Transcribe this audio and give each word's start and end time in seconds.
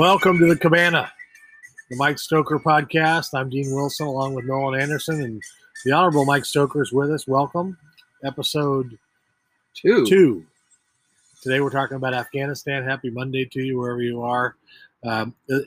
Welcome 0.00 0.38
to 0.38 0.46
the 0.46 0.56
Cabana, 0.56 1.12
the 1.90 1.96
Mike 1.96 2.18
Stoker 2.18 2.58
podcast. 2.58 3.38
I'm 3.38 3.50
Dean 3.50 3.70
Wilson 3.70 4.06
along 4.06 4.32
with 4.32 4.46
Nolan 4.46 4.80
Anderson, 4.80 5.20
and 5.20 5.42
the 5.84 5.92
Honorable 5.92 6.24
Mike 6.24 6.46
Stoker 6.46 6.80
is 6.80 6.90
with 6.90 7.10
us. 7.10 7.28
Welcome. 7.28 7.76
Episode 8.24 8.98
Two. 9.74 10.06
two. 10.06 10.46
Today 11.42 11.60
we're 11.60 11.68
talking 11.68 11.98
about 11.98 12.14
Afghanistan. 12.14 12.82
Happy 12.82 13.10
Monday 13.10 13.44
to 13.44 13.60
you, 13.60 13.78
wherever 13.78 14.00
you 14.00 14.22
are. 14.22 14.56
Um, 15.04 15.34
uh, 15.52 15.58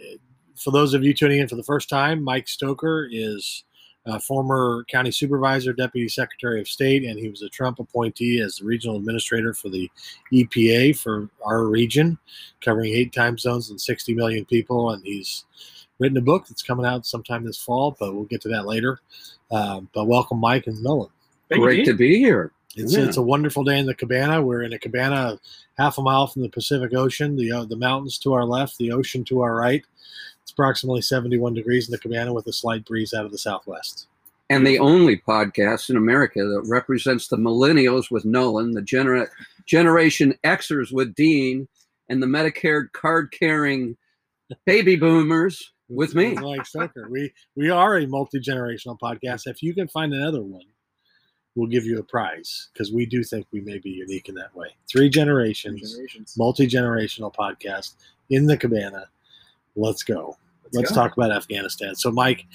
for 0.56 0.72
those 0.72 0.96
of 0.96 1.04
you 1.04 1.14
tuning 1.14 1.38
in 1.38 1.48
for 1.48 1.56
the 1.56 1.62
first 1.62 1.88
time, 1.88 2.24
Mike 2.24 2.48
Stoker 2.48 3.08
is 3.12 3.64
a 4.06 4.20
former 4.20 4.86
county 4.90 5.12
supervisor, 5.12 5.74
deputy 5.74 6.10
secretary 6.10 6.60
of 6.60 6.68
state, 6.68 7.04
and 7.04 7.18
he 7.18 7.30
was 7.30 7.42
a 7.42 7.50
Trump 7.50 7.80
appointee 7.80 8.40
as 8.42 8.58
the 8.58 8.66
regional 8.66 8.98
administrator 8.98 9.54
for 9.54 9.70
the 9.70 9.90
EPA 10.34 10.98
for 10.98 11.30
our 11.46 11.66
region, 11.66 12.18
covering 12.62 12.92
eight 12.94 13.14
time 13.14 13.38
zones 13.38 13.70
and 13.70 13.80
60 13.80 14.14
million 14.14 14.46
people. 14.46 14.92
And 14.92 15.04
he's 15.06 15.46
written 16.00 16.18
a 16.18 16.22
book 16.22 16.48
that's 16.48 16.64
coming 16.64 16.86
out 16.86 17.06
sometime 17.06 17.46
this 17.46 17.58
fall, 17.58 17.96
but 18.00 18.14
we'll 18.14 18.26
get 18.26 18.42
to 18.42 18.50
that 18.50 18.66
later. 18.66 19.00
Um, 19.52 19.90
but 19.94 20.06
welcome, 20.06 20.40
Mike 20.40 20.68
and 20.68 20.82
Nolan. 20.84 21.10
Great 21.52 21.86
to 21.86 21.94
be 21.94 22.18
here. 22.18 22.52
It's, 22.76 22.96
Yeah. 22.96 23.06
it's 23.06 23.18
a 23.18 23.22
wonderful 23.22 23.64
day 23.64 23.78
in 23.78 23.86
the 23.86 23.94
cabana. 23.94 24.42
We're 24.42 24.64
in 24.64 24.74
a 24.74 24.80
cabana 24.80 25.40
half 25.78 25.98
a 25.98 26.02
mile 26.02 26.28
from 26.28 26.42
the 26.42 26.50
Pacific 26.50 26.94
Ocean, 26.96 27.36
the 27.36 27.52
uh, 27.52 27.66
the 27.66 27.76
mountains 27.76 28.18
to 28.20 28.34
our 28.34 28.46
left, 28.46 28.78
the 28.80 28.92
ocean 28.92 29.24
to 29.26 29.42
our 29.42 29.56
right. 29.56 29.86
It's 30.44 30.52
approximately 30.52 31.02
71 31.02 31.54
degrees 31.54 31.88
in 31.88 31.92
the 31.92 31.98
cabana 31.98 32.34
with 32.34 32.48
a 32.48 32.54
slight 32.54 32.86
breeze 32.86 33.14
out 33.14 33.26
of 33.26 33.32
the 33.32 33.38
southwest. 33.38 34.08
And 34.50 34.68
the 34.68 34.80
only 34.80 35.18
podcast 35.18 35.90
in 35.90 35.96
America 35.96 36.44
that 36.44 36.64
represents 36.68 37.28
the 37.28 37.38
millennials 37.38 38.12
with 38.12 38.26
Nolan, 38.26 38.72
the 38.72 38.82
genera- 38.82 39.30
Generation 39.66 40.38
Xers 40.44 40.92
with 40.92 41.16
Dean, 41.16 41.68
and 42.10 42.22
the 42.22 42.28
Medicare 42.28 42.92
card 42.92 43.32
carrying 43.32 43.98
baby 44.66 44.96
boomers 44.96 45.72
with 45.90 46.14
me. 46.16 46.34
Mike 46.42 46.66
Stoker. 46.66 47.08
We 47.10 47.34
we 47.56 47.70
are 47.70 47.98
a 47.98 48.06
multi-generational 48.06 49.00
podcast. 49.00 49.48
If 49.48 49.64
you 49.64 49.74
can 49.74 49.88
find 49.88 50.14
another 50.14 50.42
one, 50.42 50.66
we'll 51.56 51.70
give 51.70 51.86
you 51.86 52.00
a 52.00 52.04
prize 52.04 52.70
because 52.74 52.92
we 52.92 53.06
do 53.06 53.24
think 53.24 53.48
we 53.52 53.62
may 53.62 53.80
be 53.80 53.92
unique 53.92 54.30
in 54.30 54.36
that 54.36 54.56
way. 54.56 54.76
Three 54.92 55.10
generations, 55.10 55.98
multi-generational 56.38 57.34
podcast 57.34 57.94
in 58.30 58.48
the 58.48 58.58
cabana. 58.58 59.08
Let's 59.76 60.04
go. 60.04 60.38
Let's 60.66 60.76
Let's 60.76 60.90
go. 60.92 60.96
talk 60.96 61.18
about 61.18 61.32
Afghanistan. 61.32 61.96
So, 61.96 62.12
Mike, 62.12 62.46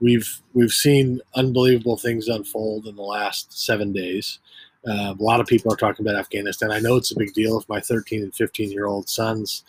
we've 0.00 0.40
we've 0.52 0.72
seen 0.72 1.20
unbelievable 1.34 1.96
things 1.96 2.28
unfold 2.28 2.86
in 2.86 2.96
the 2.96 3.02
last 3.02 3.52
seven 3.52 3.92
days. 3.92 4.38
Uh, 4.86 5.14
a 5.18 5.22
lot 5.22 5.40
of 5.40 5.46
people 5.46 5.72
are 5.72 5.76
talking 5.76 6.06
about 6.06 6.18
Afghanistan. 6.18 6.70
I 6.70 6.78
know 6.78 6.96
it's 6.96 7.10
a 7.10 7.18
big 7.18 7.32
deal. 7.32 7.58
If 7.58 7.68
my 7.68 7.80
13 7.80 8.22
and 8.22 8.34
15 8.34 8.70
year 8.70 8.86
old 8.86 9.08
sons 9.08 9.64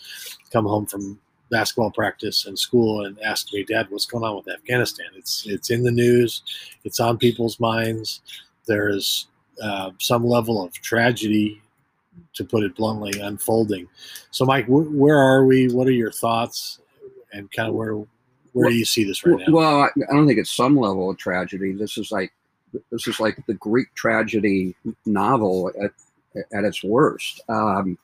come 0.51 0.65
home 0.65 0.85
from 0.85 1.19
basketball 1.49 1.91
practice 1.91 2.45
and 2.47 2.59
school 2.59 3.05
and 3.05 3.17
ask 3.21 3.53
me, 3.53 3.63
Dad, 3.63 3.87
what's 3.89 4.05
going 4.05 4.23
on 4.25 4.35
with 4.35 4.53
Afghanistan? 4.53 5.07
It's 5.15 5.45
it's 5.47 5.69
in 5.69 5.83
the 5.83 5.91
news. 5.91 6.43
It's 6.83 6.99
on 6.99 7.17
people's 7.17 7.59
minds. 7.59 8.21
There's 8.67 9.27
uh, 9.61 9.91
some 9.99 10.25
level 10.25 10.63
of 10.63 10.73
tragedy, 10.73 11.61
to 12.33 12.43
put 12.43 12.63
it 12.63 12.75
bluntly, 12.75 13.19
unfolding. 13.19 13.87
So, 14.31 14.45
Mike, 14.45 14.65
wh- 14.65 14.93
where 14.93 15.17
are 15.17 15.45
we? 15.45 15.67
What 15.69 15.87
are 15.87 15.91
your 15.91 16.11
thoughts? 16.11 16.79
And 17.35 17.51
kind 17.51 17.69
of 17.69 17.75
where 17.75 17.95
where 18.53 18.69
do 18.69 18.75
you 18.75 18.85
see 18.85 19.03
this 19.03 19.25
right 19.25 19.37
now? 19.37 19.53
Well, 19.53 19.81
I 19.81 19.87
I 19.87 20.13
don't 20.13 20.25
think 20.25 20.39
it's 20.39 20.55
some 20.55 20.77
level 20.77 21.09
of 21.09 21.17
tragedy. 21.17 21.73
This 21.73 21.97
is 21.97 22.11
like 22.11 22.31
this 22.91 23.07
is 23.07 23.19
like 23.19 23.37
the 23.47 23.53
Greek 23.55 23.93
tragedy 23.95 24.75
novel 25.05 25.71
at 25.81 25.91
at 26.53 26.63
its 26.63 26.83
worst. 26.83 27.41
Um, 27.49 27.97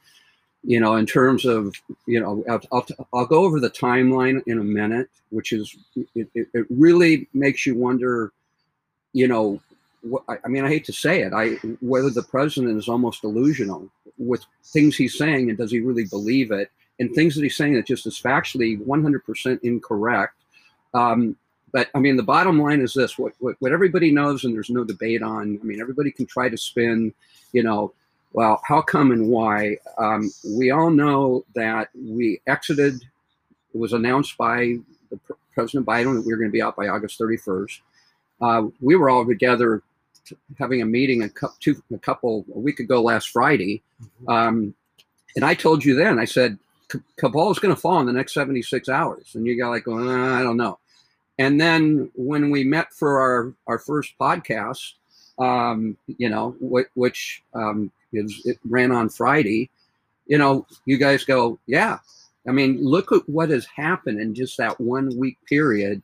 you 0.64 0.80
know, 0.80 0.96
in 0.96 1.06
terms 1.06 1.46
of 1.46 1.74
you 2.06 2.20
know, 2.20 2.44
I'll, 2.50 2.62
I'll, 2.72 2.88
I'll 3.14 3.26
go 3.26 3.44
over 3.46 3.60
the 3.60 3.70
timeline 3.70 4.42
in 4.46 4.60
a 4.60 4.64
minute, 4.64 5.10
which 5.30 5.54
is 5.54 5.76
it, 6.16 6.30
it, 6.36 6.48
it 6.54 6.66
really 6.70 7.28
makes 7.34 7.66
you 7.66 7.76
wonder. 7.76 8.32
You 9.14 9.28
know, 9.28 9.62
I 10.28 10.48
mean, 10.48 10.66
I 10.66 10.70
hate 10.70 10.86
to 10.86 10.94
say 10.94 11.22
it, 11.22 11.34
I 11.34 11.54
whether 11.80 12.10
the 12.10 12.24
president 12.24 12.78
is 12.78 12.90
almost 12.90 13.22
delusional 13.22 13.90
with 14.18 14.46
things 14.66 14.96
he's 14.96 15.18
saying, 15.18 15.50
and 15.50 15.58
does 15.58 15.72
he 15.72 15.80
really 15.80 16.06
believe 16.06 16.52
it? 16.52 16.72
And 17.02 17.14
things 17.16 17.34
that 17.34 17.42
he's 17.42 17.58
saying 17.58 17.74
that 17.74 17.88
just 17.88 18.06
is 18.06 18.22
factually 18.22 18.80
100% 18.80 19.60
incorrect. 19.64 20.36
Um, 20.94 21.36
but 21.72 21.90
I 21.96 22.00
mean, 22.00 22.16
the 22.16 22.24
bottom 22.24 22.62
line 22.62 22.80
is 22.80 22.94
this: 22.94 23.18
what, 23.18 23.34
what 23.40 23.56
what 23.60 23.72
everybody 23.72 24.12
knows, 24.12 24.44
and 24.44 24.54
there's 24.54 24.70
no 24.70 24.84
debate 24.84 25.24
on. 25.24 25.58
I 25.60 25.66
mean, 25.66 25.82
everybody 25.82 26.12
can 26.12 26.28
try 26.28 26.48
to 26.48 26.58
spin, 26.58 27.12
you 27.54 27.64
know, 27.64 27.94
well, 28.34 28.62
how 28.64 28.82
come 28.82 29.12
and 29.12 29.30
why? 29.30 29.78
Um, 29.98 30.32
we 30.56 30.70
all 30.70 30.92
know 30.92 31.44
that 31.56 31.90
we 31.96 32.40
exited. 32.46 32.96
It 33.74 33.78
was 33.78 33.94
announced 33.94 34.38
by 34.38 34.78
the 35.10 35.18
Pr- 35.18 35.34
President 35.54 35.88
Biden 35.88 36.16
that 36.16 36.26
we 36.26 36.34
were 36.34 36.38
going 36.38 36.50
to 36.50 36.54
be 36.54 36.62
out 36.62 36.76
by 36.76 36.88
August 36.88 37.20
31st. 37.20 37.80
Uh, 38.42 38.68
we 38.80 38.96
were 38.96 39.10
all 39.10 39.26
together 39.26 39.82
t- 40.26 40.38
having 40.60 40.82
a 40.82 40.86
meeting 40.86 41.24
a, 41.24 41.30
cou- 41.30 41.54
two, 41.60 41.82
a 41.94 41.98
couple 41.98 42.46
a 42.54 42.60
week 42.60 42.80
ago 42.80 43.02
last 43.02 43.30
Friday, 43.30 43.82
um, 44.28 44.74
and 45.36 45.46
I 45.46 45.54
told 45.54 45.84
you 45.84 45.96
then. 45.96 46.20
I 46.20 46.26
said 46.26 46.58
Is 46.94 47.60
going 47.60 47.76
to 47.76 47.76
fall 47.76 48.00
in 48.00 48.06
the 48.06 48.14
next 48.14 48.34
76 48.34 48.90
hours, 48.90 49.36
and 49.36 49.46
you 49.46 49.58
got 49.58 49.70
like, 49.70 49.84
going, 49.84 50.08
uh, 50.08 50.36
I 50.36 50.44
don't 50.44 50.58
know. 50.58 50.80
And 51.40 51.60
then 51.60 52.12
when 52.16 52.52
we 52.52 52.64
met 52.64 52.94
for 52.94 53.20
our 53.20 53.54
our 53.68 53.80
first 53.80 54.14
podcast, 54.20 54.94
um, 55.40 55.98
you 56.08 56.30
know, 56.30 56.56
wh- 56.62 56.98
which 56.98 57.42
um, 57.54 57.92
is 58.14 58.42
it 58.46 58.60
ran 58.64 58.92
on 58.92 59.10
Friday, 59.10 59.70
you 60.28 60.38
know, 60.38 60.66
you 60.86 60.98
guys 60.98 61.24
go, 61.24 61.58
yeah. 61.68 62.00
I 62.48 62.52
mean, 62.52 62.84
look 62.84 63.12
at 63.12 63.28
what 63.30 63.50
has 63.50 63.66
happened 63.66 64.20
in 64.20 64.34
just 64.34 64.58
that 64.58 64.80
one 64.80 65.16
week 65.18 65.38
period. 65.48 66.02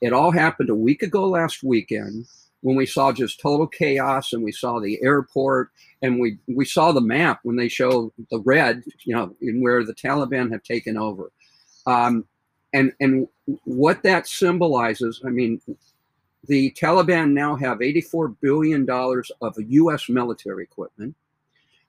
It 0.00 0.12
all 0.12 0.30
happened 0.30 0.70
a 0.70 0.74
week 0.74 1.02
ago 1.02 1.28
last 1.28 1.62
weekend 1.62 2.26
when 2.62 2.76
we 2.76 2.86
saw 2.86 3.12
just 3.12 3.40
total 3.40 3.66
chaos 3.66 4.32
and 4.32 4.42
we 4.42 4.52
saw 4.52 4.78
the 4.78 4.98
airport 5.02 5.70
and 6.02 6.20
we 6.20 6.38
we 6.46 6.64
saw 6.64 6.92
the 6.92 7.00
map 7.00 7.40
when 7.42 7.56
they 7.56 7.68
show 7.68 8.12
the 8.30 8.40
red, 8.40 8.82
you 9.04 9.14
know, 9.14 9.34
in 9.40 9.60
where 9.60 9.84
the 9.84 9.94
Taliban 9.94 10.50
have 10.52 10.62
taken 10.62 10.96
over. 10.96 11.32
Um, 11.86 12.24
and 12.72 12.92
and 13.00 13.28
what 13.64 14.02
that 14.02 14.26
symbolizes, 14.26 15.22
I 15.24 15.30
mean, 15.30 15.60
the 16.46 16.72
Taliban 16.72 17.32
now 17.32 17.56
have 17.56 17.82
84 17.82 18.28
billion 18.28 18.84
dollars 18.84 19.30
of 19.40 19.54
U.S. 19.58 20.08
military 20.08 20.64
equipment. 20.64 21.14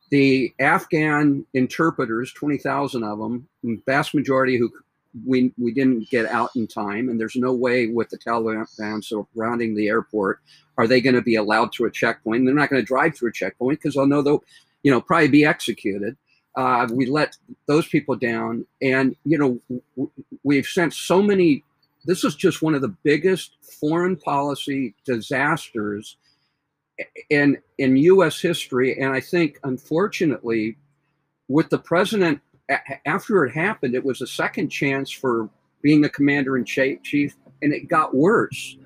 The 0.09 0.53
Afghan 0.59 1.45
interpreters, 1.53 2.33
20,000 2.33 3.01
of 3.03 3.17
them, 3.17 3.47
vast 3.85 4.13
majority 4.13 4.57
who 4.57 4.69
we 5.25 5.51
we 5.57 5.73
didn't 5.73 6.09
get 6.09 6.25
out 6.25 6.51
in 6.55 6.67
time, 6.67 7.09
and 7.09 7.19
there's 7.19 7.35
no 7.35 7.53
way 7.53 7.87
with 7.87 8.09
the 8.09 8.17
Taliban 8.17 9.03
surrounding 9.03 9.75
the 9.75 9.87
airport 9.87 10.39
are 10.77 10.87
they 10.87 11.01
going 11.01 11.15
to 11.15 11.21
be 11.21 11.35
allowed 11.35 11.73
through 11.73 11.87
a 11.87 11.91
checkpoint. 11.91 12.45
They're 12.45 12.55
not 12.55 12.69
going 12.69 12.81
to 12.81 12.85
drive 12.85 13.15
through 13.15 13.29
a 13.29 13.33
checkpoint 13.33 13.79
because 13.79 13.95
they'll 13.95 14.07
know 14.07 14.21
they'll, 14.21 14.43
you 14.83 14.91
know, 14.91 15.01
probably 15.01 15.27
be 15.27 15.45
executed. 15.45 16.17
Uh, 16.55 16.87
we 16.91 17.05
let 17.05 17.37
those 17.67 17.87
people 17.87 18.15
down, 18.15 18.65
and 18.81 19.15
you 19.23 19.37
know, 19.37 19.59
w- 19.95 20.11
we've 20.43 20.65
sent 20.65 20.93
so 20.93 21.21
many. 21.21 21.63
This 22.05 22.23
is 22.23 22.35
just 22.35 22.61
one 22.61 22.73
of 22.73 22.81
the 22.81 22.95
biggest 23.03 23.57
foreign 23.79 24.15
policy 24.15 24.95
disasters 25.05 26.17
in 27.29 27.57
in 27.77 27.95
U.S. 27.95 28.41
history, 28.41 28.99
and 28.99 29.13
I 29.13 29.21
think, 29.21 29.59
unfortunately, 29.63 30.77
with 31.47 31.69
the 31.69 31.79
president 31.79 32.41
after 33.05 33.45
it 33.45 33.51
happened, 33.51 33.95
it 33.95 34.03
was 34.03 34.21
a 34.21 34.27
second 34.27 34.69
chance 34.69 35.11
for 35.11 35.49
being 35.81 36.01
the 36.01 36.09
commander 36.09 36.57
in 36.57 36.65
chief, 36.65 37.35
and 37.61 37.73
it 37.73 37.87
got 37.87 38.15
worse. 38.15 38.77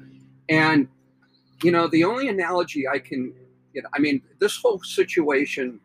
And 0.49 0.87
you 1.63 1.71
know, 1.71 1.87
the 1.87 2.03
only 2.03 2.27
analogy 2.27 2.87
I 2.87 2.99
can, 2.99 3.33
you 3.73 3.81
know, 3.81 3.89
I 3.93 3.99
mean, 3.99 4.21
this 4.39 4.57
whole 4.57 4.79
situation. 4.83 5.79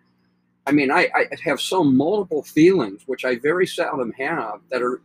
I 0.67 0.73
mean, 0.73 0.91
I, 0.91 1.09
I 1.15 1.27
have 1.45 1.61
so 1.61 1.83
multiple 1.83 2.43
feelings, 2.43 3.03
which 3.07 3.25
I 3.25 3.37
very 3.37 3.67
seldom 3.67 4.13
have, 4.13 4.61
that 4.71 4.83
are 4.83 5.01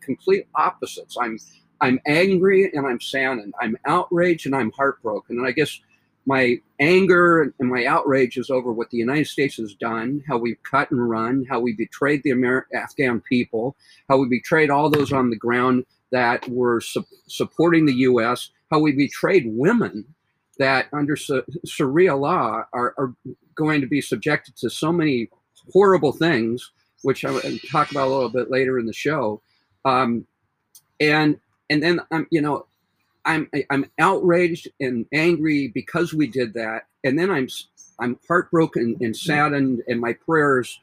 complete 0.00 0.46
opposites. 0.54 1.16
I'm 1.20 1.38
I'm 1.80 1.98
angry 2.06 2.72
and 2.72 2.86
I'm 2.86 3.00
saddened. 3.00 3.54
I'm 3.60 3.76
outraged 3.86 4.46
and 4.46 4.54
I'm 4.54 4.70
heartbroken. 4.72 5.38
And 5.38 5.46
I 5.46 5.50
guess 5.50 5.80
my 6.26 6.56
anger 6.80 7.52
and 7.58 7.68
my 7.68 7.84
outrage 7.86 8.36
is 8.36 8.50
over 8.50 8.72
what 8.72 8.90
the 8.90 8.98
United 8.98 9.26
States 9.26 9.56
has 9.56 9.74
done, 9.74 10.22
how 10.28 10.38
we've 10.38 10.62
cut 10.62 10.90
and 10.90 11.08
run, 11.08 11.44
how 11.48 11.60
we 11.60 11.72
betrayed 11.74 12.22
the 12.22 12.30
Amer- 12.30 12.68
Afghan 12.74 13.20
people, 13.20 13.76
how 14.08 14.18
we 14.18 14.28
betrayed 14.28 14.70
all 14.70 14.88
those 14.88 15.12
on 15.12 15.30
the 15.30 15.36
ground 15.36 15.84
that 16.10 16.48
were 16.48 16.80
su- 16.80 17.06
supporting 17.26 17.86
the 17.86 17.94
U.S., 17.94 18.50
how 18.70 18.78
we 18.78 18.92
betrayed 18.92 19.44
women 19.46 20.04
that 20.58 20.86
under 20.92 21.16
Sa- 21.16 21.40
Sharia 21.66 22.14
law 22.14 22.64
are, 22.72 22.94
are 22.98 23.14
going 23.54 23.80
to 23.80 23.86
be 23.86 24.00
subjected 24.00 24.56
to 24.56 24.70
so 24.70 24.92
many 24.92 25.28
horrible 25.72 26.12
things, 26.12 26.70
which 27.02 27.24
I 27.24 27.30
will 27.30 27.40
talk 27.70 27.90
about 27.90 28.06
a 28.06 28.10
little 28.10 28.28
bit 28.28 28.50
later 28.50 28.78
in 28.78 28.86
the 28.86 28.92
show. 28.92 29.42
Um, 29.84 30.26
and 31.00 31.38
and 31.68 31.82
then 31.82 32.00
I'm 32.10 32.26
you 32.30 32.40
know 32.40 32.66
I'm 33.24 33.48
I'm 33.70 33.90
outraged 33.98 34.68
and 34.80 35.06
angry 35.12 35.68
because 35.68 36.12
we 36.12 36.26
did 36.26 36.54
that, 36.54 36.86
and 37.04 37.18
then 37.18 37.30
I'm 37.30 37.48
I'm 37.98 38.18
heartbroken 38.26 38.96
and 39.00 39.16
saddened, 39.16 39.82
and 39.86 40.00
my 40.00 40.12
prayers 40.12 40.80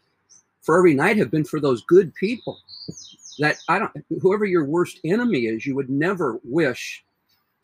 for 0.61 0.77
every 0.77 0.93
night 0.93 1.17
have 1.17 1.31
been 1.31 1.43
for 1.43 1.59
those 1.59 1.83
good 1.83 2.13
people, 2.15 2.59
that 3.39 3.57
I 3.67 3.79
don't, 3.79 3.91
whoever 4.21 4.45
your 4.45 4.65
worst 4.65 4.99
enemy 5.03 5.47
is, 5.47 5.65
you 5.65 5.75
would 5.75 5.89
never 5.89 6.39
wish 6.43 7.03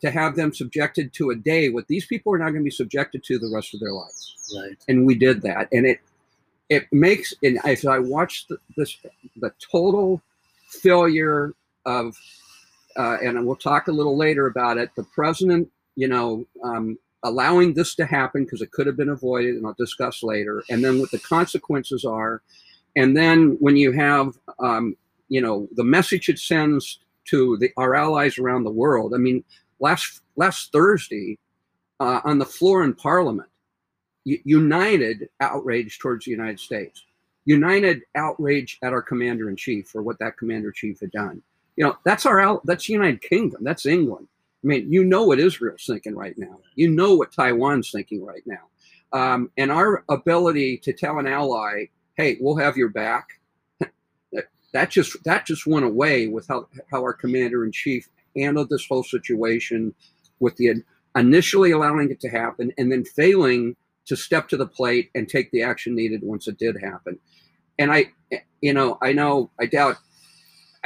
to 0.00 0.10
have 0.10 0.36
them 0.36 0.52
subjected 0.52 1.12
to 1.14 1.30
a 1.30 1.36
day 1.36 1.68
what 1.68 1.88
these 1.88 2.06
people 2.06 2.34
are 2.34 2.38
not 2.38 2.50
going 2.50 2.60
to 2.60 2.64
be 2.64 2.70
subjected 2.70 3.24
to 3.24 3.38
the 3.38 3.50
rest 3.54 3.74
of 3.74 3.80
their 3.80 3.92
lives. 3.92 4.34
Right. 4.56 4.76
And 4.88 5.06
we 5.06 5.14
did 5.14 5.42
that, 5.42 5.68
and 5.72 5.86
it 5.86 6.00
it 6.68 6.86
makes 6.92 7.32
and 7.42 7.58
as 7.64 7.86
I 7.86 7.98
watched 7.98 8.48
the, 8.48 8.58
this 8.76 8.98
the 9.36 9.52
total 9.70 10.20
failure 10.68 11.54
of, 11.84 12.16
uh, 12.96 13.18
and 13.22 13.46
we'll 13.46 13.56
talk 13.56 13.88
a 13.88 13.92
little 13.92 14.16
later 14.16 14.46
about 14.46 14.78
it. 14.78 14.90
The 14.96 15.04
president, 15.04 15.70
you 15.94 16.08
know, 16.08 16.46
um, 16.62 16.98
allowing 17.22 17.74
this 17.74 17.94
to 17.96 18.06
happen 18.06 18.44
because 18.44 18.62
it 18.62 18.72
could 18.72 18.86
have 18.86 18.96
been 18.96 19.08
avoided, 19.08 19.56
and 19.56 19.66
I'll 19.66 19.74
discuss 19.74 20.22
later. 20.22 20.62
And 20.70 20.84
then 20.84 20.98
what 20.98 21.10
the 21.10 21.18
consequences 21.18 22.04
are, 22.04 22.42
and 22.94 23.16
then 23.16 23.56
when 23.60 23.76
you 23.76 23.92
have, 23.92 24.38
um, 24.58 24.96
you 25.28 25.40
know, 25.40 25.68
the 25.74 25.84
message 25.84 26.28
it 26.28 26.38
sends 26.38 27.00
to 27.26 27.56
the, 27.58 27.70
our 27.76 27.94
allies 27.94 28.38
around 28.38 28.64
the 28.64 28.70
world. 28.70 29.12
I 29.14 29.18
mean, 29.18 29.44
last 29.80 30.22
last 30.36 30.72
Thursday, 30.72 31.38
uh, 32.00 32.20
on 32.24 32.38
the 32.38 32.44
floor 32.44 32.84
in 32.84 32.94
Parliament, 32.94 33.48
united 34.24 35.28
outrage 35.40 35.98
towards 35.98 36.24
the 36.24 36.30
United 36.30 36.60
States, 36.60 37.04
united 37.44 38.02
outrage 38.14 38.78
at 38.82 38.92
our 38.92 39.02
commander 39.02 39.48
in 39.48 39.56
chief 39.56 39.88
for 39.88 40.02
what 40.02 40.18
that 40.18 40.36
commander 40.36 40.68
in 40.68 40.74
chief 40.74 41.00
had 41.00 41.10
done. 41.10 41.42
You 41.76 41.84
know, 41.84 41.96
that's 42.04 42.26
our 42.26 42.60
that's 42.64 42.88
United 42.88 43.22
Kingdom, 43.22 43.62
that's 43.62 43.86
England. 43.86 44.28
I 44.64 44.66
mean, 44.66 44.92
you 44.92 45.04
know 45.04 45.24
what 45.24 45.38
Israel's 45.38 45.84
thinking 45.86 46.16
right 46.16 46.34
now. 46.36 46.58
You 46.74 46.90
know 46.90 47.14
what 47.14 47.32
Taiwan's 47.32 47.90
thinking 47.90 48.24
right 48.24 48.42
now. 48.46 48.68
Um, 49.12 49.50
and 49.56 49.70
our 49.70 50.04
ability 50.08 50.78
to 50.78 50.92
tell 50.92 51.18
an 51.18 51.26
ally, 51.26 51.86
"Hey, 52.16 52.38
we'll 52.40 52.56
have 52.56 52.76
your 52.76 52.88
back," 52.88 53.28
that 54.72 54.90
just 54.90 55.22
that 55.24 55.46
just 55.46 55.66
went 55.66 55.84
away 55.84 56.26
with 56.28 56.48
how 56.48 56.68
how 56.90 57.00
our 57.02 57.12
commander 57.12 57.64
in 57.64 57.72
chief 57.72 58.08
handled 58.36 58.68
this 58.70 58.86
whole 58.86 59.04
situation, 59.04 59.94
with 60.40 60.56
the 60.56 60.82
initially 61.16 61.70
allowing 61.70 62.10
it 62.10 62.20
to 62.20 62.28
happen 62.28 62.72
and 62.76 62.92
then 62.92 63.04
failing 63.04 63.76
to 64.06 64.16
step 64.16 64.48
to 64.48 64.56
the 64.56 64.66
plate 64.66 65.10
and 65.14 65.28
take 65.28 65.50
the 65.50 65.62
action 65.62 65.94
needed 65.94 66.20
once 66.22 66.46
it 66.46 66.58
did 66.58 66.76
happen. 66.80 67.18
And 67.78 67.92
I, 67.92 68.12
you 68.60 68.72
know, 68.72 68.98
I 69.02 69.12
know, 69.12 69.50
I 69.60 69.66
doubt, 69.66 69.96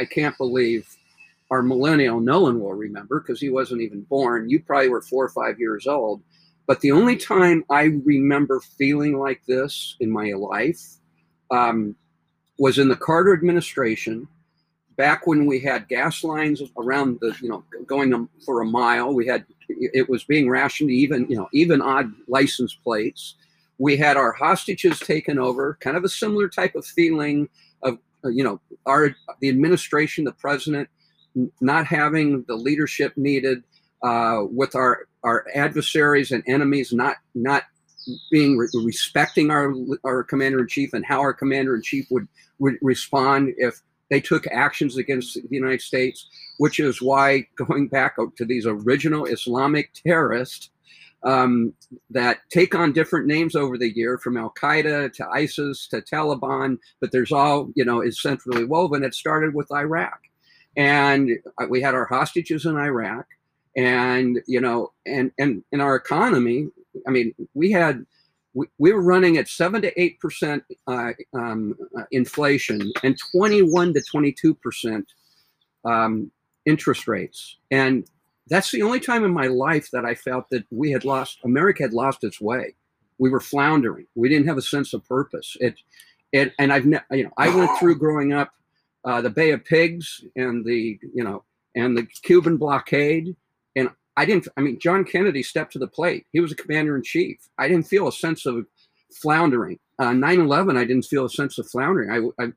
I 0.01 0.07
can't 0.07 0.37
believe 0.39 0.97
our 1.51 1.63
millennial, 1.63 2.21
no 2.21 2.41
one 2.41 2.61
will 2.61 2.73
remember 2.73 3.21
because 3.21 3.41
he 3.41 3.51
wasn't 3.51 3.83
even 3.83 4.03
born. 4.03 4.49
You 4.49 4.61
probably 4.61 4.89
were 4.89 5.03
four 5.03 5.25
or 5.25 5.29
five 5.29 5.59
years 5.59 5.87
old. 5.87 6.23
But 6.67 6.81
the 6.81 6.93
only 6.93 7.17
time 7.17 7.65
I 7.69 7.83
remember 8.05 8.61
feeling 8.61 9.19
like 9.19 9.45
this 9.47 9.97
in 10.01 10.11
my 10.11 10.33
life 10.33 10.81
um, 11.51 11.97
was 12.59 12.79
in 12.79 12.89
the 12.89 12.97
Carter 12.97 13.35
administration 13.35 14.29
back 14.97 15.27
when 15.27 15.47
we 15.47 15.59
had 15.61 15.89
gas 15.89 16.23
lines 16.23 16.63
around 16.79 17.19
the, 17.21 17.35
you 17.43 17.49
know, 17.49 17.65
going 17.87 18.29
for 18.45 18.61
a 18.61 18.67
mile, 18.67 19.13
we 19.13 19.27
had, 19.27 19.45
it 19.69 20.09
was 20.09 20.25
being 20.25 20.49
rationed 20.49 20.91
even, 20.91 21.27
you 21.29 21.37
know, 21.37 21.49
even 21.53 21.83
odd 21.83 22.13
license 22.29 22.75
plates. 22.75 23.35
We 23.79 23.97
had 23.97 24.17
our 24.17 24.33
hostages 24.33 25.01
taken 25.01 25.39
over, 25.39 25.79
kind 25.81 25.97
of 25.97 26.05
a 26.05 26.09
similar 26.09 26.49
type 26.49 26.75
of 26.75 26.87
feeling 26.87 27.49
of, 27.83 27.99
you 28.25 28.45
know, 28.45 28.61
our, 28.87 29.15
the 29.41 29.49
administration, 29.49 30.25
the 30.25 30.33
president, 30.33 30.89
not 31.61 31.87
having 31.87 32.45
the 32.49 32.57
leadership 32.57 33.17
needed, 33.17 33.63
uh, 34.03 34.43
with 34.51 34.75
our, 34.75 35.07
our 35.23 35.47
adversaries 35.55 36.31
and 36.31 36.43
enemies 36.47 36.93
not, 36.93 37.17
not 37.35 37.65
being 38.31 38.57
re- 38.57 38.69
respecting 38.83 39.51
our 39.51 39.75
our 40.05 40.25
commander 40.25 40.61
in 40.61 40.67
chief 40.67 40.95
and 40.95 41.05
how 41.05 41.21
our 41.21 41.35
commander 41.35 41.75
in 41.75 41.83
chief 41.83 42.07
would, 42.11 42.27
would 42.59 42.77
respond 42.81 43.53
if 43.59 43.81
they 44.11 44.21
took 44.21 44.47
actions 44.49 44.97
against 44.97 45.35
the 45.35 45.49
United 45.51 45.81
States, 45.81 46.29
which 46.59 46.81
is 46.81 47.01
why 47.01 47.47
going 47.57 47.89
back 47.89 48.17
to 48.37 48.45
these 48.45 48.67
original 48.67 49.25
Islamic 49.27 49.93
terrorists 49.95 50.71
um, 51.23 51.75
that 52.11 52.39
take 52.51 52.75
on 52.75 52.93
different 52.93 53.27
names 53.27 53.55
over 53.55 53.77
the 53.77 53.95
year, 53.95 54.19
from 54.19 54.37
Al 54.37 54.53
Qaeda 54.61 55.13
to 55.15 55.29
ISIS 55.29 55.87
to 55.89 56.01
Taliban, 56.01 56.79
but 57.01 57.13
there's 57.13 57.33
all 57.33 57.71
you 57.75 57.85
know 57.85 58.01
is 58.01 58.21
centrally 58.21 58.65
woven. 58.65 59.05
It 59.05 59.15
started 59.15 59.55
with 59.55 59.73
Iraq, 59.73 60.21
and 60.77 61.31
uh, 61.59 61.67
we 61.69 61.81
had 61.81 61.95
our 61.95 62.07
hostages 62.07 62.65
in 62.65 62.77
Iraq, 62.77 63.27
and 63.77 64.41
you 64.47 64.61
know, 64.61 64.93
and 65.07 65.31
and 65.39 65.63
in 65.73 65.81
our 65.81 65.95
economy, 65.95 66.69
I 67.07 67.11
mean, 67.11 67.35
we 67.55 67.71
had 67.71 68.07
we, 68.55 68.67
we 68.79 68.93
were 68.93 69.03
running 69.03 69.37
at 69.37 69.49
seven 69.49 69.83
to 69.83 70.01
eight 70.01 70.19
percent 70.21 70.65
uh, 70.87 71.13
um, 71.35 71.77
uh, 71.99 72.05
inflation 72.11 72.93
and 73.03 73.19
21 73.33 73.95
to 73.95 74.03
22 74.03 74.55
percent 74.55 75.07
um, 75.85 76.31
interest 76.65 77.07
rates, 77.07 77.59
and 77.71 78.07
that's 78.51 78.71
the 78.73 78.83
only 78.83 79.01
time 79.01 79.25
in 79.25 79.33
my 79.33 79.47
life 79.47 79.89
that 79.93 80.05
I 80.05 80.15
felt 80.15 80.51
that 80.51 80.65
we 80.71 80.91
had 80.91 81.05
lost 81.05 81.39
America 81.45 81.85
had 81.85 81.93
lost 81.93 82.25
its 82.25 82.41
way. 82.41 82.75
We 83.19 83.31
were 83.31 83.41
floundering. 83.41 84.07
We 84.15 84.29
didn't 84.29 84.49
have 84.49 84.59
a 84.59 84.63
sense 84.63 84.93
of 84.93 85.07
purpose. 85.07 85.57
It, 85.61 85.75
it, 86.33 86.53
and 86.59 86.73
I've 86.73 86.87
ne- 86.87 87.01
you 87.13 87.25
know 87.25 87.33
I 87.39 87.55
went 87.55 87.71
through 87.79 87.99
growing 87.99 88.33
up 88.33 88.53
uh, 89.05 89.21
the 89.21 89.31
Bay 89.31 89.51
of 89.53 89.65
Pigs 89.65 90.25
and 90.37 90.65
the 90.65 90.99
you 91.15 91.25
know 91.25 91.45
and 91.75 91.97
the 91.97 92.07
Cuban 92.23 92.57
blockade 92.57 93.37
And 93.77 93.91
I 94.17 94.25
didn't, 94.25 94.49
I 94.57 94.61
mean, 94.61 94.79
John 94.79 95.05
Kennedy 95.05 95.43
stepped 95.43 95.73
to 95.73 95.79
the 95.79 95.87
plate. 95.87 96.27
He 96.33 96.41
was 96.41 96.53
a 96.53 96.57
commander 96.57 96.97
in 96.97 97.03
chief. 97.03 97.49
I 97.59 97.69
didn't 97.69 97.87
feel 97.87 98.09
a 98.09 98.13
sense 98.13 98.47
of 98.47 98.67
floundering. 99.13 99.79
Uh, 99.99 100.13
9 100.13 100.41
11, 100.41 100.77
I 100.77 100.85
didn't 100.85 101.05
feel 101.05 101.27
a 101.27 101.31
sense 101.31 101.59
of 101.59 101.69
floundering. 101.69 102.33
I, 102.39 102.45
I, 102.45 102.53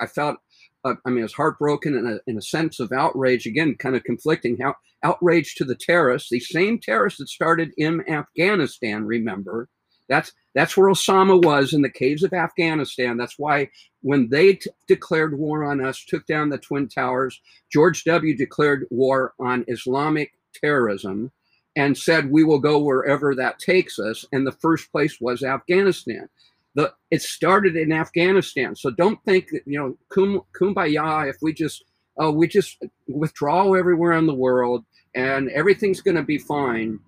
I 0.00 0.06
felt, 0.06 0.38
uh, 0.86 0.94
I 1.04 1.10
mean, 1.10 1.20
I 1.20 1.22
was 1.22 1.32
heartbroken 1.32 1.96
and 1.96 2.20
in 2.26 2.38
a 2.38 2.42
sense 2.42 2.80
of 2.80 2.92
outrage, 2.92 3.46
again, 3.46 3.74
kind 3.76 3.96
of 3.96 4.04
conflicting. 4.04 4.58
How 4.60 4.74
outrage 5.02 5.54
to 5.56 5.64
the 5.64 5.74
terrorists, 5.74 6.30
the 6.30 6.40
same 6.40 6.78
terrorists 6.78 7.18
that 7.18 7.28
started 7.28 7.72
in 7.76 8.08
Afghanistan, 8.08 9.04
remember. 9.04 9.68
That's 10.08 10.32
that's 10.54 10.76
where 10.76 10.90
Osama 10.90 11.42
was 11.42 11.72
in 11.72 11.82
the 11.82 11.90
caves 11.90 12.22
of 12.22 12.32
Afghanistan. 12.32 13.16
That's 13.16 13.38
why 13.38 13.70
when 14.02 14.28
they 14.28 14.54
t- 14.54 14.70
declared 14.86 15.36
war 15.36 15.64
on 15.64 15.84
us, 15.84 16.04
took 16.04 16.26
down 16.26 16.48
the 16.48 16.58
Twin 16.58 16.88
Towers, 16.88 17.40
George 17.72 18.04
W. 18.04 18.36
declared 18.36 18.86
war 18.90 19.34
on 19.40 19.64
Islamic 19.66 20.32
terrorism 20.54 21.32
and 21.76 21.96
said 21.96 22.30
we 22.30 22.42
will 22.42 22.58
go 22.58 22.78
wherever 22.78 23.34
that 23.34 23.58
takes 23.58 23.98
us 23.98 24.24
and 24.32 24.46
the 24.46 24.52
first 24.52 24.90
place 24.90 25.20
was 25.20 25.42
afghanistan 25.42 26.28
the 26.76 26.92
it 27.10 27.22
started 27.22 27.74
in 27.76 27.90
afghanistan. 27.90 28.76
So 28.76 28.90
don't 28.90 29.22
think 29.24 29.48
that 29.50 29.62
you 29.66 29.78
know 29.78 29.98
kum, 30.08 30.42
kumbaya 30.58 31.28
if 31.28 31.36
we 31.42 31.52
just 31.52 31.84
oh 32.18 32.30
we 32.30 32.46
just 32.46 32.80
withdraw 33.08 33.72
everywhere 33.74 34.12
in 34.12 34.26
the 34.26 34.34
world 34.34 34.84
and 35.14 35.50
everything's 35.50 36.00
going 36.00 36.16
to 36.16 36.22
be 36.22 36.38
fine. 36.38 37.00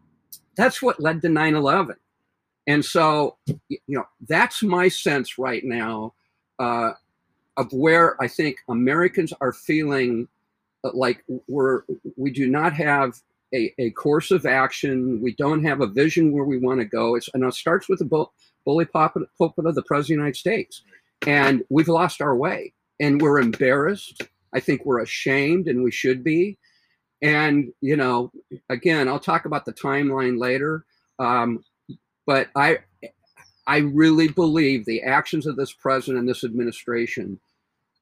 That's 0.57 0.83
what 0.83 1.01
led 1.01 1.23
to 1.23 1.29
9-11 1.29 1.95
and 2.69 2.85
so 2.85 3.39
you 3.69 3.81
know 3.89 4.05
that's 4.29 4.63
my 4.63 4.87
sense 4.87 5.39
right 5.39 5.65
now 5.65 6.15
uh, 6.61 6.93
of 7.57 7.73
where 7.73 8.23
i 8.23 8.29
think 8.29 8.59
americans 8.69 9.33
are 9.41 9.53
feeling 9.53 10.29
like 10.95 11.25
we're 11.49 11.83
we 12.17 12.31
do 12.31 12.47
not 12.47 12.73
have 12.73 13.15
a, 13.55 13.73
a 13.79 13.91
course 13.91 14.31
of 14.31 14.47
action. 14.47 15.21
We 15.23 15.35
don't 15.35 15.65
have 15.65 15.81
a 15.81 15.87
vision 15.87 16.33
where 16.33 16.45
we 16.45 16.59
want 16.59 16.81
to 16.81 16.87
go. 16.87 17.15
It's 17.15 17.29
and 17.35 17.45
it 17.45 17.55
starts 17.55 17.89
with 17.89 18.01
the 18.01 18.05
bull, 18.05 18.33
bully 18.65 18.85
pulpit, 18.85 19.25
pulpit 19.39 19.67
of 19.67 19.75
the 19.75 19.83
president 19.83 20.05
of 20.05 20.07
the 20.09 20.15
United 20.15 20.37
States, 20.37 20.83
and 21.27 21.63
we've 21.71 21.89
lost 21.89 22.21
our 22.21 22.37
way, 22.37 22.73
and 23.01 23.21
we're 23.21 23.41
embarrassed. 23.41 24.23
I 24.55 24.61
think 24.61 24.85
we're 24.85 25.03
ashamed, 25.03 25.69
and 25.69 25.83
we 25.83 25.91
should 25.91 26.23
be. 26.23 26.59
And 27.23 27.73
you 27.81 27.97
know, 27.97 28.33
again, 28.69 29.09
I'll 29.09 29.19
talk 29.19 29.45
about 29.45 29.65
the 29.65 29.73
timeline 29.73 30.39
later. 30.39 30.85
Um, 31.19 31.65
but 32.27 32.49
I, 32.55 32.79
I 33.67 33.79
really 33.79 34.29
believe 34.29 34.85
the 34.85 35.03
actions 35.03 35.47
of 35.47 35.57
this 35.57 35.73
president 35.73 36.21
and 36.21 36.29
this 36.29 36.45
administration, 36.45 37.41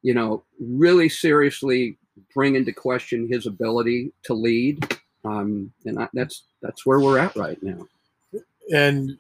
you 0.03 0.13
know, 0.15 0.45
really 0.61 1.09
seriously 1.09 1.99
bring 2.35 2.57
into 2.57 2.73
question 2.73 3.29
his 3.31 3.47
ability 3.47 4.13
to 4.25 4.35
lead 4.35 4.99
um, 5.25 5.73
and 5.85 5.99
I, 5.99 6.09
that's 6.13 6.45
that's 6.63 6.87
where 6.87 7.01
we're 7.01 7.19
at 7.19 7.37
right 7.37 7.61
now. 7.63 7.87
And 8.73 9.17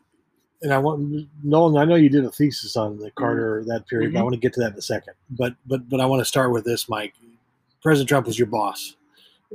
and 0.62 0.72
I 0.72 0.78
want 0.78 1.28
Nolan. 1.42 1.76
I 1.76 1.84
know 1.84 1.96
you 1.96 2.08
did 2.08 2.24
a 2.24 2.30
thesis 2.30 2.76
on 2.76 2.98
the 2.98 3.10
Carter 3.12 3.64
that 3.66 3.86
period, 3.86 4.08
mm-hmm. 4.08 4.14
but 4.14 4.18
I 4.18 4.20
mm-hmm. 4.20 4.24
want 4.24 4.34
to 4.34 4.40
get 4.40 4.52
to 4.54 4.60
that 4.60 4.72
in 4.72 4.78
a 4.78 4.82
second. 4.82 5.14
But 5.30 5.54
but 5.66 5.88
but 5.88 6.00
I 6.00 6.06
want 6.06 6.20
to 6.20 6.24
start 6.24 6.52
with 6.52 6.64
this, 6.64 6.88
Mike. 6.88 7.14
President 7.82 8.08
Trump 8.08 8.26
was 8.26 8.38
your 8.38 8.48
boss, 8.48 8.96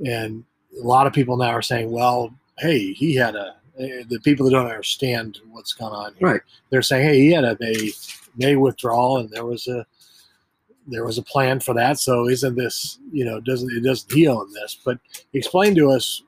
and 0.06 0.44
a 0.82 0.86
lot 0.86 1.08
of 1.08 1.14
people 1.14 1.38
now 1.38 1.50
are 1.50 1.62
saying, 1.62 1.92
well, 1.92 2.34
hey, 2.60 2.94
he 2.94 3.16
had 3.16 3.36
a. 3.36 3.56
Eh, 3.80 4.04
the 4.10 4.20
people 4.20 4.46
that 4.46 4.52
don't 4.52 4.66
understand 4.66 5.40
what's 5.50 5.72
going 5.72 5.94
on 5.94 6.14
here, 6.16 6.28
right? 6.28 6.42
They're 6.70 6.82
saying, 6.82 7.08
hey, 7.08 7.20
he 7.20 7.32
had 7.32 7.46
a 7.46 7.58
May 7.60 7.92
May 8.36 8.56
withdrawal, 8.58 9.18
and 9.18 9.30
there 9.30 9.46
was 9.46 9.68
a 9.68 9.86
there 10.88 11.06
was 11.06 11.18
a 11.18 11.24
plan 11.24 11.60
for 11.60 11.74
that. 11.76 12.00
So 12.00 12.28
isn't 12.28 12.56
this, 12.56 13.00
you 13.12 13.24
know, 13.24 13.40
doesn't 13.40 13.72
it 13.72 13.82
doesn't 13.82 14.12
heal 14.12 14.42
in 14.42 14.52
this? 14.54 14.78
But 14.84 15.00
explain 15.34 15.74
to 15.76 15.90
us 15.92 16.22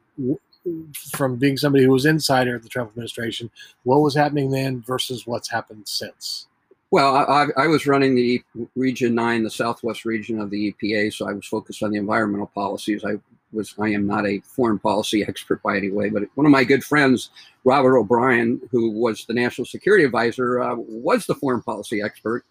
from 1.11 1.35
being 1.35 1.57
somebody 1.57 1.83
who 1.83 1.91
was 1.91 2.05
insider 2.05 2.55
of 2.55 2.63
the 2.63 2.69
Trump 2.69 2.91
administration, 2.91 3.49
what 3.83 4.01
was 4.01 4.15
happening 4.15 4.51
then 4.51 4.81
versus 4.81 5.27
what's 5.27 5.49
happened 5.49 5.87
since? 5.87 6.47
Well, 6.91 7.15
I, 7.15 7.47
I, 7.57 7.65
was 7.65 7.87
running 7.87 8.13
the 8.13 8.43
Region 8.75 9.15
Nine, 9.15 9.41
the 9.41 9.49
Southwest 9.49 10.05
region 10.05 10.39
of 10.39 10.51
the 10.51 10.71
EPA, 10.71 11.11
so 11.11 11.27
I 11.27 11.33
was 11.33 11.47
focused 11.47 11.81
on 11.81 11.89
the 11.89 11.97
environmental 11.97 12.51
policies. 12.53 13.03
I 13.03 13.15
was 13.51 13.73
I 13.79 13.89
am 13.89 14.05
not 14.05 14.27
a 14.27 14.41
foreign 14.41 14.77
policy 14.77 15.23
expert 15.27 15.61
by 15.63 15.75
any 15.77 15.89
way, 15.89 16.09
but 16.09 16.23
one 16.35 16.45
of 16.45 16.51
my 16.51 16.63
good 16.63 16.83
friends, 16.83 17.31
Robert 17.63 17.97
O'Brien, 17.97 18.61
who 18.71 18.91
was 18.91 19.25
the 19.25 19.33
national 19.33 19.65
security 19.65 20.03
advisor, 20.03 20.61
uh, 20.61 20.75
was 20.77 21.25
the 21.25 21.33
foreign 21.33 21.63
policy 21.63 22.01
expert, 22.01 22.45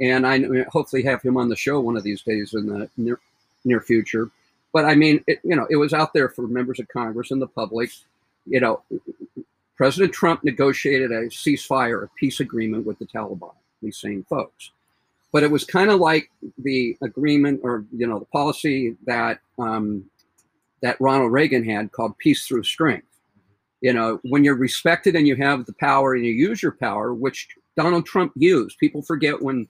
and 0.00 0.26
I 0.26 0.64
hopefully 0.70 1.02
have 1.02 1.20
him 1.20 1.36
on 1.36 1.50
the 1.50 1.56
show 1.56 1.78
one 1.78 1.98
of 1.98 2.02
these 2.02 2.22
days 2.22 2.54
in 2.54 2.66
the 2.66 2.88
near, 2.96 3.20
near 3.66 3.82
future. 3.82 4.30
But 4.72 4.84
I 4.84 4.94
mean, 4.94 5.22
it, 5.26 5.40
you 5.44 5.54
know, 5.56 5.66
it 5.70 5.76
was 5.76 5.92
out 5.92 6.12
there 6.14 6.28
for 6.28 6.46
members 6.46 6.80
of 6.80 6.88
Congress 6.88 7.30
and 7.30 7.40
the 7.40 7.46
public. 7.46 7.90
You 8.46 8.60
know, 8.60 8.82
President 9.76 10.12
Trump 10.12 10.44
negotiated 10.44 11.10
a 11.10 11.26
ceasefire, 11.26 12.04
a 12.04 12.08
peace 12.18 12.40
agreement 12.40 12.86
with 12.86 12.98
the 12.98 13.06
Taliban. 13.06 13.54
These 13.82 13.98
same 13.98 14.24
folks, 14.28 14.70
but 15.32 15.42
it 15.42 15.50
was 15.50 15.64
kind 15.64 15.90
of 15.90 15.98
like 15.98 16.30
the 16.58 16.96
agreement 17.02 17.60
or 17.64 17.84
you 17.92 18.06
know 18.06 18.20
the 18.20 18.26
policy 18.26 18.96
that 19.06 19.40
um, 19.58 20.04
that 20.82 21.00
Ronald 21.00 21.32
Reagan 21.32 21.64
had 21.64 21.92
called 21.92 22.16
peace 22.18 22.46
through 22.46 22.62
strength. 22.62 23.06
You 23.80 23.92
know, 23.92 24.20
when 24.22 24.44
you're 24.44 24.54
respected 24.54 25.16
and 25.16 25.26
you 25.26 25.34
have 25.36 25.66
the 25.66 25.72
power 25.72 26.14
and 26.14 26.24
you 26.24 26.30
use 26.30 26.62
your 26.62 26.72
power, 26.72 27.12
which 27.12 27.48
Donald 27.76 28.06
Trump 28.06 28.32
used. 28.36 28.78
People 28.78 29.02
forget 29.02 29.40
when 29.40 29.66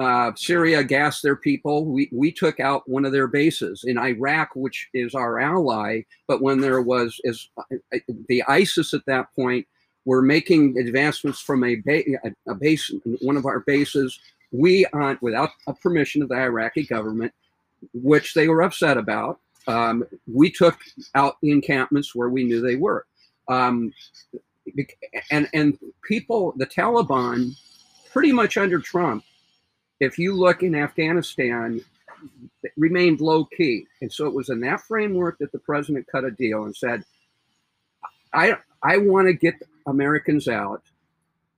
uh, 0.00 0.32
Syria 0.34 0.82
gassed 0.82 1.22
their 1.22 1.36
people. 1.36 1.84
We, 1.84 2.08
we 2.10 2.32
took 2.32 2.58
out 2.58 2.88
one 2.88 3.04
of 3.04 3.12
their 3.12 3.26
bases 3.26 3.84
in 3.84 3.98
Iraq, 3.98 4.48
which 4.54 4.88
is 4.94 5.14
our 5.14 5.38
ally. 5.38 6.02
But 6.26 6.40
when 6.40 6.58
there 6.58 6.80
was 6.80 7.20
is 7.22 7.50
uh, 7.58 7.98
the 8.28 8.42
ISIS 8.48 8.94
at 8.94 9.04
that 9.06 9.26
point 9.36 9.66
were 10.06 10.22
making 10.22 10.78
advancements 10.78 11.40
from 11.40 11.64
a, 11.64 11.76
ba- 11.76 12.32
a 12.48 12.54
base, 12.54 12.90
one 13.20 13.36
of 13.36 13.44
our 13.44 13.60
bases. 13.60 14.18
We, 14.52 14.86
on 14.86 15.18
without 15.20 15.50
a 15.66 15.74
permission 15.74 16.22
of 16.22 16.30
the 16.30 16.36
Iraqi 16.36 16.84
government, 16.84 17.34
which 17.92 18.32
they 18.32 18.48
were 18.48 18.62
upset 18.62 18.96
about, 18.96 19.38
um, 19.68 20.04
we 20.26 20.50
took 20.50 20.78
out 21.14 21.36
the 21.42 21.50
encampments 21.50 22.14
where 22.14 22.30
we 22.30 22.44
knew 22.44 22.62
they 22.62 22.76
were. 22.76 23.04
Um, 23.48 23.92
and 25.30 25.46
and 25.52 25.78
people, 26.02 26.54
the 26.56 26.66
Taliban, 26.66 27.54
pretty 28.12 28.32
much 28.32 28.56
under 28.56 28.78
Trump, 28.78 29.24
if 30.00 30.18
you 30.18 30.34
look 30.34 30.62
in 30.62 30.74
Afghanistan, 30.74 31.82
it 32.62 32.72
remained 32.76 33.20
low 33.20 33.44
key. 33.44 33.86
And 34.00 34.12
so 34.12 34.26
it 34.26 34.34
was 34.34 34.48
in 34.48 34.60
that 34.60 34.80
framework 34.82 35.38
that 35.38 35.52
the 35.52 35.58
president 35.58 36.06
cut 36.10 36.24
a 36.24 36.30
deal 36.30 36.64
and 36.64 36.74
said, 36.74 37.04
I 38.32 38.56
I 38.82 38.96
want 38.96 39.28
to 39.28 39.34
get 39.34 39.54
Americans 39.86 40.48
out 40.48 40.82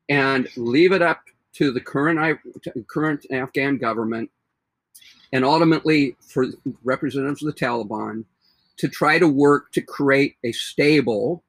and 0.09 0.49
leave 0.57 0.93
it 0.93 1.03
up 1.03 1.23
to 1.55 1.71
the 1.71 1.81
current 1.81 2.39
current 2.89 3.27
Afghan 3.31 3.79
government 3.79 4.31
and 5.33 5.45
ultimately 5.45 6.17
for 6.21 6.47
representatives 6.83 7.43
of 7.43 7.55
the 7.55 7.61
Taliban 7.61 8.25
to 8.79 8.89
try 8.89 9.19
to 9.19 9.29
work 9.29 9.71
to 9.73 9.81
create 9.81 10.37
a 10.45 10.53
stable 10.53 11.45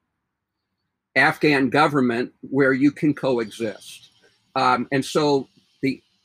Afghan 1.16 1.70
government 1.70 2.32
where 2.42 2.72
you 2.72 2.90
can 2.90 3.14
coexist. 3.14 4.10
Um, 4.56 4.88
and 4.92 5.04
so 5.04 5.48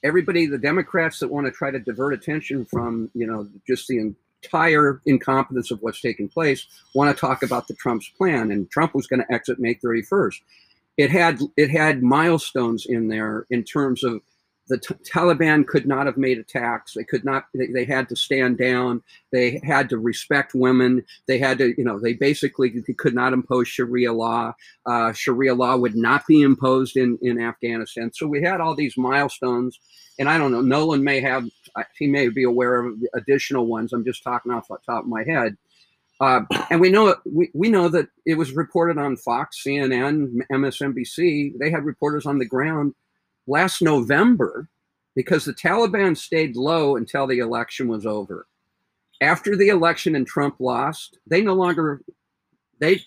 everybody, 0.04 0.46
the 0.46 0.58
Democrats 0.58 1.20
that 1.20 1.30
want 1.30 1.46
to 1.46 1.52
try 1.52 1.72
to 1.72 1.80
divert 1.80 2.14
attention 2.14 2.66
from 2.66 3.10
you 3.14 3.28
know 3.28 3.48
just 3.68 3.88
the 3.88 4.00
entire 4.00 5.02
incompetence 5.06 5.72
of 5.72 5.82
what's 5.82 6.02
taking 6.02 6.30
place, 6.30 6.66
want 6.94 7.16
to 7.16 7.20
talk 7.20 7.44
about 7.44 7.68
the 7.68 7.76
Trump's 7.76 8.10
plan. 8.10 8.52
And 8.52 8.70
Trump 8.70 8.96
was 8.96 9.08
going 9.08 9.22
to 9.22 9.34
exit 9.34 9.60
May 9.60 9.76
31st. 9.76 10.36
It 10.98 11.12
had 11.12 11.40
it 11.58 11.70
had 11.70 12.04
milestones 12.04 12.86
in 12.86 13.08
there 13.08 13.46
in 13.50 13.64
terms 13.64 14.04
of 14.04 14.22
the 14.70 14.78
t- 14.78 14.94
Taliban 15.04 15.66
could 15.66 15.88
not 15.88 16.06
have 16.06 16.16
made 16.16 16.38
attacks. 16.38 16.94
They 16.94 17.04
could 17.04 17.26
not. 17.26 17.48
They, 17.54 17.68
they, 17.68 17.86
had 17.86 18.08
to 18.10 18.16
stand 18.16 18.60
down. 18.60 19.02
They 19.32 19.60
had 19.64 19.90
to 19.90 19.98
respect 19.98 20.54
women. 20.54 21.04
They 21.28 21.40
had 21.40 21.58
to, 21.58 21.74
you 21.76 21.84
know, 21.84 22.00
they 22.00 22.14
basically 22.14 22.70
could 22.98 23.16
not 23.16 23.34
impose 23.34 23.68
Sharia 23.68 24.14
law. 24.14 24.54
Uh, 24.86 25.12
Sharia 25.12 25.56
law 25.56 25.76
would 25.76 25.96
not 25.96 26.26
be 26.28 26.44
imposed 26.44 26.96
in 26.96 27.18
in 27.22 27.42
Afghanistan. 27.42 28.12
So 28.14 28.28
we 28.28 28.42
had 28.44 28.62
all 28.62 28.76
these 28.76 28.96
milestones, 28.96 29.80
and 30.20 30.30
I 30.30 30.38
don't 30.38 30.52
know. 30.52 30.62
Nolan 30.62 31.04
may 31.04 31.20
have. 31.20 31.50
He 31.98 32.08
may 32.08 32.30
be 32.30 32.44
aware 32.44 32.86
of 32.86 32.96
additional 33.16 33.66
ones. 33.66 33.92
I'm 33.92 34.06
just 34.06 34.24
talking 34.24 34.52
off 34.52 34.68
the 34.68 34.78
top 34.86 35.04
of 35.04 35.10
my 35.10 35.24
head. 35.24 35.58
Uh, 36.22 36.42
and 36.70 36.82
we 36.82 36.90
know 36.90 37.16
we, 37.26 37.50
we 37.54 37.70
know 37.70 37.88
that 37.90 38.08
it 38.26 38.36
was 38.36 38.52
reported 38.52 38.98
on 38.98 39.18
Fox, 39.18 39.64
CNN, 39.66 40.38
MSNBC. 40.52 41.58
They 41.58 41.72
had 41.72 41.86
reporters 41.86 42.26
on 42.26 42.38
the 42.38 42.46
ground 42.46 42.94
last 43.50 43.82
November 43.82 44.70
because 45.16 45.44
the 45.44 45.54
Taliban 45.54 46.16
stayed 46.16 46.56
low 46.56 46.96
until 46.96 47.28
the 47.28 47.40
election 47.40 47.88
was 47.88 48.06
over. 48.06 48.48
After 49.22 49.58
the 49.58 49.68
election 49.68 50.16
and 50.16 50.26
Trump 50.26 50.56
lost, 50.60 51.18
they 51.28 51.42
no 51.42 51.54
longer 51.54 52.02
they 52.80 53.02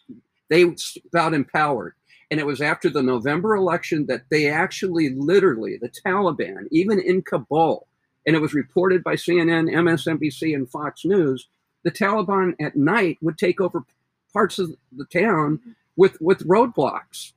they 0.50 0.74
felt 1.10 1.32
empowered. 1.32 1.94
And 2.30 2.40
it 2.40 2.46
was 2.46 2.60
after 2.60 2.90
the 2.90 3.02
November 3.02 3.54
election 3.54 4.06
that 4.06 4.24
they 4.30 4.48
actually 4.48 5.10
literally 5.10 5.78
the 5.80 5.90
Taliban, 5.90 6.66
even 6.70 6.98
in 6.98 7.22
Kabul, 7.22 7.86
and 8.26 8.36
it 8.36 8.40
was 8.40 8.54
reported 8.54 9.02
by 9.04 9.14
CNN, 9.14 9.70
MSNBC, 9.70 10.54
and 10.54 10.70
Fox 10.70 11.04
News, 11.04 11.48
the 11.84 11.90
Taliban 11.90 12.54
at 12.60 12.76
night 12.76 13.18
would 13.20 13.38
take 13.38 13.60
over 13.60 13.84
parts 14.32 14.58
of 14.58 14.74
the 14.96 15.04
town 15.06 15.60
with 15.96 16.20
with 16.20 16.46
roadblocks 16.46 17.32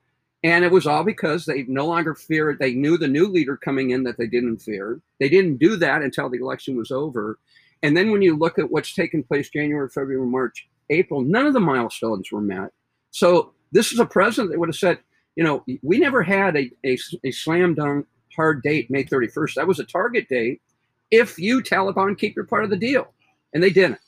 and 0.46 0.64
it 0.64 0.72
was 0.72 0.86
all 0.86 1.04
because 1.04 1.46
they 1.46 1.64
no 1.64 1.88
longer 1.88 2.14
feared, 2.14 2.60
they 2.60 2.76
knew 2.76 3.00
the 3.00 3.08
new 3.08 3.28
leader 3.28 3.58
coming 3.58 3.90
in 3.90 4.04
that 4.04 4.16
they 4.20 4.28
didn't 4.28 4.60
fear. 4.60 5.02
They 5.20 5.28
didn't 5.28 5.58
do 5.58 5.76
that 5.78 6.04
until 6.04 6.30
the 6.30 6.38
election 6.38 6.78
was 6.78 6.92
over. 6.92 7.40
And 7.82 7.98
then 7.98 8.12
when 8.12 8.22
you 8.22 8.38
look 8.38 8.60
at 8.60 8.70
what's 8.70 8.94
taken 8.94 9.24
place 9.24 9.50
January, 9.50 9.90
February, 9.90 10.24
March, 10.28 10.68
April, 10.92 11.22
none 11.22 11.48
of 11.48 11.54
the 11.54 11.60
milestones 11.60 12.32
were 12.32 12.42
met. 12.42 12.70
So 13.10 13.54
this 13.72 13.92
is 13.92 13.98
a 13.98 14.06
president 14.06 14.52
that 14.52 14.60
would 14.60 14.70
have 14.70 14.76
said, 14.76 15.00
you 15.36 15.44
know, 15.44 15.66
we 15.82 15.98
never 15.98 16.22
had 16.22 16.56
a, 16.56 16.70
a, 16.86 16.96
a 17.24 17.32
slam 17.32 17.74
dunk 17.74 18.06
hard 18.36 18.62
date, 18.62 18.92
May 18.92 19.04
31st. 19.04 19.56
That 19.56 19.68
was 19.68 19.80
a 19.80 19.84
target 19.84 20.30
date 20.30 20.62
if 21.10 21.40
you, 21.40 21.64
Taliban, 21.64 22.20
keep 22.20 22.36
your 22.36 22.46
part 22.46 22.66
of 22.66 22.70
the 22.70 22.78
deal. 22.78 23.12
And 23.56 23.64
they 23.64 23.72
didn't. 23.72 24.00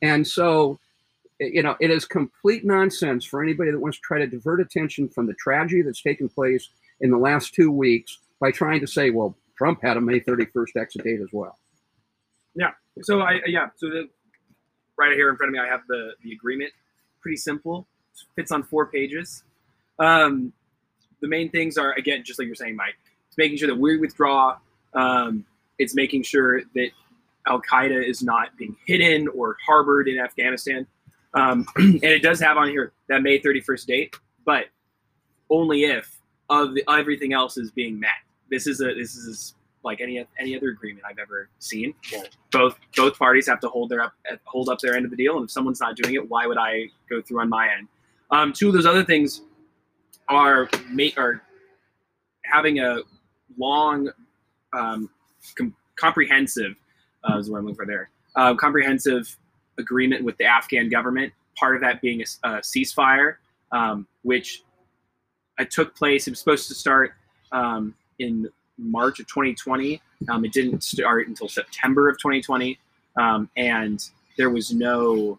And 0.00 0.24
so 0.24 0.78
you 1.38 1.62
know, 1.62 1.76
it 1.80 1.90
is 1.90 2.04
complete 2.04 2.64
nonsense 2.64 3.24
for 3.24 3.42
anybody 3.42 3.70
that 3.70 3.78
wants 3.78 3.98
to 3.98 4.02
try 4.02 4.18
to 4.18 4.26
divert 4.26 4.60
attention 4.60 5.08
from 5.08 5.26
the 5.26 5.34
tragedy 5.34 5.82
that's 5.82 6.02
taken 6.02 6.28
place 6.28 6.68
in 7.00 7.10
the 7.10 7.18
last 7.18 7.54
two 7.54 7.70
weeks 7.70 8.18
by 8.40 8.50
trying 8.50 8.80
to 8.80 8.86
say, 8.86 9.10
well, 9.10 9.36
Trump 9.56 9.80
had 9.82 9.96
a 9.96 10.00
May 10.00 10.20
31st 10.20 10.76
exit 10.80 11.04
date 11.04 11.20
as 11.20 11.28
well. 11.32 11.58
Yeah. 12.54 12.72
So 13.02 13.20
I 13.20 13.40
yeah. 13.46 13.68
So 13.76 13.88
the 13.88 14.08
right 14.96 15.12
here 15.12 15.28
in 15.28 15.36
front 15.36 15.50
of 15.50 15.52
me, 15.52 15.58
I 15.58 15.66
have 15.66 15.82
the 15.88 16.12
the 16.22 16.32
agreement. 16.32 16.72
Pretty 17.20 17.36
simple. 17.36 17.86
Fits 18.34 18.50
on 18.50 18.62
four 18.62 18.86
pages. 18.86 19.44
Um, 19.98 20.52
the 21.20 21.28
main 21.28 21.50
things 21.50 21.76
are 21.76 21.92
again, 21.92 22.22
just 22.24 22.38
like 22.38 22.46
you're 22.46 22.54
saying, 22.54 22.76
Mike. 22.76 22.94
It's 23.28 23.36
making 23.36 23.58
sure 23.58 23.68
that 23.68 23.78
we 23.78 23.98
withdraw. 23.98 24.56
Um, 24.94 25.44
it's 25.78 25.94
making 25.94 26.22
sure 26.22 26.62
that 26.74 26.90
Al 27.46 27.60
Qaeda 27.60 28.08
is 28.08 28.22
not 28.22 28.56
being 28.56 28.76
hidden 28.86 29.28
or 29.28 29.56
harbored 29.66 30.08
in 30.08 30.18
Afghanistan. 30.18 30.86
Um, 31.34 31.66
and 31.76 32.02
it 32.04 32.22
does 32.22 32.40
have 32.40 32.56
on 32.56 32.68
here 32.68 32.92
that 33.08 33.22
May 33.22 33.38
31st 33.38 33.86
date, 33.86 34.16
but 34.44 34.66
only 35.50 35.84
if 35.84 36.20
of 36.48 36.74
the, 36.74 36.84
everything 36.88 37.32
else 37.32 37.56
is 37.56 37.70
being 37.70 37.98
met. 37.98 38.10
This 38.50 38.66
is 38.66 38.80
a 38.80 38.94
this 38.94 39.16
is 39.16 39.54
like 39.82 40.00
any 40.00 40.24
any 40.38 40.56
other 40.56 40.68
agreement 40.68 41.04
I've 41.08 41.18
ever 41.18 41.48
seen. 41.58 41.94
Both 42.52 42.78
both 42.96 43.18
parties 43.18 43.46
have 43.48 43.60
to 43.60 43.68
hold 43.68 43.90
their 43.90 44.02
up 44.02 44.12
hold 44.44 44.68
up 44.68 44.78
their 44.80 44.94
end 44.94 45.04
of 45.04 45.10
the 45.10 45.16
deal, 45.16 45.36
and 45.36 45.44
if 45.44 45.50
someone's 45.50 45.80
not 45.80 45.96
doing 45.96 46.14
it, 46.14 46.28
why 46.28 46.46
would 46.46 46.58
I 46.58 46.86
go 47.10 47.20
through 47.20 47.40
on 47.40 47.48
my 47.48 47.68
end? 47.76 47.88
Um, 48.30 48.52
two 48.52 48.68
of 48.68 48.74
those 48.74 48.86
other 48.86 49.04
things 49.04 49.42
are 50.28 50.68
make 50.90 51.18
are 51.18 51.42
having 52.44 52.80
a 52.80 52.98
long, 53.58 54.10
um, 54.72 55.10
com- 55.56 55.74
comprehensive 55.96 56.74
uh, 57.28 57.38
is 57.38 57.50
what 57.50 57.58
I'm 57.58 57.64
looking 57.64 57.76
for 57.76 57.86
there. 57.86 58.10
Uh, 58.34 58.54
comprehensive 58.54 59.36
agreement 59.78 60.24
with 60.24 60.36
the 60.38 60.44
Afghan 60.44 60.88
government. 60.88 61.32
Part 61.58 61.76
of 61.76 61.82
that 61.82 62.00
being 62.00 62.20
a, 62.20 62.48
a 62.48 62.50
ceasefire, 62.60 63.36
um, 63.72 64.06
which 64.22 64.62
uh, 65.58 65.64
took 65.70 65.94
place. 65.94 66.26
It 66.26 66.30
was 66.30 66.38
supposed 66.38 66.68
to 66.68 66.74
start 66.74 67.14
um, 67.52 67.94
in 68.18 68.48
March 68.78 69.20
of 69.20 69.26
2020. 69.26 70.00
Um, 70.28 70.44
it 70.44 70.52
didn't 70.52 70.82
start 70.82 71.28
until 71.28 71.48
September 71.48 72.08
of 72.08 72.18
2020, 72.18 72.78
um, 73.16 73.48
and 73.56 74.02
there 74.36 74.50
was 74.50 74.72
no 74.72 75.38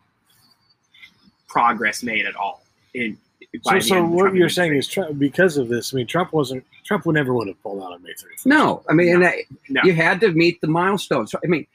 progress 1.47 2.03
made 2.03 2.25
at 2.25 2.35
all. 2.35 2.63
In, 2.93 3.17
so, 3.63 3.79
so 3.79 4.05
what 4.05 4.33
you're 4.35 4.49
saying 4.49 4.75
is 4.75 4.87
Trump, 4.87 5.17
because 5.17 5.57
of 5.57 5.69
this. 5.69 5.93
I 5.93 5.97
mean, 5.97 6.07
Trump 6.07 6.33
wasn't. 6.33 6.65
Trump 6.83 7.05
would 7.05 7.15
never 7.15 7.33
would 7.33 7.47
have 7.47 7.61
pulled 7.63 7.81
out 7.81 7.93
on 7.93 8.03
May 8.03 8.11
31st. 8.11 8.45
No, 8.45 8.83
I 8.89 8.93
mean, 8.93 9.19
no. 9.19 9.31
no. 9.69 9.81
you 9.83 9.93
had 9.93 10.19
to 10.21 10.31
meet 10.31 10.61
the 10.61 10.67
milestones. 10.67 11.33
I 11.35 11.47
mean, 11.47 11.65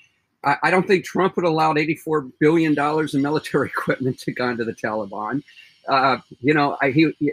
I, 0.45 0.57
I 0.65 0.71
don't 0.71 0.87
think 0.87 1.05
Trump 1.05 1.37
would 1.37 1.45
allow 1.45 1.75
$84 1.75 2.31
billion 2.41 2.77
in 2.79 3.23
military 3.23 3.69
equipment 3.77 4.19
to 4.21 4.33
go 4.33 4.49
into 4.49 4.65
the 4.65 4.75
Taliban. 4.75 5.43
Uh, 5.89 6.19
you 6.41 6.55
know, 6.55 6.77
I, 6.81 6.91
he, 6.91 7.13
he, 7.19 7.33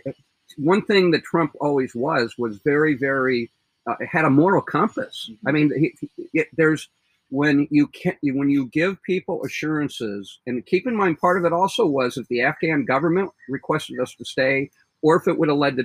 one 0.58 0.82
thing 0.84 1.12
that 1.12 1.24
Trump 1.24 1.54
always 1.60 1.94
was 1.96 2.36
was 2.38 2.58
very, 2.66 2.96
very 2.96 3.52
uh, 3.88 3.96
had 4.10 4.26
a 4.26 4.30
moral 4.30 4.62
compass. 4.62 5.30
I 5.46 5.52
mean, 5.52 5.72
he, 5.78 6.10
he, 6.34 6.44
there's 6.54 6.90
when 7.30 7.68
you 7.70 7.88
can 7.88 8.16
when 8.24 8.50
you 8.50 8.68
give 8.68 9.02
people 9.04 9.44
assurances, 9.44 10.40
and 10.48 10.66
keep 10.66 10.88
in 10.88 10.96
mind, 10.96 11.20
part 11.20 11.38
of 11.38 11.46
it 11.46 11.54
also 11.54 11.86
was 11.86 12.18
if 12.18 12.28
the 12.28 12.42
Afghan 12.42 12.86
government 12.86 13.32
requested 13.48 14.00
us 14.00 14.16
to 14.16 14.26
stay, 14.26 14.72
or 15.02 15.16
if 15.18 15.28
it 15.28 15.38
would 15.38 15.50
have 15.50 15.58
led 15.58 15.78
to 15.78 15.84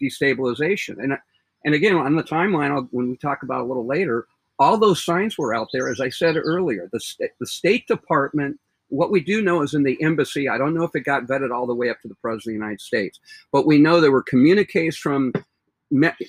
destabilization. 0.00 1.02
And 1.02 1.18
and 1.64 1.74
again, 1.74 1.96
on 1.96 2.16
the 2.16 2.22
timeline, 2.22 2.70
I'll, 2.70 2.88
when 2.90 3.10
we 3.10 3.16
talk 3.16 3.42
about 3.42 3.60
a 3.60 3.64
little 3.64 3.86
later, 3.86 4.26
all 4.62 4.78
those 4.78 5.04
signs 5.04 5.36
were 5.36 5.54
out 5.54 5.68
there. 5.72 5.90
As 5.90 6.00
I 6.00 6.08
said 6.08 6.36
earlier, 6.36 6.88
the 6.92 7.00
the 7.40 7.46
State 7.46 7.86
Department. 7.86 8.58
What 8.88 9.10
we 9.10 9.20
do 9.20 9.40
know 9.40 9.62
is 9.62 9.72
in 9.72 9.84
the 9.84 10.00
embassy. 10.02 10.50
I 10.50 10.58
don't 10.58 10.74
know 10.74 10.84
if 10.84 10.94
it 10.94 11.00
got 11.00 11.24
vetted 11.24 11.50
all 11.50 11.66
the 11.66 11.74
way 11.74 11.88
up 11.88 12.00
to 12.02 12.08
the 12.08 12.14
president 12.16 12.56
of 12.56 12.60
the 12.60 12.64
United 12.64 12.80
States, 12.82 13.18
but 13.50 13.66
we 13.66 13.78
know 13.78 14.00
there 14.00 14.12
were 14.12 14.22
communiques 14.22 14.98
from 14.98 15.32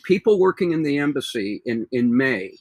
people 0.06 0.40
working 0.40 0.72
in 0.72 0.82
the 0.82 0.98
embassy 0.98 1.62
in 1.66 1.88
in 1.92 2.16
May 2.16 2.54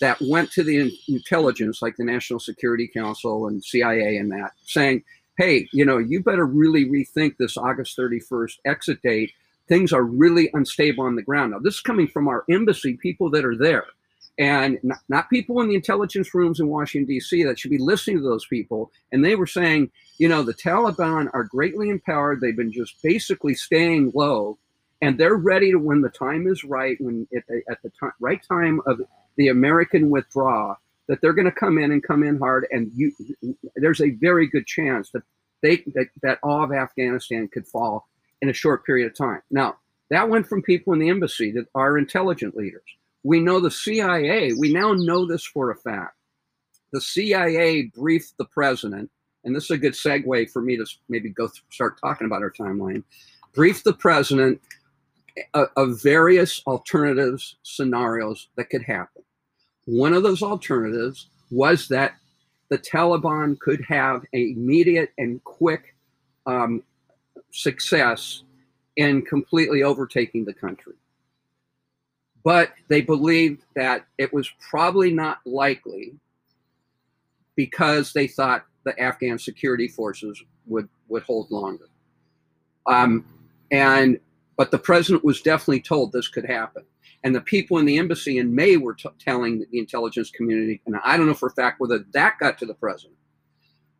that 0.00 0.20
went 0.22 0.50
to 0.52 0.62
the 0.62 0.90
intelligence, 1.08 1.82
like 1.82 1.96
the 1.96 2.04
National 2.04 2.40
Security 2.40 2.88
Council 2.88 3.48
and 3.48 3.62
CIA, 3.62 4.16
and 4.16 4.32
that 4.32 4.52
saying, 4.64 5.04
"Hey, 5.36 5.68
you 5.72 5.84
know, 5.84 5.98
you 5.98 6.22
better 6.22 6.46
really 6.46 6.86
rethink 6.86 7.36
this 7.36 7.56
August 7.56 7.96
31st 7.96 8.60
exit 8.64 9.02
date. 9.02 9.32
Things 9.68 9.92
are 9.92 10.04
really 10.04 10.50
unstable 10.54 11.04
on 11.04 11.16
the 11.16 11.22
ground." 11.22 11.52
Now, 11.52 11.58
this 11.58 11.74
is 11.74 11.80
coming 11.80 12.08
from 12.08 12.28
our 12.28 12.44
embassy 12.48 12.96
people 12.96 13.30
that 13.30 13.44
are 13.44 13.56
there, 13.56 13.84
and 14.38 14.78
not, 14.82 14.98
not 15.08 15.30
people 15.30 15.60
in 15.60 15.68
the 15.68 15.74
intelligence 15.74 16.34
rooms 16.34 16.60
in 16.60 16.68
Washington 16.68 17.06
D.C. 17.06 17.42
that 17.44 17.58
should 17.58 17.70
be 17.70 17.78
listening 17.78 18.18
to 18.18 18.22
those 18.22 18.46
people. 18.46 18.90
And 19.12 19.24
they 19.24 19.36
were 19.36 19.46
saying, 19.46 19.90
you 20.18 20.28
know, 20.28 20.42
the 20.42 20.54
Taliban 20.54 21.28
are 21.34 21.44
greatly 21.44 21.90
empowered. 21.90 22.40
They've 22.40 22.56
been 22.56 22.72
just 22.72 23.02
basically 23.02 23.54
staying 23.54 24.12
low 24.14 24.58
and 25.02 25.18
they're 25.18 25.36
ready 25.36 25.70
to 25.72 25.78
when 25.78 26.02
the 26.02 26.10
time 26.10 26.46
is 26.46 26.64
right 26.64 26.96
when 27.00 27.26
at 27.34 27.82
the 27.82 27.90
time, 27.98 28.12
right 28.20 28.40
time 28.46 28.80
of 28.86 29.00
the 29.36 29.48
American 29.48 30.10
withdrawal 30.10 30.76
that 31.08 31.20
they're 31.20 31.32
going 31.32 31.46
to 31.46 31.52
come 31.52 31.78
in 31.78 31.90
and 31.90 32.02
come 32.02 32.22
in 32.22 32.38
hard, 32.38 32.66
and 32.70 32.90
you, 32.94 33.12
there's 33.74 34.00
a 34.00 34.10
very 34.10 34.46
good 34.46 34.66
chance 34.66 35.10
that 35.10 35.22
they 35.62 35.76
that, 35.94 36.08
that 36.22 36.38
all 36.42 36.62
of 36.62 36.72
Afghanistan 36.72 37.48
could 37.48 37.66
fall 37.66 38.08
in 38.40 38.48
a 38.48 38.52
short 38.52 38.84
period 38.84 39.06
of 39.06 39.16
time. 39.16 39.42
Now 39.50 39.76
that 40.10 40.28
went 40.28 40.46
from 40.46 40.62
people 40.62 40.92
in 40.92 40.98
the 40.98 41.08
embassy 41.08 41.52
that 41.52 41.66
are 41.74 41.98
intelligent 41.98 42.56
leaders. 42.56 42.82
We 43.22 43.40
know 43.40 43.60
the 43.60 43.70
CIA. 43.70 44.52
We 44.52 44.72
now 44.72 44.92
know 44.92 45.26
this 45.26 45.44
for 45.44 45.70
a 45.70 45.76
fact. 45.76 46.16
The 46.92 47.00
CIA 47.00 47.90
briefed 47.94 48.36
the 48.38 48.46
president, 48.46 49.10
and 49.44 49.54
this 49.54 49.64
is 49.64 49.70
a 49.70 49.78
good 49.78 49.92
segue 49.92 50.50
for 50.50 50.62
me 50.62 50.76
to 50.76 50.86
maybe 51.08 51.28
go 51.28 51.46
th- 51.46 51.62
start 51.70 52.00
talking 52.00 52.26
about 52.26 52.42
our 52.42 52.50
timeline. 52.50 53.04
Briefed 53.54 53.84
the 53.84 53.92
president 53.92 54.60
of 55.54 56.02
various 56.02 56.60
alternatives 56.66 57.56
scenarios 57.62 58.48
that 58.56 58.70
could 58.70 58.82
happen. 58.82 59.22
One 59.86 60.12
of 60.12 60.22
those 60.22 60.42
alternatives 60.42 61.28
was 61.50 61.88
that 61.88 62.14
the 62.68 62.78
Taliban 62.78 63.58
could 63.58 63.84
have 63.88 64.24
immediate 64.32 65.10
and 65.18 65.42
quick 65.44 65.94
um, 66.46 66.82
success 67.52 68.42
in 68.96 69.22
completely 69.22 69.82
overtaking 69.82 70.44
the 70.44 70.54
country. 70.54 70.94
But 72.42 72.72
they 72.88 73.02
believed 73.02 73.64
that 73.74 74.06
it 74.18 74.32
was 74.32 74.50
probably 74.70 75.12
not 75.12 75.38
likely 75.44 76.14
because 77.54 78.12
they 78.12 78.26
thought 78.26 78.64
the 78.84 78.98
Afghan 78.98 79.38
security 79.38 79.88
forces 79.88 80.42
would, 80.66 80.88
would 81.08 81.22
hold 81.22 81.50
longer. 81.50 81.88
Um, 82.86 83.26
and 83.70 84.18
but 84.56 84.70
the 84.70 84.78
president 84.78 85.24
was 85.24 85.40
definitely 85.40 85.80
told 85.80 86.12
this 86.12 86.28
could 86.28 86.44
happen. 86.44 86.84
And 87.24 87.34
the 87.34 87.40
people 87.40 87.78
in 87.78 87.86
the 87.86 87.98
embassy 87.98 88.38
in 88.38 88.54
May 88.54 88.76
were 88.76 88.94
t- 88.94 89.08
telling 89.18 89.58
the 89.58 89.78
intelligence 89.78 90.30
community, 90.30 90.80
and 90.86 90.96
I 91.04 91.16
don't 91.16 91.26
know 91.26 91.34
for 91.34 91.48
a 91.48 91.52
fact 91.52 91.80
whether 91.80 92.04
that 92.12 92.38
got 92.38 92.58
to 92.58 92.66
the 92.66 92.74
president. 92.74 93.16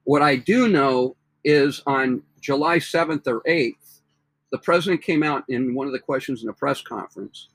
What 0.04 0.22
I 0.22 0.36
do 0.36 0.68
know 0.68 1.16
is 1.44 1.82
on 1.86 2.22
July 2.40 2.78
7th 2.78 3.26
or 3.26 3.40
8th, 3.42 4.00
the 4.52 4.58
president 4.58 5.02
came 5.02 5.22
out 5.22 5.44
in 5.48 5.74
one 5.74 5.86
of 5.86 5.92
the 5.92 5.98
questions 5.98 6.42
in 6.42 6.48
a 6.48 6.52
press 6.52 6.82
conference 6.82 7.48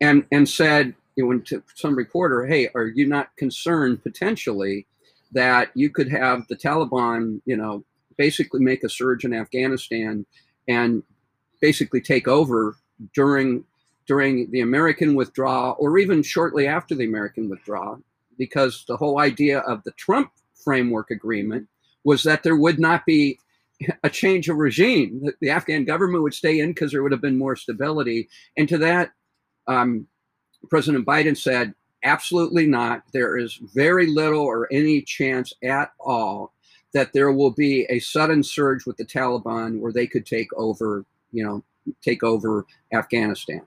and, 0.00 0.24
and 0.32 0.48
said, 0.48 0.94
you 1.16 1.28
know, 1.28 1.38
to 1.40 1.62
some 1.74 1.94
reporter, 1.96 2.46
hey, 2.46 2.68
are 2.74 2.86
you 2.86 3.06
not 3.06 3.36
concerned 3.36 4.02
potentially 4.02 4.86
that 5.32 5.70
you 5.74 5.90
could 5.90 6.10
have 6.10 6.46
the 6.48 6.56
Taliban, 6.56 7.40
you 7.44 7.56
know, 7.56 7.84
basically 8.16 8.60
make 8.60 8.84
a 8.84 8.88
surge 8.88 9.24
in 9.24 9.32
Afghanistan 9.32 10.26
and 10.68 11.02
basically 11.60 12.00
take 12.00 12.28
over 12.28 12.76
during 13.14 13.64
during 14.06 14.50
the 14.50 14.60
American 14.60 15.14
withdrawal 15.14 15.76
or 15.78 15.96
even 15.96 16.22
shortly 16.22 16.66
after 16.66 16.96
the 16.96 17.04
American 17.04 17.48
withdrawal, 17.48 18.00
because 18.38 18.84
the 18.88 18.96
whole 18.96 19.20
idea 19.20 19.60
of 19.60 19.82
the 19.84 19.92
Trump 19.92 20.32
framework 20.64 21.10
agreement 21.10 21.68
was 22.02 22.24
that 22.24 22.42
there 22.42 22.56
would 22.56 22.78
not 22.78 23.06
be 23.06 23.38
a 24.02 24.10
change 24.10 24.48
of 24.48 24.56
regime. 24.56 25.22
The 25.40 25.50
Afghan 25.50 25.84
government 25.84 26.22
would 26.24 26.34
stay 26.34 26.58
in 26.58 26.70
because 26.70 26.90
there 26.90 27.02
would 27.02 27.12
have 27.12 27.20
been 27.20 27.38
more 27.38 27.56
stability. 27.56 28.28
And 28.56 28.68
to 28.68 28.78
that, 28.78 29.12
um, 29.70 30.06
President 30.68 31.06
Biden 31.06 31.36
said, 31.36 31.74
absolutely 32.04 32.66
not. 32.66 33.02
There 33.12 33.38
is 33.38 33.54
very 33.74 34.06
little 34.06 34.40
or 34.40 34.68
any 34.72 35.02
chance 35.02 35.52
at 35.62 35.92
all 35.98 36.52
that 36.92 37.12
there 37.12 37.30
will 37.32 37.52
be 37.52 37.86
a 37.88 38.00
sudden 38.00 38.42
surge 38.42 38.84
with 38.84 38.96
the 38.96 39.04
Taliban 39.04 39.78
where 39.78 39.92
they 39.92 40.06
could 40.06 40.26
take 40.26 40.52
over 40.54 41.04
you 41.32 41.44
know, 41.44 41.62
take 42.02 42.22
over 42.22 42.66
Afghanistan. 42.92 43.62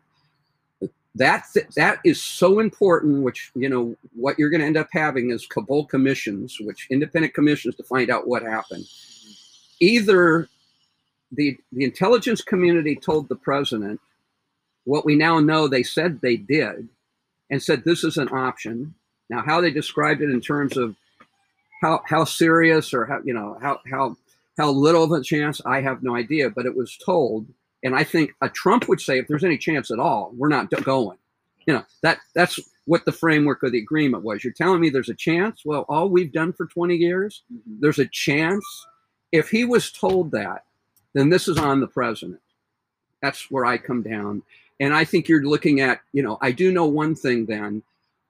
That 1.15 1.45
that 1.75 1.99
is 2.03 2.21
so 2.21 2.59
important. 2.59 3.23
Which 3.23 3.51
you 3.55 3.69
know, 3.69 3.95
what 4.15 4.39
you're 4.39 4.49
going 4.49 4.61
to 4.61 4.67
end 4.67 4.77
up 4.77 4.89
having 4.91 5.29
is 5.29 5.45
Kabul 5.45 5.85
commissions, 5.85 6.57
which 6.59 6.87
independent 6.89 7.35
commissions 7.35 7.75
to 7.75 7.83
find 7.83 8.09
out 8.09 8.27
what 8.27 8.41
happened. 8.41 8.85
Either 9.79 10.49
the 11.31 11.55
the 11.71 11.83
intelligence 11.83 12.41
community 12.41 12.95
told 12.95 13.29
the 13.29 13.35
president 13.35 13.99
what 14.85 15.05
we 15.05 15.15
now 15.15 15.39
know 15.39 15.67
they 15.67 15.83
said 15.83 16.21
they 16.21 16.37
did, 16.37 16.89
and 17.49 17.61
said 17.61 17.83
this 17.83 18.03
is 18.03 18.17
an 18.17 18.29
option. 18.29 18.95
Now, 19.29 19.41
how 19.41 19.61
they 19.61 19.71
described 19.71 20.21
it 20.21 20.29
in 20.29 20.41
terms 20.41 20.77
of 20.77 20.95
how 21.81 22.01
how 22.05 22.23
serious 22.23 22.93
or 22.93 23.05
how 23.05 23.21
you 23.23 23.33
know 23.33 23.57
how 23.61 23.79
how 23.89 24.17
how 24.57 24.69
little 24.69 25.03
of 25.03 25.11
a 25.11 25.23
chance, 25.23 25.61
I 25.65 25.81
have 25.81 26.03
no 26.03 26.15
idea, 26.15 26.49
but 26.49 26.65
it 26.65 26.75
was 26.75 26.97
told. 26.97 27.47
And 27.83 27.95
I 27.95 28.03
think 28.03 28.33
a 28.41 28.49
Trump 28.49 28.87
would 28.87 29.01
say, 29.01 29.17
if 29.17 29.27
there's 29.27 29.43
any 29.43 29.57
chance 29.57 29.91
at 29.91 29.99
all, 29.99 30.31
we're 30.35 30.47
not 30.47 30.69
going. 30.69 31.17
You 31.65 31.75
know, 31.75 31.85
that 32.01 32.19
that's 32.35 32.59
what 32.85 33.05
the 33.05 33.11
framework 33.11 33.63
of 33.63 33.71
the 33.71 33.79
agreement 33.79 34.23
was. 34.23 34.43
You're 34.43 34.53
telling 34.53 34.81
me 34.81 34.89
there's 34.89 35.09
a 35.09 35.15
chance? 35.15 35.61
Well, 35.65 35.85
all 35.87 36.09
we've 36.09 36.31
done 36.31 36.53
for 36.53 36.65
20 36.65 36.95
years, 36.95 37.43
mm-hmm. 37.51 37.79
there's 37.79 37.99
a 37.99 38.07
chance. 38.07 38.65
If 39.31 39.49
he 39.49 39.65
was 39.65 39.91
told 39.91 40.31
that, 40.31 40.65
then 41.13 41.29
this 41.29 41.47
is 41.47 41.57
on 41.57 41.79
the 41.79 41.87
president. 41.87 42.41
That's 43.21 43.49
where 43.49 43.65
I 43.65 43.77
come 43.77 44.01
down. 44.01 44.43
And 44.79 44.93
I 44.93 45.05
think 45.05 45.27
you're 45.27 45.43
looking 45.43 45.81
at, 45.81 46.01
you 46.13 46.23
know, 46.23 46.37
I 46.41 46.51
do 46.51 46.71
know 46.71 46.85
one 46.85 47.15
thing 47.15 47.45
then. 47.45 47.83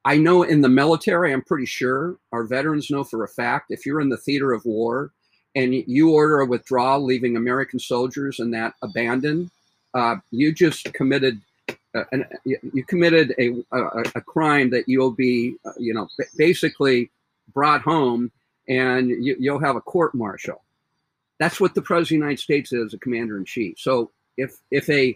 I 0.05 0.17
know 0.17 0.43
in 0.43 0.61
the 0.61 0.69
military, 0.69 1.31
I'm 1.31 1.41
pretty 1.41 1.65
sure 1.65 2.17
our 2.31 2.43
veterans 2.43 2.91
know 2.91 3.03
for 3.03 3.23
a 3.23 3.27
fact 3.27 3.67
if 3.69 3.85
you're 3.85 4.01
in 4.01 4.09
the 4.09 4.17
theater 4.17 4.51
of 4.51 4.65
war, 4.65 5.11
and 5.55 5.73
you 5.73 6.11
order 6.11 6.39
a 6.39 6.45
withdrawal, 6.45 7.03
leaving 7.03 7.37
American 7.37 7.79
soldiers 7.79 8.39
and 8.39 8.53
that 8.53 8.73
abandoned, 8.81 9.51
uh, 9.93 10.15
you 10.31 10.51
just 10.51 10.91
committed 10.93 11.39
uh, 11.95 12.03
you 12.43 12.83
committed 12.87 13.35
a, 13.37 13.63
a, 13.71 14.03
a, 14.15 14.21
crime 14.21 14.71
that 14.71 14.89
you'll 14.89 15.11
be, 15.11 15.55
uh, 15.63 15.73
you 15.77 15.93
know, 15.93 16.07
basically 16.35 17.11
brought 17.53 17.81
home 17.81 18.31
and 18.67 19.09
you, 19.09 19.37
will 19.39 19.59
have 19.59 19.75
a 19.75 19.81
court 19.81 20.15
martial. 20.15 20.63
That's 21.39 21.59
what 21.59 21.75
the 21.75 21.83
president 21.83 22.05
of 22.05 22.09
the 22.09 22.15
United 22.15 22.39
States 22.39 22.73
is, 22.73 22.95
a 22.95 22.97
commander 22.97 23.37
in 23.37 23.45
chief. 23.45 23.77
So 23.77 24.09
if 24.37 24.57
if 24.71 24.89
a 24.89 25.15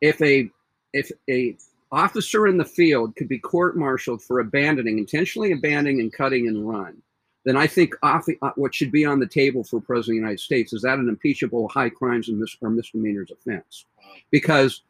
if 0.00 0.20
a 0.22 0.48
if 0.94 1.10
a 1.28 1.56
officer 1.92 2.46
in 2.46 2.56
the 2.56 2.64
field 2.64 3.14
could 3.16 3.28
be 3.28 3.38
court 3.38 3.76
martialed 3.76 4.22
for 4.22 4.40
abandoning, 4.40 4.98
intentionally 4.98 5.52
abandoning 5.52 6.00
and 6.00 6.12
cutting 6.12 6.48
and 6.48 6.66
run, 6.66 7.02
then 7.44 7.56
I 7.56 7.66
think 7.66 7.94
off, 8.02 8.26
uh, 8.40 8.50
what 8.56 8.74
should 8.74 8.90
be 8.90 9.04
on 9.04 9.20
the 9.20 9.26
table 9.26 9.62
for 9.62 9.80
President 9.80 10.16
of 10.16 10.22
the 10.22 10.26
United 10.26 10.40
States 10.40 10.72
is 10.72 10.82
that 10.82 10.98
an 10.98 11.08
impeachable 11.08 11.68
high 11.68 11.90
crimes 11.90 12.28
and 12.28 12.38
mis- 12.38 12.56
or 12.62 12.70
misdemeanors 12.70 13.30
offense. 13.30 13.84
Because 14.30 14.82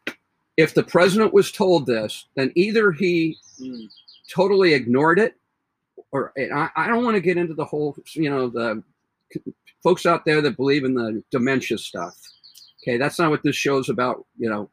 if 0.57 0.73
the 0.73 0.85
president 0.85 1.35
was 1.35 1.51
told 1.51 1.85
this, 1.87 2.27
then 2.37 2.53
either 2.55 2.93
he 2.93 3.37
totally 4.33 4.73
ignored 4.73 5.19
it, 5.19 5.35
or 6.13 6.33
I, 6.39 6.71
I 6.77 6.87
don't 6.87 7.05
want 7.05 7.17
to 7.17 7.21
get 7.21 7.37
into 7.39 7.55
the 7.55 7.65
whole, 7.65 7.97
you 8.13 8.31
know, 8.31 8.49
the 8.49 8.83
folks 9.83 10.07
out 10.07 10.25
there 10.25 10.41
that 10.43 10.57
believe 10.57 10.85
in 10.85 10.95
the 10.95 11.25
dementia 11.33 11.79
stuff. 11.79 12.17
Okay, 12.83 12.99
that's 12.99 13.19
not 13.19 13.31
what 13.31 13.43
this 13.43 13.57
show's 13.57 13.89
about, 13.89 14.25
you 14.39 14.49
know. 14.49 14.71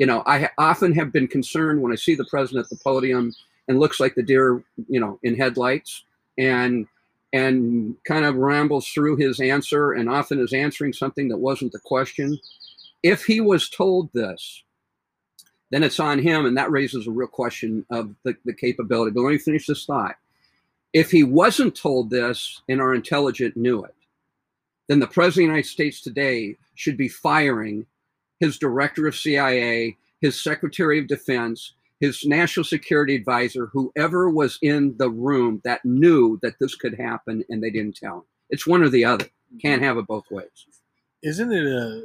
You 0.00 0.06
know, 0.06 0.22
I 0.24 0.48
often 0.56 0.94
have 0.94 1.12
been 1.12 1.28
concerned 1.28 1.82
when 1.82 1.92
I 1.92 1.96
see 1.96 2.14
the 2.14 2.24
president 2.24 2.64
at 2.64 2.70
the 2.70 2.82
podium 2.82 3.34
and 3.68 3.78
looks 3.78 4.00
like 4.00 4.14
the 4.14 4.22
deer, 4.22 4.64
you 4.88 4.98
know, 4.98 5.18
in 5.22 5.36
headlights 5.36 6.04
and 6.38 6.86
and 7.34 7.94
kind 8.06 8.24
of 8.24 8.36
rambles 8.36 8.88
through 8.88 9.16
his 9.16 9.40
answer 9.40 9.92
and 9.92 10.08
often 10.08 10.40
is 10.40 10.54
answering 10.54 10.94
something 10.94 11.28
that 11.28 11.36
wasn't 11.36 11.72
the 11.72 11.80
question. 11.80 12.38
If 13.02 13.26
he 13.26 13.42
was 13.42 13.68
told 13.68 14.10
this, 14.14 14.62
then 15.70 15.82
it's 15.82 16.00
on 16.00 16.18
him, 16.18 16.46
and 16.46 16.56
that 16.56 16.70
raises 16.70 17.06
a 17.06 17.10
real 17.10 17.28
question 17.28 17.84
of 17.90 18.14
the, 18.22 18.34
the 18.46 18.54
capability. 18.54 19.10
But 19.10 19.20
let 19.20 19.32
me 19.32 19.38
finish 19.38 19.66
this 19.66 19.84
thought. 19.84 20.16
If 20.94 21.10
he 21.10 21.24
wasn't 21.24 21.76
told 21.76 22.08
this 22.08 22.62
and 22.70 22.80
our 22.80 22.94
intelligence 22.94 23.54
knew 23.54 23.84
it, 23.84 23.94
then 24.88 24.98
the 24.98 25.06
President 25.06 25.28
of 25.28 25.34
the 25.34 25.56
United 25.56 25.68
States 25.68 26.00
today 26.00 26.56
should 26.74 26.96
be 26.96 27.06
firing 27.06 27.84
his 28.40 28.58
director 28.58 29.06
of 29.06 29.16
CIA, 29.16 29.96
his 30.20 30.42
secretary 30.42 30.98
of 30.98 31.06
defense, 31.06 31.74
his 32.00 32.24
national 32.24 32.64
security 32.64 33.14
advisor, 33.14 33.66
whoever 33.66 34.30
was 34.30 34.58
in 34.62 34.96
the 34.96 35.10
room 35.10 35.60
that 35.64 35.84
knew 35.84 36.38
that 36.42 36.58
this 36.58 36.74
could 36.74 36.98
happen 36.98 37.44
and 37.50 37.62
they 37.62 37.70
didn't 37.70 37.96
tell 37.96 38.16
him. 38.16 38.22
It's 38.48 38.66
one 38.66 38.82
or 38.82 38.88
the 38.88 39.04
other. 39.04 39.26
Can't 39.60 39.82
have 39.82 39.98
it 39.98 40.06
both 40.06 40.24
ways. 40.30 40.66
Isn't 41.22 41.52
it 41.52 41.64
a, 41.64 42.02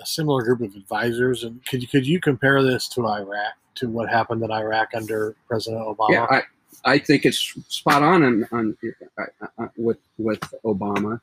a 0.00 0.06
similar 0.06 0.42
group 0.42 0.60
of 0.60 0.76
advisors? 0.76 1.44
And 1.44 1.64
could 1.66 1.80
you, 1.82 1.88
could 1.88 2.06
you 2.06 2.20
compare 2.20 2.62
this 2.62 2.88
to 2.88 3.06
Iraq, 3.06 3.54
to 3.76 3.88
what 3.88 4.10
happened 4.10 4.42
in 4.42 4.50
Iraq 4.50 4.90
under 4.94 5.34
President 5.48 5.82
Obama? 5.82 6.10
Yeah, 6.10 6.26
I, 6.28 6.42
I 6.84 6.98
think 6.98 7.24
it's 7.24 7.54
spot 7.68 8.02
on, 8.02 8.22
on, 8.22 8.48
on 8.52 8.76
uh, 9.18 9.46
uh, 9.58 9.68
with 9.76 9.98
with 10.18 10.40
Obama. 10.64 11.20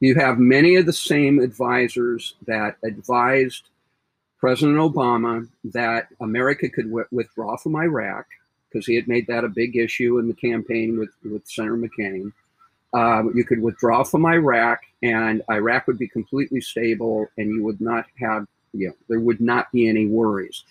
You 0.00 0.14
have 0.16 0.38
many 0.38 0.76
of 0.76 0.86
the 0.86 0.92
same 0.92 1.38
advisors 1.38 2.34
that 2.46 2.76
advised 2.84 3.68
President 4.40 4.78
Obama 4.78 5.46
that 5.64 6.08
America 6.20 6.68
could 6.68 6.86
w- 6.86 7.06
withdraw 7.12 7.56
from 7.58 7.76
Iraq 7.76 8.26
because 8.68 8.86
he 8.86 8.94
had 8.94 9.06
made 9.06 9.26
that 9.26 9.44
a 9.44 9.48
big 9.48 9.76
issue 9.76 10.18
in 10.18 10.28
the 10.28 10.34
campaign 10.34 10.98
with, 10.98 11.10
with 11.30 11.46
Senator 11.46 11.76
McCain. 11.76 12.32
Um, 12.92 13.32
you 13.34 13.44
could 13.44 13.60
withdraw 13.60 14.02
from 14.02 14.26
Iraq, 14.26 14.80
and 15.02 15.42
Iraq 15.50 15.86
would 15.86 15.98
be 15.98 16.08
completely 16.08 16.60
stable, 16.60 17.26
and 17.36 17.50
you 17.50 17.62
would 17.62 17.80
not 17.80 18.06
have, 18.18 18.46
you 18.72 18.88
know, 18.88 18.94
there 19.08 19.20
would 19.20 19.40
not 19.40 19.70
be 19.72 19.88
any 19.88 20.06
worries. 20.06 20.64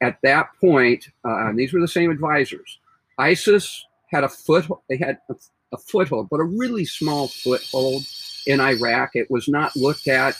At 0.00 0.18
that 0.22 0.48
point, 0.60 1.08
uh, 1.24 1.52
these 1.54 1.72
were 1.72 1.80
the 1.80 1.88
same 1.88 2.10
advisors. 2.10 2.78
ISIS 3.18 3.86
had 4.10 4.24
a 4.24 4.28
foot, 4.28 4.66
they 4.88 4.96
had 4.96 5.18
a, 5.30 5.34
a 5.72 5.78
foothold, 5.78 6.28
but 6.28 6.40
a 6.40 6.44
really 6.44 6.84
small 6.84 7.28
foothold 7.28 8.02
in 8.46 8.60
Iraq. 8.60 9.10
It 9.14 9.30
was 9.30 9.48
not 9.48 9.76
looked 9.76 10.08
at 10.08 10.36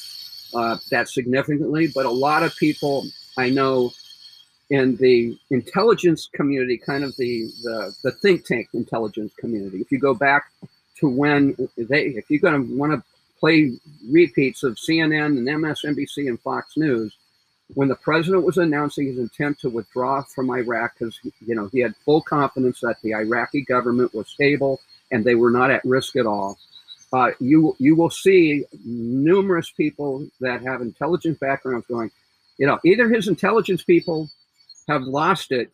uh, 0.55 0.77
that 0.91 1.09
significantly, 1.09 1.88
but 1.95 2.07
a 2.07 2.11
lot 2.11 2.43
of 2.43 2.55
people 2.57 3.07
I 3.37 3.51
know 3.51 3.93
in 4.71 4.97
the 4.97 5.37
intelligence 5.51 6.29
community, 6.33 6.79
kind 6.79 7.05
of 7.05 7.15
the, 7.17 7.51
the, 7.62 7.95
the 8.05 8.12
think 8.12 8.47
tank 8.47 8.69
intelligence 8.73 9.33
community, 9.38 9.79
if 9.79 9.93
you 9.93 9.99
go 9.99 10.15
back 10.15 10.51
to 10.99 11.09
when 11.09 11.55
they, 11.77 12.07
if 12.07 12.31
you're 12.31 12.41
going 12.41 12.67
to 12.67 12.77
want 12.77 12.93
to 12.93 13.03
play 13.38 13.73
repeats 14.11 14.62
of 14.62 14.77
CNN 14.77 15.38
and 15.38 15.47
MSNBC 15.47 16.29
and 16.29 16.41
Fox 16.41 16.77
News, 16.77 17.15
when 17.75 17.88
the 17.88 17.97
president 17.97 18.45
was 18.45 18.59
announcing 18.59 19.07
his 19.07 19.19
intent 19.19 19.59
to 19.61 19.69
withdraw 19.69 20.23
from 20.23 20.51
Iraq, 20.51 20.95
because 20.99 21.19
you 21.45 21.55
know 21.55 21.69
he 21.73 21.81
had 21.81 21.95
full 22.05 22.23
confidence 22.23 22.81
that 22.81 23.01
the 23.03 23.15
Iraqi 23.15 23.62
government 23.62 24.15
was 24.15 24.29
stable 24.29 24.81
and 25.11 25.25
they 25.25 25.35
were 25.35 25.51
not 25.51 25.71
at 25.71 25.85
risk 25.85 26.17
at 26.17 26.27
all 26.27 26.59
uh, 27.12 27.31
you 27.40 27.77
you 27.79 27.94
will 27.94 28.11
see 28.11 28.64
numerous 28.85 29.70
people 29.70 30.27
that 30.40 30.62
have 30.62 30.81
intelligent 30.81 31.38
backgrounds 31.40 31.87
going, 31.87 32.11
you 32.59 32.66
know, 32.66 32.79
either 32.85 33.09
his 33.09 33.29
intelligence 33.29 33.83
people 33.83 34.31
have 34.88 35.03
lost 35.03 35.53
it, 35.53 35.70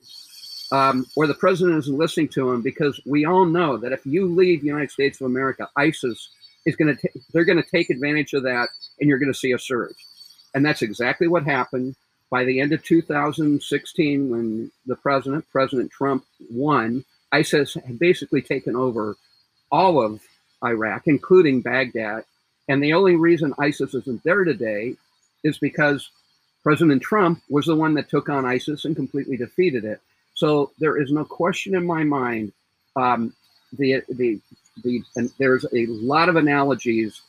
um, 0.72 1.06
or 1.16 1.26
the 1.26 1.34
president 1.34 1.78
isn't 1.78 1.96
listening 1.96 2.28
to 2.28 2.50
him 2.50 2.60
because 2.60 3.00
we 3.06 3.24
all 3.24 3.44
know 3.44 3.76
that 3.76 3.92
if 3.92 4.04
you 4.04 4.26
leave 4.26 4.60
the 4.60 4.66
United 4.66 4.90
States 4.90 5.20
of 5.20 5.26
America, 5.26 5.68
ISIS 5.76 6.28
is 6.66 6.74
going 6.74 6.96
to 6.96 7.08
they're 7.32 7.44
going 7.44 7.62
to 7.62 7.70
take 7.70 7.90
advantage 7.90 8.32
of 8.32 8.42
that, 8.42 8.68
and 8.98 9.08
you're 9.08 9.18
going 9.18 9.32
to 9.32 9.38
see 9.38 9.52
a 9.52 9.58
surge, 9.58 9.96
and 10.54 10.66
that's 10.66 10.82
exactly 10.82 11.28
what 11.28 11.44
happened 11.44 11.94
by 12.30 12.44
the 12.44 12.60
end 12.60 12.72
of 12.72 12.82
2016 12.82 14.28
when 14.28 14.70
the 14.86 14.96
president 14.96 15.44
President 15.52 15.90
Trump 15.90 16.24
won. 16.50 17.04
ISIS 17.30 17.74
had 17.74 17.98
basically 17.98 18.40
taken 18.40 18.74
over 18.74 19.14
all 19.70 20.02
of 20.02 20.20
Iraq, 20.64 21.02
including 21.06 21.60
Baghdad. 21.60 22.24
And 22.68 22.82
the 22.82 22.92
only 22.92 23.16
reason 23.16 23.54
ISIS 23.58 23.94
isn't 23.94 24.22
there 24.24 24.44
today 24.44 24.94
is 25.44 25.58
because 25.58 26.10
President 26.62 27.02
Trump 27.02 27.40
was 27.48 27.66
the 27.66 27.76
one 27.76 27.94
that 27.94 28.10
took 28.10 28.28
on 28.28 28.44
ISIS 28.44 28.84
and 28.84 28.96
completely 28.96 29.36
defeated 29.36 29.84
it. 29.84 30.00
So 30.34 30.70
there 30.78 31.00
is 31.00 31.10
no 31.10 31.24
question 31.24 31.74
in 31.74 31.86
my 31.86 32.04
mind. 32.04 32.52
Um, 32.96 33.34
the 33.72 34.02
the 34.08 34.40
the 34.82 35.02
there's 35.38 35.64
a 35.74 35.86
lot 35.86 36.28
of 36.28 36.36
analogies, 36.36 37.20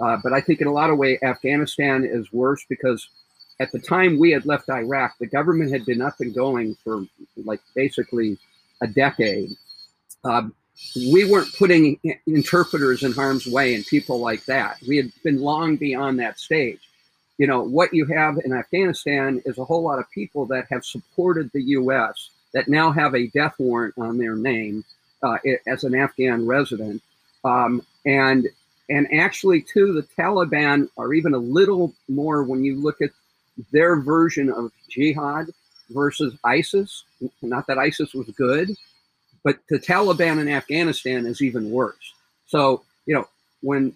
uh, 0.00 0.18
but 0.22 0.32
I 0.32 0.40
think 0.40 0.60
in 0.60 0.66
a 0.66 0.72
lot 0.72 0.90
of 0.90 0.98
way 0.98 1.18
Afghanistan 1.22 2.04
is 2.04 2.32
worse 2.32 2.64
because 2.68 3.08
at 3.60 3.72
the 3.72 3.78
time 3.78 4.18
we 4.18 4.30
had 4.30 4.46
left 4.46 4.70
Iraq, 4.70 5.14
the 5.18 5.26
government 5.26 5.72
had 5.72 5.84
been 5.84 6.02
up 6.02 6.14
and 6.20 6.34
going 6.34 6.76
for 6.82 7.04
like 7.36 7.60
basically 7.74 8.38
a 8.80 8.86
decade. 8.86 9.50
Um, 10.24 10.54
we 10.96 11.30
weren't 11.30 11.54
putting 11.56 11.98
interpreters 12.26 13.02
in 13.02 13.12
harm's 13.12 13.46
way 13.46 13.74
and 13.74 13.86
people 13.86 14.18
like 14.18 14.44
that. 14.46 14.78
We 14.86 14.96
had 14.96 15.12
been 15.22 15.40
long 15.40 15.76
beyond 15.76 16.18
that 16.20 16.38
stage. 16.38 16.80
You 17.38 17.46
know, 17.46 17.62
what 17.62 17.94
you 17.94 18.04
have 18.06 18.38
in 18.44 18.52
Afghanistan 18.52 19.42
is 19.44 19.58
a 19.58 19.64
whole 19.64 19.82
lot 19.82 19.98
of 19.98 20.10
people 20.10 20.46
that 20.46 20.66
have 20.70 20.84
supported 20.84 21.50
the 21.52 21.62
U.S. 21.62 22.30
that 22.52 22.68
now 22.68 22.92
have 22.92 23.14
a 23.14 23.28
death 23.28 23.54
warrant 23.58 23.94
on 23.98 24.18
their 24.18 24.36
name 24.36 24.84
uh, 25.22 25.38
as 25.66 25.84
an 25.84 25.94
Afghan 25.94 26.46
resident. 26.46 27.02
Um, 27.44 27.84
and 28.04 28.48
and 28.88 29.06
actually, 29.14 29.62
too, 29.62 29.92
the 29.92 30.06
Taliban 30.22 30.88
are 30.98 31.14
even 31.14 31.34
a 31.34 31.38
little 31.38 31.94
more 32.08 32.42
when 32.42 32.62
you 32.62 32.76
look 32.76 33.00
at 33.00 33.10
their 33.70 33.96
version 34.00 34.50
of 34.50 34.70
jihad 34.88 35.46
versus 35.90 36.34
ISIS. 36.44 37.04
Not 37.40 37.66
that 37.68 37.78
ISIS 37.78 38.12
was 38.12 38.28
good, 38.30 38.70
but 39.44 39.58
the 39.68 39.78
Taliban 39.78 40.40
in 40.40 40.48
Afghanistan 40.48 41.26
is 41.26 41.42
even 41.42 41.70
worse. 41.70 42.14
So, 42.46 42.82
you 43.06 43.14
know, 43.14 43.26
when 43.60 43.94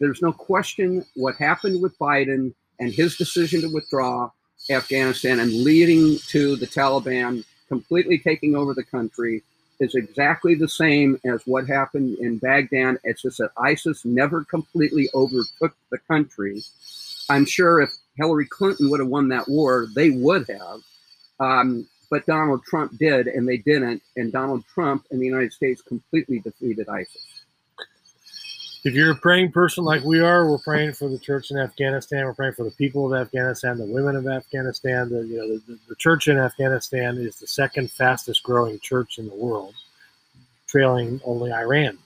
there's 0.00 0.22
no 0.22 0.32
question 0.32 1.04
what 1.14 1.36
happened 1.36 1.80
with 1.80 1.98
Biden 1.98 2.52
and 2.80 2.92
his 2.92 3.16
decision 3.16 3.60
to 3.62 3.72
withdraw 3.72 4.30
Afghanistan 4.70 5.40
and 5.40 5.52
leading 5.52 6.18
to 6.28 6.56
the 6.56 6.66
Taliban 6.66 7.44
completely 7.68 8.18
taking 8.18 8.54
over 8.54 8.74
the 8.74 8.84
country 8.84 9.42
is 9.80 9.94
exactly 9.94 10.54
the 10.54 10.68
same 10.68 11.20
as 11.24 11.42
what 11.46 11.66
happened 11.66 12.18
in 12.18 12.38
Baghdad. 12.38 12.98
It's 13.04 13.22
just 13.22 13.38
that 13.38 13.50
ISIS 13.58 14.04
never 14.04 14.44
completely 14.44 15.08
overtook 15.14 15.74
the 15.90 15.98
country. 15.98 16.62
I'm 17.28 17.44
sure 17.44 17.80
if 17.80 17.90
Hillary 18.16 18.46
Clinton 18.46 18.90
would 18.90 19.00
have 19.00 19.08
won 19.08 19.28
that 19.28 19.48
war, 19.48 19.86
they 19.94 20.10
would 20.10 20.48
have. 20.48 20.80
Um, 21.40 21.88
but 22.10 22.26
Donald 22.26 22.62
Trump 22.64 22.96
did, 22.98 23.26
and 23.26 23.48
they 23.48 23.58
didn't. 23.58 24.02
And 24.16 24.32
Donald 24.32 24.64
Trump 24.66 25.06
and 25.10 25.20
the 25.20 25.26
United 25.26 25.52
States 25.52 25.82
completely 25.82 26.40
defeated 26.40 26.88
ISIS. 26.88 27.34
If 28.84 28.92
you're 28.92 29.12
a 29.12 29.16
praying 29.16 29.52
person 29.52 29.82
like 29.82 30.04
we 30.04 30.20
are, 30.20 30.46
we're 30.50 30.58
praying 30.58 30.92
for 30.92 31.08
the 31.08 31.18
church 31.18 31.50
in 31.50 31.56
Afghanistan. 31.56 32.26
We're 32.26 32.34
praying 32.34 32.52
for 32.52 32.64
the 32.64 32.70
people 32.72 33.12
of 33.12 33.18
Afghanistan, 33.18 33.78
the 33.78 33.86
women 33.86 34.14
of 34.14 34.26
Afghanistan. 34.26 35.08
The 35.08 35.22
you 35.22 35.36
know 35.38 35.58
the, 35.66 35.78
the 35.88 35.96
church 35.96 36.28
in 36.28 36.36
Afghanistan 36.36 37.16
is 37.16 37.38
the 37.38 37.46
second 37.46 37.90
fastest 37.90 38.42
growing 38.42 38.78
church 38.80 39.18
in 39.18 39.26
the 39.26 39.34
world, 39.34 39.74
trailing 40.66 41.18
only 41.24 41.50
Iran. 41.50 41.96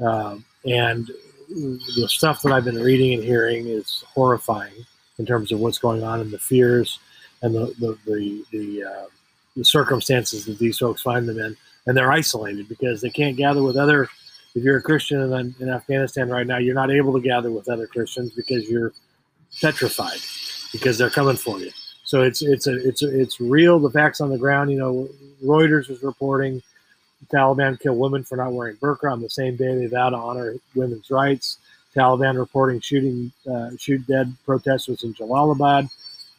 Um, 0.00 0.44
and 0.64 1.10
the 1.48 2.08
stuff 2.08 2.40
that 2.42 2.52
I've 2.52 2.64
been 2.64 2.82
reading 2.82 3.12
and 3.12 3.22
hearing 3.22 3.66
is 3.66 4.02
horrifying 4.14 4.86
in 5.18 5.26
terms 5.26 5.52
of 5.52 5.60
what's 5.60 5.78
going 5.78 6.02
on 6.02 6.20
and 6.20 6.30
the 6.30 6.38
fears 6.38 6.98
and 7.42 7.54
the 7.54 7.66
the 7.78 7.98
the, 8.06 8.44
the 8.52 8.84
uh, 8.84 9.06
the 9.56 9.64
circumstances 9.64 10.44
that 10.44 10.58
these 10.58 10.78
folks 10.78 11.02
find 11.02 11.28
them 11.28 11.38
in, 11.38 11.56
and 11.86 11.96
they're 11.96 12.12
isolated 12.12 12.68
because 12.68 13.00
they 13.00 13.10
can't 13.10 13.36
gather 13.36 13.62
with 13.62 13.76
other. 13.76 14.08
If 14.54 14.62
you're 14.62 14.78
a 14.78 14.82
Christian 14.82 15.20
in, 15.20 15.54
in 15.60 15.68
Afghanistan 15.68 16.30
right 16.30 16.46
now, 16.46 16.58
you're 16.58 16.74
not 16.74 16.90
able 16.90 17.12
to 17.12 17.20
gather 17.20 17.50
with 17.50 17.68
other 17.68 17.86
Christians 17.86 18.32
because 18.32 18.68
you're 18.68 18.92
petrified 19.60 20.20
because 20.72 20.98
they're 20.98 21.10
coming 21.10 21.36
for 21.36 21.58
you. 21.60 21.70
So 22.04 22.22
it's 22.22 22.40
it's 22.42 22.66
a, 22.66 22.88
it's 22.88 23.02
a, 23.02 23.20
it's 23.20 23.40
real. 23.40 23.78
The 23.78 23.90
facts 23.90 24.20
on 24.20 24.30
the 24.30 24.38
ground. 24.38 24.70
You 24.70 24.78
know, 24.78 25.08
Reuters 25.44 25.90
is 25.90 26.02
reporting 26.02 26.62
Taliban 27.32 27.80
kill 27.80 27.96
women 27.96 28.24
for 28.24 28.36
not 28.36 28.52
wearing 28.52 28.76
burqa 28.76 29.10
on 29.10 29.20
the 29.20 29.30
same 29.30 29.56
day 29.56 29.74
they 29.74 29.86
vow 29.86 30.10
to 30.10 30.16
honor 30.16 30.54
women's 30.74 31.10
rights. 31.10 31.58
Taliban 31.94 32.38
reporting 32.38 32.80
shooting 32.80 33.32
uh, 33.50 33.70
shoot 33.78 34.06
dead 34.06 34.34
protesters 34.44 35.02
in 35.02 35.14
Jalalabad. 35.14 35.90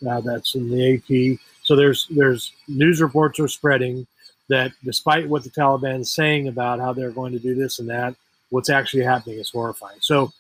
Uh, 0.07 0.21
that's 0.21 0.53
in 0.53 0.69
the 0.69 0.95
AP. 0.95 1.39
So 1.67 1.75
there's 1.75 2.07
there's 2.09 2.53
news 2.69 3.01
reports 3.01 3.41
are 3.41 3.49
spreading 3.49 4.07
that 4.47 4.71
despite 4.85 5.27
what 5.27 5.43
the 5.43 5.49
Taliban 5.49 5.99
is 5.99 6.13
saying 6.13 6.47
about 6.47 6.79
how 6.79 6.93
they're 6.93 7.11
going 7.11 7.33
to 7.33 7.39
do 7.39 7.55
this 7.55 7.79
and 7.79 7.89
that, 7.89 8.15
what's 8.51 8.69
actually 8.69 9.03
happening 9.03 9.37
is 9.37 9.49
horrifying. 9.49 9.97
So 9.99 10.31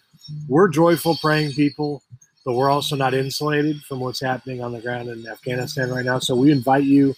we're 0.47 0.69
joyful 0.69 1.17
praying 1.17 1.51
people, 1.51 2.01
but 2.45 2.53
we're 2.53 2.69
also 2.69 2.95
not 2.95 3.13
insulated 3.13 3.81
from 3.81 3.99
what's 3.99 4.21
happening 4.21 4.63
on 4.63 4.71
the 4.71 4.79
ground 4.79 5.09
in 5.09 5.27
Afghanistan 5.27 5.89
right 5.89 6.05
now. 6.05 6.17
So 6.19 6.33
we 6.33 6.49
invite 6.49 6.85
you 6.85 7.13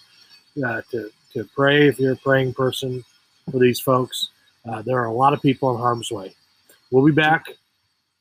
uh, 0.66 0.82
to 0.90 1.12
to 1.34 1.48
pray 1.56 1.88
if 1.88 2.00
you're 2.00 2.14
a 2.14 2.18
praying 2.18 2.56
person 2.56 3.06
for 3.52 3.60
these 3.60 3.80
folks. 3.80 4.30
Uh, 4.68 4.82
there 4.82 4.98
are 4.98 5.06
a 5.06 5.14
lot 5.14 5.34
of 5.34 5.42
people 5.44 5.70
in 5.70 5.78
harm's 5.78 6.10
way. 6.10 6.34
We'll 6.90 7.06
be 7.06 7.12
back 7.12 7.46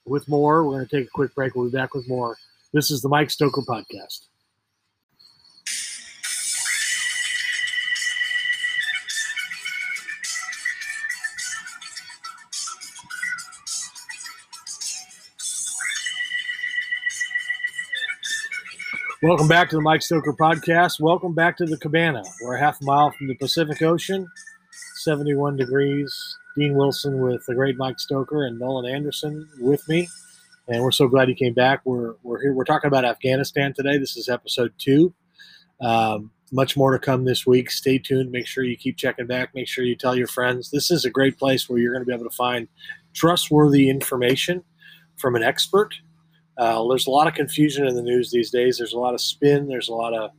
with 0.04 0.28
more. 0.28 0.64
We're 0.64 0.76
going 0.76 0.86
to 0.86 0.96
take 0.98 1.06
a 1.06 1.10
quick 1.10 1.34
break. 1.34 1.54
We'll 1.54 1.70
be 1.70 1.78
back 1.78 1.94
with 1.94 2.06
more. 2.06 2.36
This 2.74 2.90
is 2.90 3.00
the 3.00 3.08
Mike 3.08 3.30
Stoker 3.30 3.62
Podcast. 3.62 4.27
Welcome 19.28 19.46
back 19.46 19.68
to 19.68 19.76
the 19.76 19.82
Mike 19.82 20.00
Stoker 20.00 20.32
podcast. 20.32 21.00
Welcome 21.00 21.34
back 21.34 21.58
to 21.58 21.66
the 21.66 21.76
cabana. 21.76 22.22
We're 22.40 22.56
a 22.56 22.58
half 22.58 22.80
mile 22.80 23.10
from 23.10 23.28
the 23.28 23.34
Pacific 23.34 23.82
Ocean, 23.82 24.26
71 25.02 25.58
degrees. 25.58 26.38
Dean 26.56 26.72
Wilson 26.72 27.20
with 27.20 27.44
the 27.44 27.54
great 27.54 27.76
Mike 27.76 28.00
Stoker 28.00 28.46
and 28.46 28.58
Nolan 28.58 28.90
Anderson 28.90 29.46
with 29.60 29.86
me. 29.86 30.08
And 30.66 30.82
we're 30.82 30.92
so 30.92 31.08
glad 31.08 31.28
you 31.28 31.34
came 31.34 31.52
back. 31.52 31.82
We're, 31.84 32.14
we're 32.22 32.40
here. 32.40 32.54
We're 32.54 32.64
talking 32.64 32.88
about 32.88 33.04
Afghanistan 33.04 33.74
today. 33.74 33.98
This 33.98 34.16
is 34.16 34.30
episode 34.30 34.72
two. 34.78 35.12
Um, 35.78 36.30
much 36.50 36.74
more 36.74 36.92
to 36.92 36.98
come 36.98 37.26
this 37.26 37.46
week. 37.46 37.70
Stay 37.70 37.98
tuned. 37.98 38.32
Make 38.32 38.46
sure 38.46 38.64
you 38.64 38.78
keep 38.78 38.96
checking 38.96 39.26
back. 39.26 39.54
Make 39.54 39.68
sure 39.68 39.84
you 39.84 39.94
tell 39.94 40.16
your 40.16 40.26
friends. 40.26 40.70
This 40.70 40.90
is 40.90 41.04
a 41.04 41.10
great 41.10 41.38
place 41.38 41.68
where 41.68 41.78
you're 41.78 41.92
going 41.92 42.02
to 42.02 42.06
be 42.06 42.14
able 42.14 42.30
to 42.30 42.34
find 42.34 42.66
trustworthy 43.12 43.90
information 43.90 44.64
from 45.16 45.36
an 45.36 45.42
expert 45.42 45.96
uh, 46.58 46.86
there's 46.88 47.06
a 47.06 47.10
lot 47.10 47.28
of 47.28 47.34
confusion 47.34 47.86
in 47.86 47.94
the 47.94 48.02
news 48.02 48.30
these 48.30 48.50
days. 48.50 48.78
There's 48.78 48.92
a 48.92 48.98
lot 48.98 49.14
of 49.14 49.20
spin. 49.20 49.68
There's 49.68 49.88
a 49.88 49.94
lot 49.94 50.12
of 50.12 50.32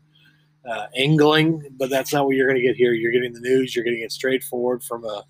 uh, 0.69 0.87
angling, 0.95 1.63
but 1.77 1.89
that's 1.89 2.13
not 2.13 2.25
what 2.25 2.35
you're 2.35 2.47
going 2.47 2.61
to 2.61 2.67
get 2.67 2.75
here. 2.75 2.93
You're 2.93 3.11
getting 3.11 3.33
the 3.33 3.39
news. 3.39 3.75
You're 3.75 3.85
getting 3.85 4.01
it 4.01 4.11
straightforward 4.11 4.83
from 4.83 5.05
a 5.05 5.23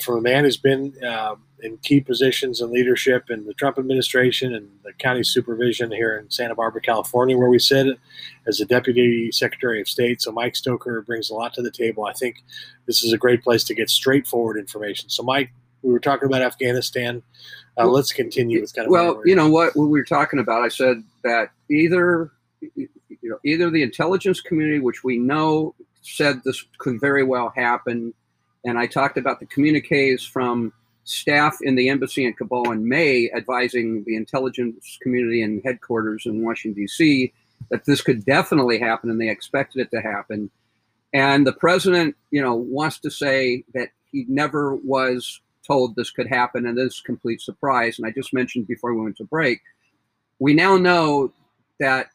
from 0.00 0.16
a 0.16 0.20
man 0.22 0.44
who's 0.44 0.56
been 0.56 0.94
um, 1.04 1.42
in 1.60 1.76
key 1.78 2.00
positions 2.00 2.60
in 2.60 2.72
leadership 2.72 3.30
in 3.30 3.44
the 3.44 3.52
Trump 3.54 3.78
administration 3.78 4.54
and 4.54 4.68
the 4.82 4.92
county 4.94 5.22
supervision 5.22 5.90
here 5.90 6.16
in 6.16 6.30
Santa 6.30 6.54
Barbara, 6.54 6.80
California, 6.80 7.36
where 7.36 7.50
we 7.50 7.58
sit 7.58 7.98
as 8.46 8.60
a 8.60 8.64
deputy 8.64 9.30
secretary 9.32 9.80
of 9.80 9.88
state. 9.88 10.22
So 10.22 10.32
Mike 10.32 10.56
Stoker 10.56 11.02
brings 11.02 11.28
a 11.30 11.34
lot 11.34 11.52
to 11.54 11.62
the 11.62 11.70
table. 11.70 12.06
I 12.06 12.12
think 12.12 12.42
this 12.86 13.02
is 13.02 13.12
a 13.12 13.18
great 13.18 13.42
place 13.42 13.64
to 13.64 13.74
get 13.74 13.90
straightforward 13.90 14.56
information. 14.56 15.10
So 15.10 15.22
Mike, 15.22 15.50
we 15.82 15.92
were 15.92 16.00
talking 16.00 16.26
about 16.26 16.42
Afghanistan. 16.42 17.22
Uh, 17.76 17.86
let's 17.86 18.12
continue 18.12 18.60
with 18.60 18.74
kind 18.74 18.86
of. 18.86 18.90
Well, 18.90 19.20
you 19.24 19.36
know 19.36 19.48
what, 19.48 19.76
what 19.76 19.84
we 19.84 19.98
were 19.98 20.04
talking 20.04 20.40
about. 20.40 20.62
I 20.62 20.68
said 20.68 21.02
that 21.22 21.50
either 21.70 22.32
you 22.60 22.88
know 23.22 23.38
either 23.44 23.70
the 23.70 23.82
intelligence 23.82 24.40
community, 24.40 24.80
which 24.80 25.04
we 25.04 25.18
know 25.18 25.74
said 26.02 26.42
this 26.44 26.64
could 26.78 27.00
very 27.00 27.22
well 27.22 27.52
happen, 27.54 28.14
and 28.64 28.78
I 28.78 28.86
talked 28.86 29.16
about 29.16 29.40
the 29.40 29.46
communiques 29.46 30.24
from 30.24 30.72
staff 31.04 31.58
in 31.62 31.74
the 31.74 31.88
embassy 31.88 32.26
in 32.26 32.34
Kabul 32.34 32.70
in 32.72 32.86
May 32.86 33.30
advising 33.34 34.04
the 34.04 34.16
intelligence 34.16 34.98
community 35.00 35.42
and 35.42 35.62
headquarters 35.64 36.26
in 36.26 36.44
Washington 36.44 36.82
D.C. 36.82 37.32
that 37.70 37.86
this 37.86 38.02
could 38.02 38.24
definitely 38.24 38.78
happen, 38.78 39.10
and 39.10 39.20
they 39.20 39.30
expected 39.30 39.80
it 39.80 39.90
to 39.92 40.02
happen. 40.02 40.50
And 41.14 41.46
the 41.46 41.52
president, 41.52 42.16
you 42.30 42.42
know, 42.42 42.54
wants 42.54 42.98
to 43.00 43.10
say 43.10 43.64
that 43.72 43.88
he 44.10 44.26
never 44.28 44.74
was 44.74 45.40
told 45.68 45.94
this 45.94 46.10
could 46.10 46.26
happen 46.26 46.66
and 46.66 46.76
this 46.76 47.00
complete 47.00 47.40
surprise. 47.40 47.98
And 47.98 48.06
I 48.06 48.10
just 48.10 48.32
mentioned 48.32 48.66
before 48.66 48.94
we 48.94 49.02
went 49.02 49.16
to 49.18 49.24
break, 49.24 49.60
we 50.38 50.54
now 50.54 50.76
know 50.76 51.32
that 51.78 52.06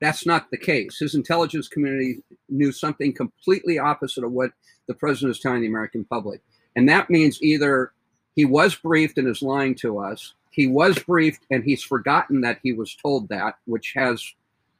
that's 0.00 0.26
not 0.26 0.50
the 0.50 0.58
case. 0.58 0.98
His 0.98 1.14
intelligence 1.14 1.68
community 1.68 2.22
knew 2.48 2.72
something 2.72 3.12
completely 3.12 3.78
opposite 3.78 4.24
of 4.24 4.32
what 4.32 4.50
the 4.86 4.94
president 4.94 5.30
is 5.30 5.40
telling 5.40 5.62
the 5.62 5.68
American 5.68 6.04
public. 6.04 6.40
And 6.76 6.88
that 6.88 7.08
means 7.08 7.42
either 7.42 7.92
he 8.36 8.44
was 8.44 8.74
briefed 8.74 9.16
and 9.16 9.28
is 9.28 9.42
lying 9.42 9.74
to 9.76 9.98
us, 9.98 10.34
he 10.50 10.66
was 10.66 10.98
briefed 10.98 11.46
and 11.50 11.64
he's 11.64 11.82
forgotten 11.82 12.40
that 12.42 12.58
he 12.62 12.72
was 12.72 12.94
told 12.94 13.28
that, 13.28 13.54
which 13.64 13.92
has 13.96 14.22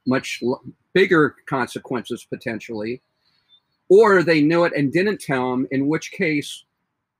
much 0.05 0.41
bigger 0.93 1.35
consequences 1.47 2.25
potentially, 2.29 3.01
or 3.89 4.21
they 4.21 4.41
knew 4.41 4.63
it 4.65 4.73
and 4.75 4.93
didn't 4.93 5.19
tell 5.19 5.53
him, 5.53 5.67
in 5.71 5.87
which 5.87 6.11
case 6.11 6.64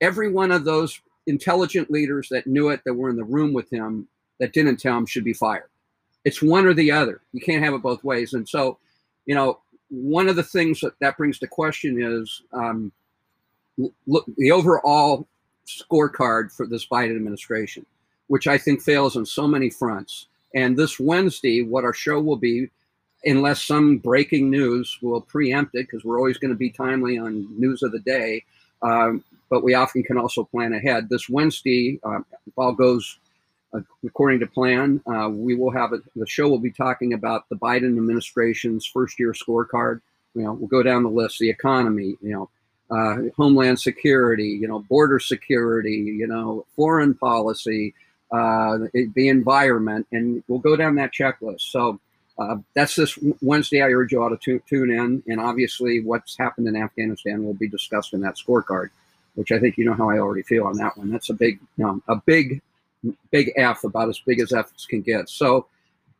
every 0.02 0.32
one 0.32 0.52
of 0.52 0.66
those 0.66 1.00
intelligent 1.28 1.90
leaders 1.90 2.28
that 2.30 2.48
knew 2.48 2.70
it, 2.70 2.82
that 2.86 2.94
were 2.94 3.10
in 3.10 3.16
the 3.16 3.24
room 3.24 3.54
with 3.54 3.72
him, 3.72 4.08
that 4.40 4.54
didn't 4.54 4.78
tell 4.78 4.98
him 4.98 5.06
should 5.06 5.24
be 5.24 5.34
fired. 5.34 5.70
It's 6.24 6.42
one 6.42 6.66
or 6.66 6.74
the 6.74 6.92
other. 6.92 7.22
You 7.34 7.42
can't 7.42 7.64
have 7.64 7.74
it 7.74 7.82
both 7.82 8.04
ways. 8.04 8.34
And 8.34 8.48
so, 8.48 8.78
you 9.26 9.36
know, 9.36 9.60
one 9.90 10.28
of 10.28 10.36
the 10.36 10.44
things 10.44 10.82
that 10.82 10.94
that 11.00 11.18
brings 11.18 11.40
to 11.40 11.48
question 11.48 12.02
is 12.02 12.42
um, 12.52 12.92
look 14.08 14.26
the 14.38 14.52
overall 14.52 15.28
scorecard 15.68 16.52
for 16.52 16.66
this 16.66 16.88
Biden 16.88 17.16
administration, 17.16 17.86
which 18.28 18.48
I 18.48 18.58
think 18.58 18.82
fails 18.82 19.16
on 19.16 19.26
so 19.26 19.48
many 19.48 19.70
fronts. 19.70 20.28
And 20.54 20.78
this 20.78 21.00
Wednesday, 21.00 21.62
what 21.62 21.84
our 21.84 21.94
show 21.94 22.20
will 22.20 22.38
be, 22.38 22.70
unless 23.24 23.62
some 23.62 23.98
breaking 23.98 24.50
news 24.50 24.98
will 25.02 25.22
preempt 25.22 25.76
it, 25.76 25.88
because 25.88 26.04
we're 26.04 26.18
always 26.18 26.38
going 26.38 26.52
to 26.52 26.58
be 26.58 26.70
timely 26.70 27.18
on 27.18 27.48
news 27.60 27.84
of 27.84 27.92
the 27.92 28.00
day. 28.00 28.44
Um, 28.86 29.24
but 29.50 29.64
we 29.64 29.74
often 29.74 30.04
can 30.04 30.18
also 30.18 30.44
plan 30.44 30.74
ahead. 30.74 31.10
This 31.10 31.30
Wednesday, 31.30 32.00
uh, 32.04 32.20
if 32.48 32.54
all 32.58 32.74
goes 32.74 33.18
uh, 33.74 33.82
according 34.06 34.40
to 34.40 34.48
plan, 34.48 35.02
uh, 35.08 35.30
we 35.30 35.56
will 35.56 35.72
have 35.72 35.94
a, 35.94 36.00
the 36.16 36.28
show 36.28 36.48
will 36.48 36.60
be 36.60 36.72
talking 36.72 37.14
about 37.14 37.50
the 37.50 37.56
Biden 37.56 37.98
administration's 37.98 38.86
first 38.86 39.20
year 39.20 39.34
scorecard. 39.34 40.02
You 40.36 40.44
know, 40.44 40.54
we'll 40.54 40.68
go 40.68 40.84
down 40.84 41.04
the 41.04 41.10
list: 41.10 41.40
the 41.40 41.50
economy, 41.50 42.16
you 42.22 42.32
know, 42.34 42.50
uh, 42.96 43.30
homeland 43.36 43.80
security, 43.80 44.50
you 44.62 44.68
know, 44.68 44.80
border 44.80 45.20
security, 45.20 46.16
you 46.20 46.28
know, 46.28 46.66
foreign 46.76 47.14
policy, 47.16 47.94
uh, 48.32 48.78
the 48.94 49.30
environment, 49.30 50.06
and 50.12 50.44
we'll 50.48 50.60
go 50.60 50.76
down 50.76 50.96
that 50.96 51.14
checklist. 51.14 51.62
So. 51.62 52.00
Uh, 52.38 52.58
that's 52.74 52.96
this 52.96 53.18
Wednesday. 53.42 53.82
I 53.82 53.88
urge 53.88 54.12
you 54.12 54.22
all 54.22 54.36
to 54.36 54.60
tune 54.60 54.92
in, 54.92 55.24
and 55.28 55.40
obviously, 55.40 56.02
what's 56.02 56.38
happened 56.38 56.68
in 56.68 56.76
Afghanistan 56.76 57.46
will 57.46 57.54
be 57.54 57.70
discussed 57.70 58.14
in 58.14 58.22
that 58.22 58.36
scorecard 58.36 58.90
which 59.36 59.52
I 59.52 59.60
think 59.60 59.78
you 59.78 59.86
know 59.86 59.94
how 59.94 60.10
I 60.10 60.18
already 60.18 60.42
feel 60.42 60.66
on 60.66 60.78
that 60.78 60.98
one. 60.98 61.12
That's 61.12 61.30
a 61.30 61.34
big, 61.34 61.60
know, 61.78 62.02
a 62.08 62.16
big, 62.16 62.62
big 63.32 63.52
F, 63.56 63.84
about 63.84 64.10
as 64.10 64.20
big 64.20 64.40
as 64.40 64.52
F's 64.52 64.86
can 64.86 65.02
get. 65.02 65.30
So, 65.30 65.68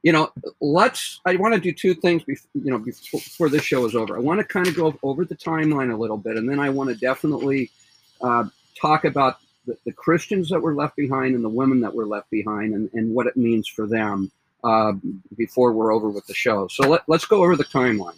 you 0.04 0.12
know, 0.12 0.32
let's. 0.62 1.20
I 1.26 1.36
want 1.38 1.56
to 1.56 1.60
do 1.60 1.72
two 1.72 1.96
things. 1.96 2.24
Before, 2.24 2.50
you 2.54 2.72
know, 2.72 2.78
before 2.78 3.50
this 3.50 3.64
show 3.64 3.86
is 3.86 3.96
over, 3.96 4.16
I 4.16 4.20
want 4.20 4.40
to 4.40 4.46
kind 4.46 4.68
of 4.68 4.76
go 4.76 4.98
over 5.02 5.26
the 5.26 5.36
timeline 5.36 5.92
a 5.92 5.98
little 5.98 6.18
bit, 6.18 6.38
and 6.38 6.48
then 6.48 6.60
I 6.60 6.70
want 6.70 6.90
to 6.90 6.96
definitely 6.96 7.72
uh, 8.22 8.46
talk 8.80 9.06
about 9.06 9.40
the, 9.66 9.78
the, 9.86 9.92
Christians 9.92 10.50
that 10.50 10.62
were 10.62 10.76
left 10.76 10.96
behind 10.96 11.34
and 11.34 11.44
the 11.44 11.50
women 11.50 11.82
that 11.82 11.96
were 11.96 12.06
left 12.06 12.30
behind, 12.30 12.76
and, 12.76 12.90
and 12.94 13.16
what 13.16 13.26
it 13.26 13.36
means 13.36 13.68
for 13.68 13.88
them. 13.88 14.32
Uh, 14.66 14.94
before 15.38 15.74
we're 15.74 15.94
over 15.94 16.10
with 16.10 16.26
the 16.26 16.34
show, 16.34 16.68
so 16.68 16.88
let, 16.90 17.04
let's 17.08 17.26
go 17.26 17.44
over 17.44 17.56
the 17.56 17.66
timeline. 17.66 18.18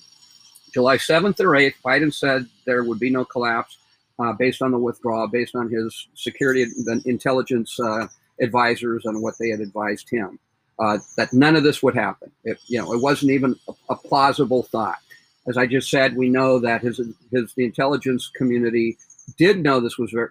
July 0.73 0.95
7th 0.97 1.39
or 1.41 1.49
8th, 1.49 1.73
Biden 1.83 2.13
said 2.13 2.47
there 2.65 2.83
would 2.83 2.99
be 2.99 3.09
no 3.09 3.25
collapse 3.25 3.77
uh, 4.19 4.33
based 4.33 4.61
on 4.61 4.71
the 4.71 4.77
withdrawal, 4.77 5.27
based 5.27 5.55
on 5.55 5.69
his 5.69 6.07
security 6.15 6.63
and 6.63 7.05
intelligence 7.05 7.79
uh, 7.79 8.07
advisors 8.41 9.05
and 9.05 9.21
what 9.21 9.35
they 9.39 9.49
had 9.49 9.59
advised 9.59 10.09
him. 10.09 10.39
Uh, 10.79 10.99
that 11.15 11.33
none 11.33 11.55
of 11.55 11.63
this 11.63 11.81
would 11.81 11.95
happen. 11.95 12.31
It, 12.43 12.59
you 12.67 12.79
know, 12.79 12.93
it 12.93 13.01
wasn't 13.01 13.31
even 13.31 13.55
a, 13.67 13.73
a, 13.89 13.95
plausible 13.95 14.61
thought. 14.61 14.99
As 15.47 15.57
I 15.57 15.65
just 15.65 15.89
said, 15.89 16.15
we 16.15 16.29
know 16.29 16.59
that 16.59 16.83
his 16.83 17.01
his 17.31 17.53
the 17.55 17.65
intelligence 17.65 18.29
community 18.35 18.95
did 19.37 19.63
know 19.63 19.79
this 19.79 19.97
was 19.97 20.11
very, 20.11 20.29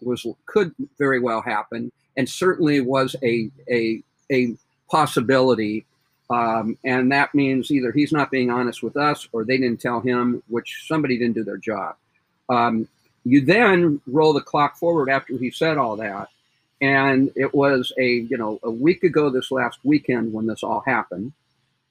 was 0.00 0.24
could 0.46 0.72
very 0.96 1.18
well 1.18 1.42
happen, 1.42 1.90
and 2.16 2.28
certainly 2.28 2.80
was 2.80 3.16
a 3.24 3.50
a 3.68 4.00
a 4.30 4.56
possibility. 4.90 5.86
Um, 6.28 6.78
and 6.84 7.10
that 7.12 7.34
means 7.34 7.70
either 7.70 7.92
he's 7.92 8.12
not 8.12 8.30
being 8.30 8.50
honest 8.50 8.82
with 8.82 8.96
us, 8.96 9.28
or 9.32 9.44
they 9.44 9.58
didn't 9.58 9.80
tell 9.80 10.00
him, 10.00 10.42
which 10.48 10.84
somebody 10.86 11.18
didn't 11.18 11.34
do 11.34 11.44
their 11.44 11.56
job. 11.56 11.96
Um, 12.48 12.88
you 13.24 13.40
then 13.40 14.00
roll 14.06 14.32
the 14.32 14.40
clock 14.40 14.76
forward 14.76 15.10
after 15.10 15.36
he 15.36 15.50
said 15.50 15.78
all 15.78 15.96
that. 15.96 16.28
And 16.80 17.30
it 17.36 17.54
was 17.54 17.92
a, 17.98 18.06
you 18.06 18.38
know, 18.38 18.58
a 18.62 18.70
week 18.70 19.04
ago 19.04 19.28
this 19.28 19.50
last 19.50 19.78
weekend 19.84 20.32
when 20.32 20.46
this 20.46 20.62
all 20.62 20.82
happened. 20.86 21.32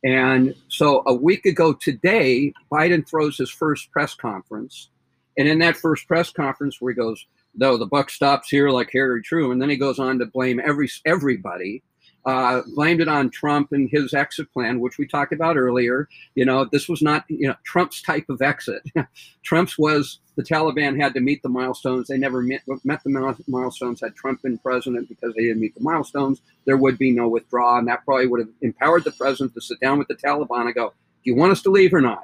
And 0.04 0.56
so 0.70 1.04
a 1.06 1.14
week 1.14 1.46
ago 1.46 1.74
today, 1.74 2.54
Biden 2.72 3.08
throws 3.08 3.38
his 3.38 3.50
first 3.50 3.92
press 3.92 4.16
conference. 4.16 4.90
And 5.38 5.48
in 5.48 5.60
that 5.60 5.78
first 5.78 6.08
press 6.08 6.32
conference 6.32 6.82
where 6.82 6.94
he 6.94 6.98
goes, 6.98 7.26
though 7.54 7.78
the 7.78 7.86
buck 7.86 8.10
stops 8.10 8.50
here 8.50 8.70
like 8.70 8.90
Harry 8.94 9.22
Truman, 9.22 9.60
then 9.60 9.70
he 9.70 9.78
goes 9.78 10.00
on 10.00 10.20
to 10.20 10.26
blame 10.26 10.60
every 10.64 10.90
everybody 11.06 11.84
uh, 12.30 12.62
blamed 12.76 13.02
it 13.02 13.08
on 13.08 13.32
Trump 13.32 13.72
and 13.72 13.90
his 13.90 14.14
exit 14.14 14.54
plan, 14.54 14.80
which 14.80 15.00
we 15.00 15.08
talked 15.08 15.34
about 15.34 15.58
earlier. 15.58 16.08
You 16.36 16.46
know, 16.46 16.64
this 16.64 16.88
was 16.88 17.02
not 17.02 17.26
you 17.28 17.48
know 17.48 17.56
Trump's 17.64 18.04
type 18.04 18.26
of 18.30 18.44
exit. 18.44 18.84
Trump's 19.44 19.80
was 19.80 20.20
the 20.36 20.44
Taliban 20.44 21.02
had 21.02 21.16
to 21.16 21.22
meet 21.22 21.42
the 21.42 21.50
milestones. 21.50 22.08
They 22.08 22.20
never 22.20 22.44
met, 22.44 22.62
met 22.84 23.04
the 23.04 23.36
milestones. 23.48 24.02
Had 24.02 24.16
Trump 24.16 24.44
been 24.44 24.60
president 24.60 25.10
because 25.10 25.34
they 25.34 25.42
didn't 25.42 25.60
meet 25.60 25.74
the 25.74 25.82
milestones, 25.82 26.42
there 26.66 26.78
would 26.78 27.00
be 27.00 27.12
no 27.12 27.28
withdrawal, 27.28 27.80
and 27.80 27.88
that 27.88 28.06
probably 28.06 28.28
would 28.28 28.42
have 28.42 28.50
empowered 28.62 29.06
the 29.06 29.12
president 29.12 29.56
to 29.56 29.62
sit 29.62 29.80
down 29.80 29.98
with 29.98 30.08
the 30.08 30.16
Taliban 30.16 30.68
and 30.68 30.76
go, 30.76 30.90
"Do 30.90 31.32
you 31.32 31.36
want 31.36 31.52
us 31.52 31.64
to 31.64 31.72
leave 31.72 31.96
or 31.96 32.02
not?" 32.02 32.24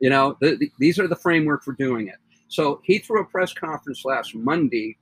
You 0.00 0.10
know, 0.10 0.36
the, 0.40 0.56
the, 0.56 0.72
these 0.80 0.98
are 0.98 1.06
the 1.06 1.14
framework 1.14 1.62
for 1.62 1.74
doing 1.74 2.08
it. 2.08 2.16
So 2.48 2.80
he 2.82 2.98
threw 2.98 3.20
a 3.20 3.24
press 3.24 3.52
conference 3.52 4.04
last 4.04 4.34
Monday 4.34 4.96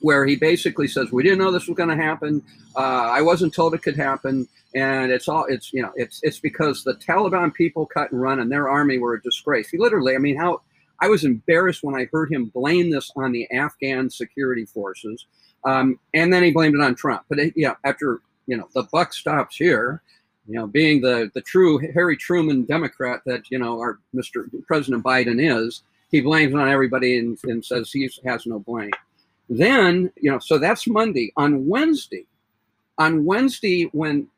where 0.00 0.26
he 0.26 0.36
basically 0.36 0.88
says 0.88 1.10
we 1.10 1.22
didn't 1.22 1.38
know 1.38 1.50
this 1.50 1.66
was 1.66 1.76
going 1.76 1.88
to 1.88 2.02
happen. 2.02 2.42
Uh, 2.76 3.10
I 3.10 3.22
wasn't 3.22 3.54
told 3.54 3.74
it 3.74 3.82
could 3.82 3.96
happen, 3.96 4.46
and 4.74 5.10
it's 5.10 5.28
all 5.28 5.46
it's 5.46 5.72
you 5.72 5.82
know 5.82 5.92
it's 5.96 6.20
it's 6.22 6.40
because 6.40 6.84
the 6.84 6.94
Taliban 6.94 7.52
people 7.52 7.86
cut 7.86 8.12
and 8.12 8.20
run, 8.20 8.40
and 8.40 8.50
their 8.50 8.68
army 8.68 8.98
were 8.98 9.14
a 9.14 9.22
disgrace. 9.22 9.68
He 9.68 9.78
literally, 9.78 10.14
I 10.14 10.18
mean, 10.18 10.36
how 10.36 10.62
I 11.00 11.08
was 11.08 11.24
embarrassed 11.24 11.82
when 11.82 11.94
I 11.94 12.08
heard 12.12 12.32
him 12.32 12.46
blame 12.46 12.90
this 12.90 13.10
on 13.16 13.32
the 13.32 13.50
Afghan 13.50 14.10
security 14.10 14.66
forces, 14.66 15.26
um, 15.64 15.98
and 16.14 16.32
then 16.32 16.42
he 16.42 16.50
blamed 16.50 16.74
it 16.74 16.80
on 16.80 16.94
Trump. 16.94 17.24
But 17.28 17.38
it, 17.38 17.54
yeah, 17.56 17.74
after 17.84 18.20
you 18.46 18.56
know 18.56 18.68
the 18.74 18.84
buck 18.92 19.12
stops 19.14 19.56
here, 19.56 20.02
you 20.46 20.54
know, 20.54 20.66
being 20.66 21.00
the 21.00 21.30
the 21.34 21.40
true 21.40 21.78
Harry 21.94 22.16
Truman 22.16 22.64
Democrat 22.64 23.20
that 23.26 23.50
you 23.50 23.58
know 23.58 23.78
our 23.80 23.98
Mr. 24.14 24.48
President 24.66 25.02
Biden 25.02 25.38
is, 25.40 25.82
he 26.10 26.20
blames 26.20 26.54
on 26.54 26.68
everybody 26.68 27.18
and, 27.18 27.38
and 27.44 27.64
says 27.64 27.90
he 27.90 28.10
has 28.24 28.46
no 28.46 28.58
blame. 28.58 28.92
Then 29.48 30.12
you 30.16 30.30
know, 30.30 30.38
so 30.38 30.58
that's 30.58 30.86
Monday. 30.86 31.32
On 31.36 31.66
Wednesday, 31.66 32.26
on 32.98 33.24
Wednesday 33.24 33.84
when 33.92 34.28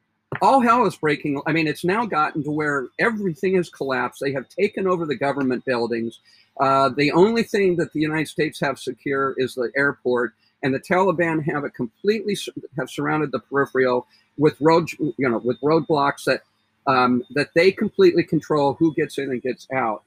all 0.43 0.61
hell 0.61 0.87
is 0.87 0.97
breaking. 0.97 1.41
I 1.47 1.53
mean, 1.53 1.67
it's 1.67 1.85
now 1.85 2.05
gotten 2.05 2.43
to 2.45 2.51
where 2.51 2.89
everything 2.99 3.57
has 3.57 3.71
collapsed. 3.71 4.21
They 4.21 4.33
have 4.33 4.49
taken 4.49 4.87
over 4.87 5.07
the 5.07 5.17
government 5.17 5.65
buildings. 5.65 6.21
Uh, 6.61 6.91
the 6.91 7.13
only 7.13 7.43
thing 7.43 7.77
that 7.77 7.93
the 7.93 8.01
United 8.01 8.29
States 8.29 8.61
have 8.61 8.79
secure 8.79 9.35
is 9.39 9.55
the 9.55 9.71
airport, 9.77 10.35
and 10.63 10.75
the 10.75 10.81
Taliban 10.81 11.43
have 11.45 11.65
it 11.65 11.75
completely 11.75 12.37
have 12.77 12.91
surrounded 12.91 13.33
the 13.33 13.39
peripheral 13.39 14.07
with 14.37 14.57
road, 14.61 14.91
you 14.99 15.29
know, 15.29 15.39
with 15.39 15.61
roadblocks 15.61 16.25
that 16.25 16.43
um, 16.87 17.25
that 17.35 17.51
they 17.55 17.71
completely 17.71 18.25
control 18.25 18.75
who 18.75 18.95
gets 18.95 19.19
in 19.19 19.31
and 19.31 19.43
gets 19.43 19.67
out. 19.73 20.03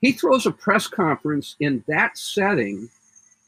He 0.00 0.12
throws 0.12 0.46
a 0.46 0.52
press 0.52 0.86
conference 0.86 1.56
in 1.58 1.82
that 1.88 2.16
setting, 2.16 2.90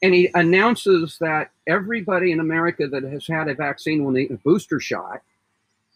and 0.02 0.14
he 0.14 0.30
announces 0.34 1.18
that 1.18 1.50
everybody 1.66 2.30
in 2.32 2.40
America 2.40 2.86
that 2.86 3.02
has 3.02 3.26
had 3.26 3.48
a 3.48 3.54
vaccine 3.54 4.04
will 4.04 4.12
need 4.12 4.30
a 4.30 4.36
booster 4.36 4.80
shot 4.80 5.22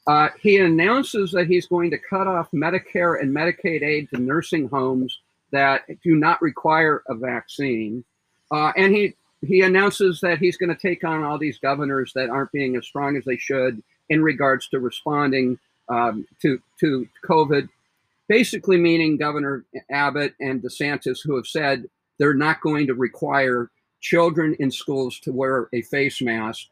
uh, 0.07 0.29
he 0.41 0.59
announces 0.59 1.31
that 1.33 1.47
he's 1.47 1.67
going 1.67 1.91
to 1.91 1.99
cut 1.99 2.27
off 2.27 2.51
Medicare 2.53 3.21
and 3.21 3.35
Medicaid 3.35 3.83
aid 3.83 4.09
to 4.11 4.21
nursing 4.21 4.69
homes 4.69 5.21
that 5.53 5.83
do 6.03 6.17
not 6.17 6.43
require 6.43 7.03
a 7.09 7.15
vaccine. 7.15 8.05
Uh, 8.51 8.73
and 8.77 8.93
he, 8.93 9.15
he 9.43 9.61
announces 9.61 10.21
that 10.21 10.39
he's 10.39 10.57
going 10.57 10.75
to 10.75 10.81
take 10.81 11.05
on 11.05 11.23
all 11.23 11.39
these 11.39 11.59
governors 11.59 12.13
that 12.15 12.31
aren't 12.31 12.53
being 12.53 12.77
as 12.77 12.85
strong 12.85 13.17
as 13.17 13.25
they 13.25 13.37
should 13.37 13.83
in 14.09 14.23
regards 14.23 14.69
to 14.69 14.81
responding 14.81 15.59
um, 15.89 16.27
to, 16.41 16.61
to 16.81 17.07
COVID, 17.25 17.69
basically 18.29 18.79
meaning 18.79 19.17
Governor 19.17 19.65
Abbott 19.91 20.35
and 20.41 20.63
DeSantis, 20.63 21.19
who 21.23 21.37
have 21.37 21.47
said 21.47 21.89
they're 22.19 22.35
not 22.35 22.61
going 22.61 22.89
to 22.89 22.95
require 22.95 23.71
children 24.03 24.55
in 24.59 24.71
schools 24.71 25.19
to 25.21 25.33
wear 25.33 25.69
a 25.73 25.81
face 25.83 26.21
mask. 26.21 26.67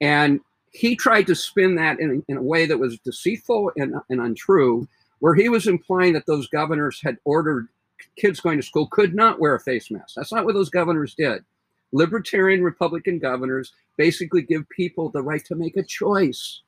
And 0.00 0.40
he 0.70 0.96
tried 0.96 1.26
to 1.26 1.34
spin 1.34 1.74
that 1.76 2.00
in, 2.00 2.24
in 2.28 2.38
a 2.38 2.42
way 2.42 2.64
that 2.66 2.78
was 2.78 2.98
deceitful 3.00 3.72
and, 3.76 3.94
and 4.08 4.20
untrue, 4.20 4.88
where 5.18 5.34
he 5.34 5.48
was 5.48 5.66
implying 5.66 6.14
that 6.14 6.26
those 6.26 6.48
governors 6.48 7.00
had 7.02 7.18
ordered 7.24 7.68
kids 8.16 8.40
going 8.40 8.58
to 8.58 8.62
school 8.62 8.86
could 8.86 9.14
not 9.14 9.40
wear 9.40 9.54
a 9.54 9.60
face 9.60 9.90
mask. 9.90 10.14
That's 10.16 10.32
not 10.32 10.44
what 10.44 10.54
those 10.54 10.70
governors 10.70 11.14
did. 11.14 11.44
Libertarian 11.92 12.62
Republican 12.62 13.18
governors 13.18 13.72
basically 13.96 14.42
give 14.42 14.68
people 14.68 15.10
the 15.10 15.22
right 15.22 15.44
to 15.46 15.54
make 15.54 15.76
a 15.76 15.82
choice. 15.82 16.60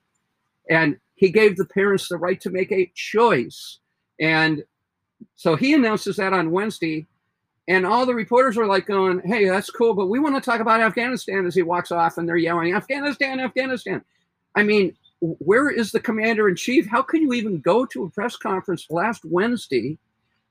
And 0.71 0.99
he 1.15 1.31
gave 1.31 1.57
the 1.57 1.65
parents 1.67 2.09
the 2.09 2.17
right 2.17 2.41
to 2.41 2.51
make 2.51 2.73
a 2.73 2.91
choice. 2.95 3.79
And 4.21 4.65
so 5.37 5.57
he 5.57 5.75
announces 5.75 6.17
that 6.17 6.33
on 6.33 6.51
Wednesday. 6.51 7.07
And 7.69 7.87
all 7.87 8.07
the 8.07 8.15
reporters 8.15 8.57
were 8.57 8.67
like 8.67 8.87
going, 8.87 9.21
hey, 9.25 9.47
that's 9.47 9.71
cool, 9.71 9.93
but 9.93 10.07
we 10.07 10.19
want 10.19 10.35
to 10.35 10.41
talk 10.41 10.61
about 10.61 10.81
Afghanistan 10.81 11.47
as 11.47 11.55
he 11.55 11.63
walks 11.63 11.93
off 11.93 12.17
and 12.17 12.27
they're 12.27 12.37
yelling, 12.37 12.75
Afghanistan, 12.75 13.41
Afghanistan. 13.41 14.03
I 14.55 14.63
mean, 14.63 14.97
where 15.21 15.69
is 15.69 15.93
the 15.93 16.01
commander 16.01 16.49
in 16.49 16.57
chief? 16.57 16.87
How 16.89 17.03
can 17.03 17.21
you 17.21 17.35
even 17.35 17.61
go 17.61 17.85
to 17.87 18.05
a 18.05 18.11
press 18.11 18.37
conference 18.37 18.87
last 18.89 19.23
Wednesday? 19.25 19.99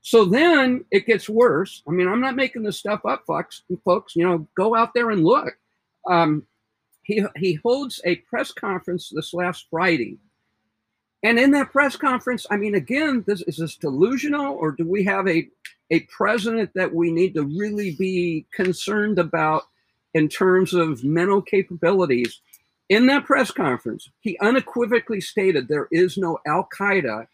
So 0.01 0.25
then 0.25 0.86
it 0.91 1.08
gets 1.08 1.27
worse. 1.27 1.82
I 1.88 1.91
mean, 1.91 2.08
I'm 2.08 2.21
not 2.21 2.36
making 2.36 2.63
this 2.63 2.77
stuff 2.77 3.01
up, 3.03 3.25
folks. 3.25 3.63
Folks, 3.84 4.15
you 4.15 4.23
know, 4.23 4.47
go 4.56 4.75
out 4.75 4.93
there 4.93 5.10
and 5.10 5.25
look. 5.25 5.58
Um, 6.08 6.45
he 7.03 7.25
he 7.36 7.56
holds 7.56 7.99
a 8.06 8.15
press 8.15 8.51
conference 8.51 9.12
this 9.13 9.34
last 9.34 9.67
Friday, 9.69 10.17
and 11.23 11.39
in 11.39 11.51
that 11.51 11.71
press 11.71 11.95
conference, 11.95 12.45
I 12.49 12.58
mean, 12.58 12.75
again, 12.75 13.23
this 13.27 13.41
is 13.41 13.58
this 13.58 13.75
delusional, 13.75 14.56
or 14.56 14.71
do 14.71 14.86
we 14.86 15.03
have 15.06 15.27
a 15.27 15.49
a 15.91 16.02
president 16.02 16.71
that 16.76 16.93
we 16.93 17.12
need 17.12 17.34
to 17.34 17.43
really 17.43 17.95
be 17.95 18.45
concerned 18.54 19.19
about 19.19 19.63
in 20.13 20.28
terms 20.28 20.73
of 20.73 21.04
mental 21.04 21.41
capabilities. 21.41 22.41
In 22.89 23.08
that 23.08 23.26
press 23.26 23.52
conference, 23.52 24.10
he 24.21 24.38
unequivocally 24.39 25.21
stated 25.21 25.67
there 25.67 25.88
is 25.91 26.17
no 26.17 26.39
Al 26.45 26.67
Qaeda 26.78 27.28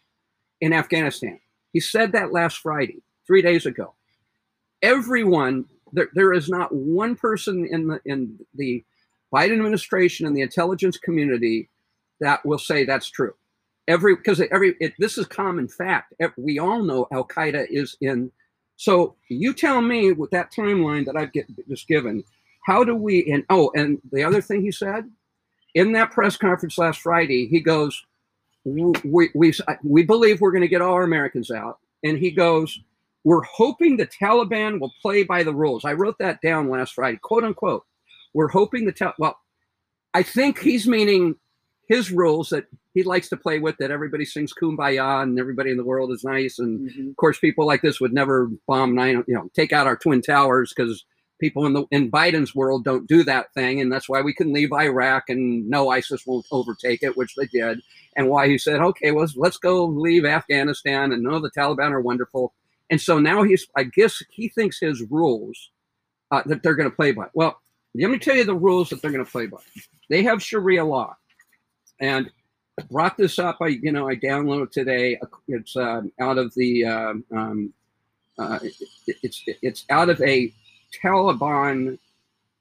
in 0.60 0.72
Afghanistan. 0.72 1.40
He 1.72 1.80
said 1.80 2.12
that 2.12 2.32
last 2.32 2.58
Friday, 2.58 3.02
three 3.26 3.42
days 3.42 3.66
ago. 3.66 3.94
Everyone, 4.82 5.64
there, 5.92 6.08
there 6.14 6.32
is 6.32 6.48
not 6.48 6.74
one 6.74 7.16
person 7.16 7.66
in 7.66 7.86
the 7.86 8.00
in 8.04 8.38
the 8.54 8.84
Biden 9.32 9.52
administration 9.54 10.26
and 10.26 10.36
the 10.36 10.42
intelligence 10.42 10.98
community 10.98 11.68
that 12.20 12.44
will 12.44 12.58
say 12.58 12.84
that's 12.84 13.08
true. 13.10 13.34
Every 13.88 14.16
because 14.16 14.40
every 14.50 14.76
it, 14.80 14.94
this 14.98 15.18
is 15.18 15.26
common 15.26 15.68
fact. 15.68 16.14
We 16.36 16.58
all 16.58 16.82
know 16.82 17.06
Al 17.12 17.26
Qaeda 17.26 17.66
is 17.68 17.96
in 18.00 18.30
so 18.76 19.16
you 19.28 19.54
tell 19.54 19.80
me 19.80 20.12
with 20.12 20.30
that 20.30 20.52
timeline 20.52 21.06
that 21.06 21.16
I've 21.16 21.32
get, 21.32 21.46
just 21.68 21.86
given, 21.86 22.24
how 22.64 22.84
do 22.84 22.94
we? 22.94 23.30
And 23.30 23.44
oh, 23.50 23.70
and 23.74 24.00
the 24.12 24.24
other 24.24 24.40
thing 24.40 24.62
he 24.62 24.72
said 24.72 25.10
in 25.74 25.92
that 25.92 26.10
press 26.10 26.36
conference 26.36 26.78
last 26.78 27.00
Friday, 27.00 27.46
he 27.46 27.60
goes, 27.60 28.04
"We 28.64 29.30
we 29.32 29.52
we 29.84 30.02
believe 30.02 30.40
we're 30.40 30.52
going 30.52 30.62
to 30.62 30.68
get 30.68 30.82
all 30.82 30.94
our 30.94 31.04
Americans 31.04 31.50
out," 31.50 31.78
and 32.02 32.18
he 32.18 32.30
goes, 32.30 32.80
"We're 33.22 33.42
hoping 33.42 33.96
the 33.96 34.06
Taliban 34.06 34.80
will 34.80 34.92
play 35.02 35.22
by 35.22 35.42
the 35.42 35.54
rules." 35.54 35.84
I 35.84 35.92
wrote 35.92 36.18
that 36.18 36.40
down 36.40 36.68
last 36.70 36.94
Friday, 36.94 37.18
quote 37.22 37.44
unquote. 37.44 37.84
We're 38.32 38.48
hoping 38.48 38.86
the 38.86 38.92
Tal- 38.92 39.14
well, 39.18 39.38
I 40.14 40.22
think 40.22 40.58
he's 40.58 40.88
meaning 40.88 41.36
his 41.88 42.10
rules 42.10 42.48
that 42.48 42.66
he 42.94 43.02
likes 43.02 43.28
to 43.28 43.36
play 43.36 43.58
with 43.58 43.80
it. 43.80 43.90
everybody 43.90 44.24
sings 44.24 44.54
kumbaya 44.54 45.22
and 45.22 45.38
everybody 45.38 45.70
in 45.70 45.76
the 45.76 45.84
world 45.84 46.12
is 46.12 46.24
nice. 46.24 46.58
And 46.58 46.88
mm-hmm. 46.88 47.10
of 47.10 47.16
course 47.16 47.38
people 47.38 47.66
like 47.66 47.82
this 47.82 48.00
would 48.00 48.14
never 48.14 48.48
bomb 48.66 48.94
nine 48.94 49.24
you 49.26 49.34
know 49.34 49.50
take 49.54 49.72
out 49.72 49.86
our 49.86 49.96
twin 49.96 50.22
towers 50.22 50.72
because 50.74 51.04
people 51.40 51.66
in 51.66 51.72
the 51.72 51.84
in 51.90 52.10
biden's 52.10 52.54
world 52.54 52.84
don't 52.84 53.08
do 53.08 53.24
that 53.24 53.52
thing. 53.52 53.80
And 53.80 53.92
that's 53.92 54.08
why 54.08 54.22
we 54.22 54.32
can 54.32 54.52
leave 54.52 54.72
iraq 54.72 55.28
and 55.28 55.68
no 55.68 55.90
isis 55.90 56.24
won't 56.24 56.46
overtake 56.52 57.02
it 57.02 57.16
which 57.16 57.34
they 57.34 57.46
did. 57.46 57.80
And 58.16 58.28
why 58.28 58.48
he 58.48 58.56
said 58.56 58.80
okay 58.80 59.10
well 59.10 59.26
let's 59.36 59.58
go 59.58 59.84
leave 59.84 60.24
afghanistan 60.24 61.12
and 61.12 61.22
no 61.22 61.40
the 61.40 61.50
taliban 61.50 61.90
are 61.90 62.00
wonderful. 62.00 62.54
And 62.90 63.00
so 63.00 63.18
now 63.18 63.42
he's 63.42 63.66
i 63.76 63.82
guess 63.82 64.22
he 64.30 64.48
thinks 64.48 64.78
his 64.78 65.02
rules 65.10 65.70
uh, 66.30 66.42
that 66.46 66.62
they're 66.62 66.76
going 66.76 66.90
to 66.90 66.96
play 66.96 67.10
by. 67.10 67.26
Well 67.34 67.60
let 67.96 68.10
me 68.10 68.18
tell 68.18 68.36
you 68.36 68.44
the 68.44 68.54
rules 68.54 68.90
that 68.90 69.02
they're 69.02 69.12
going 69.12 69.24
to 69.24 69.30
play 69.30 69.46
by. 69.46 69.58
They 70.10 70.22
have 70.22 70.42
sharia 70.42 70.84
law. 70.84 71.16
And 72.00 72.30
brought 72.90 73.16
this 73.16 73.38
up. 73.38 73.58
I 73.60 73.68
you 73.68 73.92
know 73.92 74.08
I 74.08 74.16
downloaded 74.16 74.70
today. 74.70 75.18
It's 75.48 75.76
uh, 75.76 76.02
out 76.20 76.38
of 76.38 76.54
the 76.54 76.84
um, 76.84 77.24
um 77.34 77.72
uh, 78.38 78.58
it, 78.62 78.74
it's 79.22 79.42
it's 79.46 79.84
out 79.90 80.08
of 80.08 80.20
a 80.22 80.52
Taliban 81.02 81.98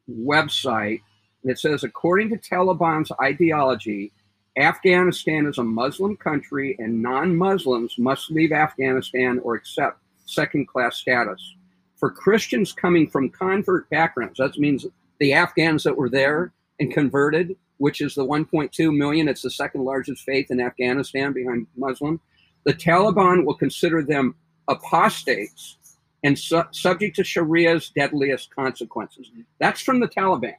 website. 0.09 1.01
It 1.43 1.59
says 1.59 1.83
according 1.83 2.29
to 2.29 2.37
Taliban's 2.37 3.11
ideology, 3.21 4.11
Afghanistan 4.57 5.47
is 5.47 5.57
a 5.57 5.63
Muslim 5.63 6.15
country, 6.15 6.75
and 6.79 7.01
non-Muslims 7.01 7.97
must 7.97 8.31
leave 8.31 8.51
Afghanistan 8.51 9.39
or 9.39 9.55
accept 9.55 9.99
second-class 10.25 10.97
status. 10.97 11.55
For 11.97 12.11
Christians 12.11 12.71
coming 12.71 13.09
from 13.09 13.29
convert 13.29 13.89
backgrounds, 13.89 14.37
that 14.37 14.57
means 14.57 14.85
the 15.19 15.33
Afghans 15.33 15.83
that 15.83 15.97
were 15.97 16.09
there 16.09 16.53
and 16.79 16.93
converted 16.93 17.55
which 17.77 18.01
is 18.01 18.15
the 18.15 18.25
1.2 18.25 18.95
million. 18.95 19.27
It's 19.27 19.41
the 19.41 19.49
second 19.49 19.83
largest 19.83 20.23
faith 20.23 20.51
in 20.51 20.59
Afghanistan 20.59 21.33
behind 21.33 21.67
Muslim. 21.75 22.19
The 22.65 22.73
Taliban 22.73 23.45
will 23.45 23.55
consider 23.55 24.01
them 24.01 24.35
apostates 24.67 25.77
and 26.23 26.37
su- 26.37 26.63
subject 26.71 27.15
to 27.17 27.23
Sharia's 27.23 27.89
deadliest 27.89 28.53
consequences. 28.55 29.29
That's 29.59 29.81
from 29.81 29.99
the 29.99 30.07
Taliban. 30.07 30.55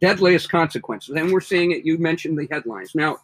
Deadliest 0.00 0.48
consequences. 0.50 1.16
And 1.16 1.32
we're 1.32 1.40
seeing 1.40 1.72
it. 1.72 1.84
You 1.84 1.98
mentioned 1.98 2.38
the 2.38 2.46
headlines. 2.50 2.94
Now, 2.94 3.18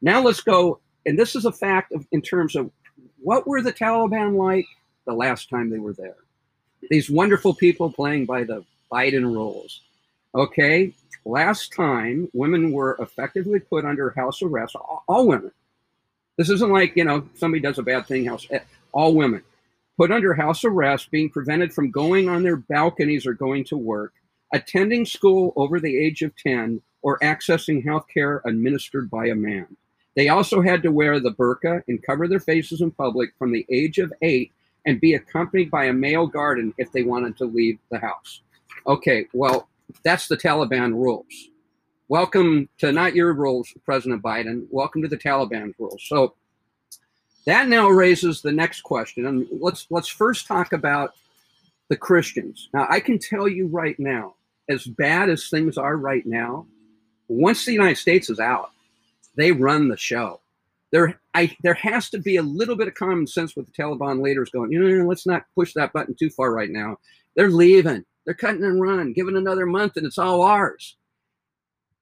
now 0.00 0.22
let's 0.22 0.40
go. 0.40 0.78
And 1.04 1.18
this 1.18 1.34
is 1.34 1.44
a 1.44 1.52
fact 1.52 1.92
of, 1.92 2.06
in 2.12 2.22
terms 2.22 2.54
of 2.54 2.70
what 3.18 3.46
were 3.46 3.62
the 3.62 3.72
Taliban 3.72 4.36
like 4.36 4.66
the 5.06 5.14
last 5.14 5.48
time 5.48 5.70
they 5.70 5.78
were 5.78 5.94
there? 5.94 6.16
These 6.90 7.10
wonderful 7.10 7.54
people 7.54 7.90
playing 7.90 8.26
by 8.26 8.44
the 8.44 8.64
Biden 8.92 9.24
rules. 9.24 9.80
Okay, 10.34 10.92
last 11.26 11.72
time 11.72 12.28
women 12.32 12.72
were 12.72 12.96
effectively 13.00 13.60
put 13.60 13.84
under 13.84 14.10
house 14.10 14.42
arrest, 14.42 14.76
all, 15.08 15.26
women. 15.26 15.52
This 16.38 16.50
isn't 16.50 16.72
like, 16.72 16.96
you 16.96 17.04
know, 17.04 17.28
somebody 17.34 17.60
does 17.60 17.78
a 17.78 17.82
bad 17.82 18.06
thing, 18.06 18.24
house, 18.26 18.46
eh, 18.50 18.60
all 18.92 19.14
women 19.14 19.42
put 19.96 20.12
under 20.12 20.34
house 20.34 20.64
arrest, 20.64 21.10
being 21.10 21.30
prevented 21.30 21.72
from 21.72 21.90
going 21.90 22.28
on 22.28 22.42
their 22.42 22.56
balconies 22.56 23.26
or 23.26 23.32
going 23.32 23.64
to 23.64 23.76
work, 23.76 24.12
attending 24.52 25.06
school 25.06 25.52
over 25.56 25.80
the 25.80 25.98
age 25.98 26.22
of 26.22 26.36
10, 26.36 26.80
or 27.02 27.18
accessing 27.20 27.84
health 27.84 28.06
care 28.12 28.42
administered 28.44 29.08
by 29.10 29.26
a 29.26 29.34
man. 29.34 29.66
They 30.16 30.28
also 30.28 30.60
had 30.60 30.82
to 30.82 30.92
wear 30.92 31.20
the 31.20 31.32
burqa 31.32 31.82
and 31.88 32.02
cover 32.02 32.26
their 32.26 32.40
faces 32.40 32.80
in 32.80 32.90
public 32.90 33.30
from 33.38 33.52
the 33.52 33.66
age 33.70 33.98
of 33.98 34.12
eight 34.22 34.52
and 34.86 35.00
be 35.00 35.14
accompanied 35.14 35.70
by 35.70 35.84
a 35.86 35.92
male 35.92 36.26
guardian 36.26 36.74
if 36.78 36.90
they 36.92 37.02
wanted 37.02 37.36
to 37.36 37.44
leave 37.44 37.78
the 37.90 37.98
house. 37.98 38.40
Okay, 38.86 39.26
well, 39.32 39.68
that's 40.04 40.28
the 40.28 40.36
Taliban 40.36 40.92
rules. 40.92 41.48
welcome 42.08 42.68
to 42.78 42.92
not 42.92 43.14
your 43.14 43.32
rules, 43.34 43.72
President 43.84 44.22
Biden. 44.22 44.66
Welcome 44.70 45.02
to 45.02 45.08
the 45.08 45.16
Taliban 45.16 45.74
rules. 45.78 46.02
So 46.06 46.34
that 47.46 47.68
now 47.68 47.88
raises 47.88 48.42
the 48.42 48.52
next 48.52 48.82
question, 48.82 49.26
and 49.26 49.46
let's 49.60 49.86
let's 49.90 50.08
first 50.08 50.46
talk 50.46 50.72
about 50.72 51.14
the 51.88 51.96
Christians. 51.96 52.68
Now, 52.74 52.86
I 52.90 53.00
can 53.00 53.18
tell 53.18 53.46
you 53.46 53.68
right 53.68 53.98
now, 53.98 54.34
as 54.68 54.84
bad 54.84 55.28
as 55.28 55.48
things 55.48 55.78
are 55.78 55.96
right 55.96 56.26
now, 56.26 56.66
once 57.28 57.64
the 57.64 57.72
United 57.72 57.98
States 57.98 58.28
is 58.30 58.40
out, 58.40 58.70
they 59.36 59.52
run 59.52 59.88
the 59.88 59.96
show. 59.96 60.40
There, 60.90 61.20
I, 61.34 61.54
there 61.62 61.74
has 61.74 62.10
to 62.10 62.18
be 62.18 62.36
a 62.36 62.42
little 62.42 62.76
bit 62.76 62.88
of 62.88 62.94
common 62.94 63.26
sense 63.26 63.54
with 63.54 63.66
the 63.66 63.72
Taliban 63.72 64.22
leaders 64.22 64.50
going, 64.50 64.72
you 64.72 64.80
know, 64.80 65.06
let's 65.06 65.26
not 65.26 65.44
push 65.54 65.74
that 65.74 65.92
button 65.92 66.14
too 66.14 66.30
far 66.30 66.52
right 66.52 66.70
now. 66.70 66.98
They're 67.34 67.50
leaving. 67.50 68.04
They're 68.26 68.34
cutting 68.34 68.64
and 68.64 68.82
run. 68.82 69.12
Give 69.12 69.28
it 69.28 69.34
another 69.34 69.64
month, 69.64 69.96
and 69.96 70.04
it's 70.04 70.18
all 70.18 70.42
ours. 70.42 70.96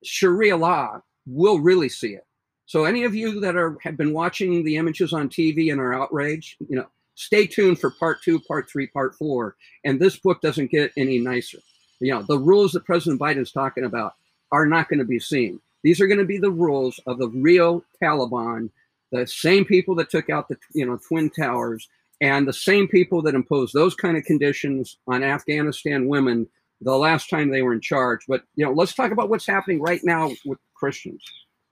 Sharia 0.03 0.57
law 0.57 1.03
will 1.27 1.61
really 1.61 1.89
see 1.89 2.15
it. 2.15 2.27
So, 2.67 2.85
any 2.85 3.05
of 3.05 3.15
you 3.15 3.41
that 3.41 3.57
are 3.57 3.77
have 3.83 3.97
been 3.97 4.15
watching 4.15 4.65
the 4.65 4.77
images 4.77 5.13
on 5.13 5.29
TV 5.29 5.71
and 5.71 5.81
are 5.81 5.95
outraged, 5.95 6.57
you 6.69 6.77
know, 6.77 6.87
stay 7.15 7.47
tuned 7.47 7.79
for 7.79 7.91
part 7.91 8.23
two, 8.23 8.41
part 8.41 8.69
three, 8.71 8.87
part 8.87 9.15
four. 9.17 9.57
And 9.85 10.01
this 10.01 10.19
book 10.19 10.41
doesn't 10.41 10.71
get 10.71 10.93
any 10.97 11.19
nicer. 11.19 11.59
You 12.01 12.15
know, 12.15 12.23
the 12.23 12.39
rules 12.39 12.73
that 12.73 12.85
President 12.85 13.21
Biden 13.21 13.43
is 13.43 13.53
talking 13.53 13.85
about 13.85 14.15
are 14.51 14.67
not 14.67 14.89
going 14.89 14.99
to 14.99 15.05
be 15.05 15.19
seen. 15.19 15.61
These 15.83 16.01
are 16.01 16.07
going 16.07 16.19
to 16.19 16.25
be 16.25 16.39
the 16.39 16.51
rules 16.51 16.99
of 17.07 17.19
the 17.19 17.29
real 17.29 17.85
Taliban, 18.03 18.71
the 19.13 19.27
same 19.27 19.67
people 19.67 19.95
that 19.97 20.11
took 20.11 20.31
out 20.31 20.49
the 20.49 20.57
you 20.73 20.87
know 20.87 20.99
twin 21.07 21.29
towers, 21.29 21.87
and 22.21 22.47
the 22.47 22.53
same 22.53 22.89
people 22.89 23.23
that 23.23 23.35
imposed 23.35 23.75
those 23.75 23.95
kind 23.95 24.17
of 24.17 24.25
conditions 24.25 24.99
on 25.07 25.23
Afghanistan 25.23 26.07
women 26.07 26.47
the 26.81 26.97
last 26.97 27.31
time 27.31 27.51
they 27.51 27.63
were 27.63 27.73
in 27.73 27.81
charge. 27.81 28.21
But 28.29 28.43
you 28.55 28.65
know, 28.65 28.73
let's 28.73 28.95
talk 28.95 29.11
about 29.11 29.31
what's 29.31 29.47
happening 29.47 29.81
right 29.81 30.01
now 30.05 30.31
with 30.45 30.59
Christians. 30.75 31.23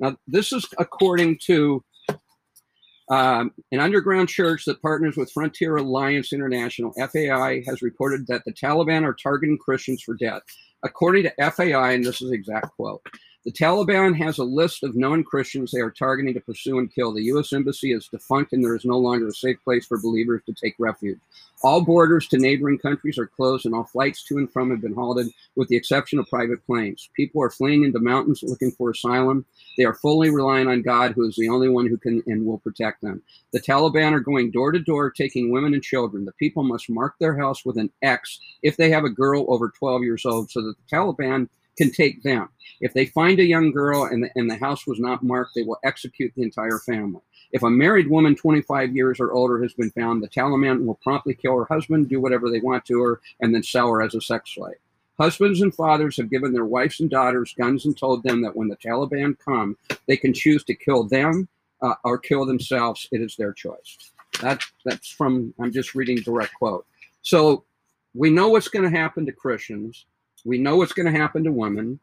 Now, 0.01 0.17
this 0.27 0.53
is 0.53 0.67
according 0.79 1.39
to 1.47 1.85
um, 3.09 3.53
an 3.73 3.81
underground 3.81 4.29
church 4.29 4.65
that 4.65 4.81
partners 4.81 5.17
with 5.17 5.31
Frontier 5.33 5.77
Alliance 5.77 6.33
International, 6.33 6.93
FAI, 6.95 7.63
has 7.67 7.83
reported 7.83 8.27
that 8.29 8.43
the 8.45 8.53
Taliban 8.53 9.05
are 9.05 9.15
targeting 9.15 9.59
Christians 9.59 10.03
for 10.03 10.15
death. 10.15 10.43
According 10.83 11.25
to 11.25 11.51
FAI, 11.51 11.93
and 11.93 12.05
this 12.05 12.23
is 12.23 12.33
exact 12.33 12.75
quote, 12.75 13.03
the 13.45 13.53
Taliban 13.53 14.17
has 14.17 14.39
a 14.39 14.45
list 14.45 14.85
of 14.85 14.95
known 14.95 15.25
Christians 15.25 15.73
they 15.73 15.81
are 15.81 15.91
targeting 15.91 16.33
to 16.35 16.41
pursue 16.41 16.79
and 16.79 16.95
kill. 16.95 17.13
The 17.13 17.25
U.S. 17.25 17.53
Embassy 17.53 17.93
is 17.93 18.07
defunct 18.07 18.53
and 18.53 18.65
there 18.65 18.77
is 18.77 18.85
no 18.85 18.99
longer 18.99 19.29
a 19.29 19.33
safe 19.33 19.57
place 19.65 19.85
for 19.85 20.01
believers 20.01 20.43
to 20.47 20.55
take 20.55 20.77
refuge. 20.79 21.19
All 21.65 21.81
borders 21.81 22.29
to 22.29 22.39
neighboring 22.39 22.79
countries 22.79 23.19
are 23.19 23.27
closed 23.27 23.67
and 23.67 23.75
all 23.75 23.85
flights 23.85 24.25
to 24.25 24.39
and 24.39 24.53
from 24.53 24.71
have 24.71 24.81
been 24.81 24.95
halted, 24.95 25.29
with 25.57 25.69
the 25.69 25.77
exception 25.77 26.19
of 26.19 26.29
private 26.29 26.65
planes. 26.67 27.09
People 27.15 27.43
are 27.43 27.51
fleeing 27.51 27.85
into 27.85 28.01
mountains 28.01 28.43
looking 28.45 28.73
for 28.73 28.91
asylum. 28.91 29.45
They 29.77 29.85
are 29.85 29.95
fully 29.95 30.31
relying 30.31 30.69
on 30.69 30.83
God, 30.83 31.13
who 31.13 31.27
is 31.27 31.37
the 31.37 31.49
only 31.49 31.69
one 31.69 31.87
who 31.87 31.97
can 31.97 32.23
and 32.27 32.45
will 32.45 32.59
protect 32.59 33.01
them. 33.01 33.23
The 33.53 33.61
Taliban 33.61 34.13
are 34.13 34.21
going 34.21 34.51
door 34.51 34.73
to 34.73 34.81
door, 34.81 35.11
taking 35.11 35.51
women 35.51 35.75
and 35.75 35.83
children. 35.83 36.25
The 36.25 36.33
people 36.33 36.63
must 36.63 36.91
mark 36.91 37.15
their 37.19 37.37
house 37.37 37.65
with 37.65 37.77
an 37.77 37.91
X 38.03 38.41
if 38.63 38.77
they 38.77 38.91
have 38.91 39.05
a 39.05 39.11
girl 39.11 39.45
over 39.49 39.69
12 39.69 40.03
years 40.03 40.25
old, 40.25 40.51
so 40.51 40.63
that 40.63 40.75
the 40.77 40.97
Taliban 40.97 41.49
can 41.77 41.91
take 41.91 42.23
them. 42.23 42.49
If 42.81 42.95
they 42.95 43.07
find 43.07 43.39
a 43.39 43.45
young 43.45 43.71
girl 43.71 44.05
and 44.05 44.25
the, 44.25 44.31
and 44.35 44.51
the 44.51 44.57
house 44.57 44.87
was 44.87 44.99
not 44.99 45.23
marked, 45.23 45.53
they 45.55 45.63
will 45.63 45.79
execute 45.85 46.33
the 46.35 46.43
entire 46.43 46.79
family. 46.79 47.21
If 47.53 47.63
a 47.63 47.71
married 47.71 48.09
woman 48.09 48.35
25 48.35 48.97
years 48.97 49.21
or 49.21 49.33
older 49.33 49.63
has 49.63 49.75
been 49.75 49.91
found, 49.91 50.23
the 50.23 50.29
Taliban 50.29 50.85
will 50.85 50.99
promptly 51.03 51.35
kill 51.35 51.57
her 51.57 51.67
husband, 51.67 52.09
do 52.09 52.21
whatever 52.21 52.51
they 52.51 52.61
want 52.61 52.85
to 52.87 53.01
her, 53.03 53.21
and 53.41 53.55
then 53.55 53.63
sell 53.63 53.89
her 53.89 54.03
as 54.03 54.15
a 54.15 54.21
sex 54.21 54.55
slave. 54.55 54.77
Husbands 55.19 55.61
and 55.61 55.75
fathers 55.75 56.17
have 56.17 56.31
given 56.31 56.53
their 56.53 56.65
wives 56.65 56.99
and 57.01 57.11
daughters 57.11 57.55
guns 57.57 57.85
and 57.85 57.97
told 57.97 58.23
them 58.23 58.43
that 58.43 58.57
when 58.57 58.69
the 58.69 58.77
Taliban 58.77 59.37
come, 59.39 59.77
they 60.09 60.17
can 60.17 60.33
choose 60.33 60.65
to 60.65 60.75
kill 60.75 61.05
them 61.05 61.47
uh, 61.83 61.95
or 62.05 62.19
kill 62.19 62.47
themselves. 62.47 63.07
It 63.13 63.21
is 63.21 63.37
their 63.37 63.53
choice. 63.53 63.99
That, 64.41 64.63
that's 64.85 65.09
from, 65.09 65.53
I'm 65.61 65.73
just 65.73 65.95
reading 65.95 66.17
direct 66.17 66.55
quote. 66.55 66.87
So 67.21 67.65
we 68.15 68.31
know 68.31 68.49
what's 68.49 68.69
going 68.69 68.91
to 68.91 68.99
happen 68.99 69.27
to 69.27 69.33
Christians. 69.33 70.07
We 70.45 70.59
know 70.59 70.77
what's 70.77 70.93
going 70.93 71.13
to 71.13 71.19
happen 71.19 71.45
to 71.45 71.53
women. 71.53 71.99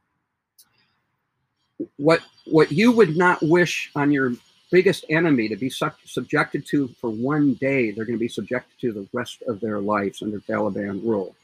What 1.98 2.22
what 2.46 2.72
you 2.72 2.92
would 2.92 3.16
not 3.16 3.42
wish 3.42 3.92
on 3.96 4.12
your 4.12 4.34
biggest 4.72 5.06
enemy 5.10 5.48
to 5.48 5.56
be 5.56 5.70
su- 5.70 5.92
subjected 6.06 6.66
to 6.68 6.88
for 7.00 7.10
one 7.10 7.54
day, 7.56 7.92
they're 7.92 8.06
going 8.06 8.18
to 8.18 8.20
be 8.20 8.28
subjected 8.28 8.80
to 8.82 8.92
the 8.92 9.08
rest 9.14 9.42
of 9.48 9.60
their 9.60 9.80
lives 9.80 10.22
under 10.22 10.40
Taliban 10.40 11.04
rule. 11.04 11.36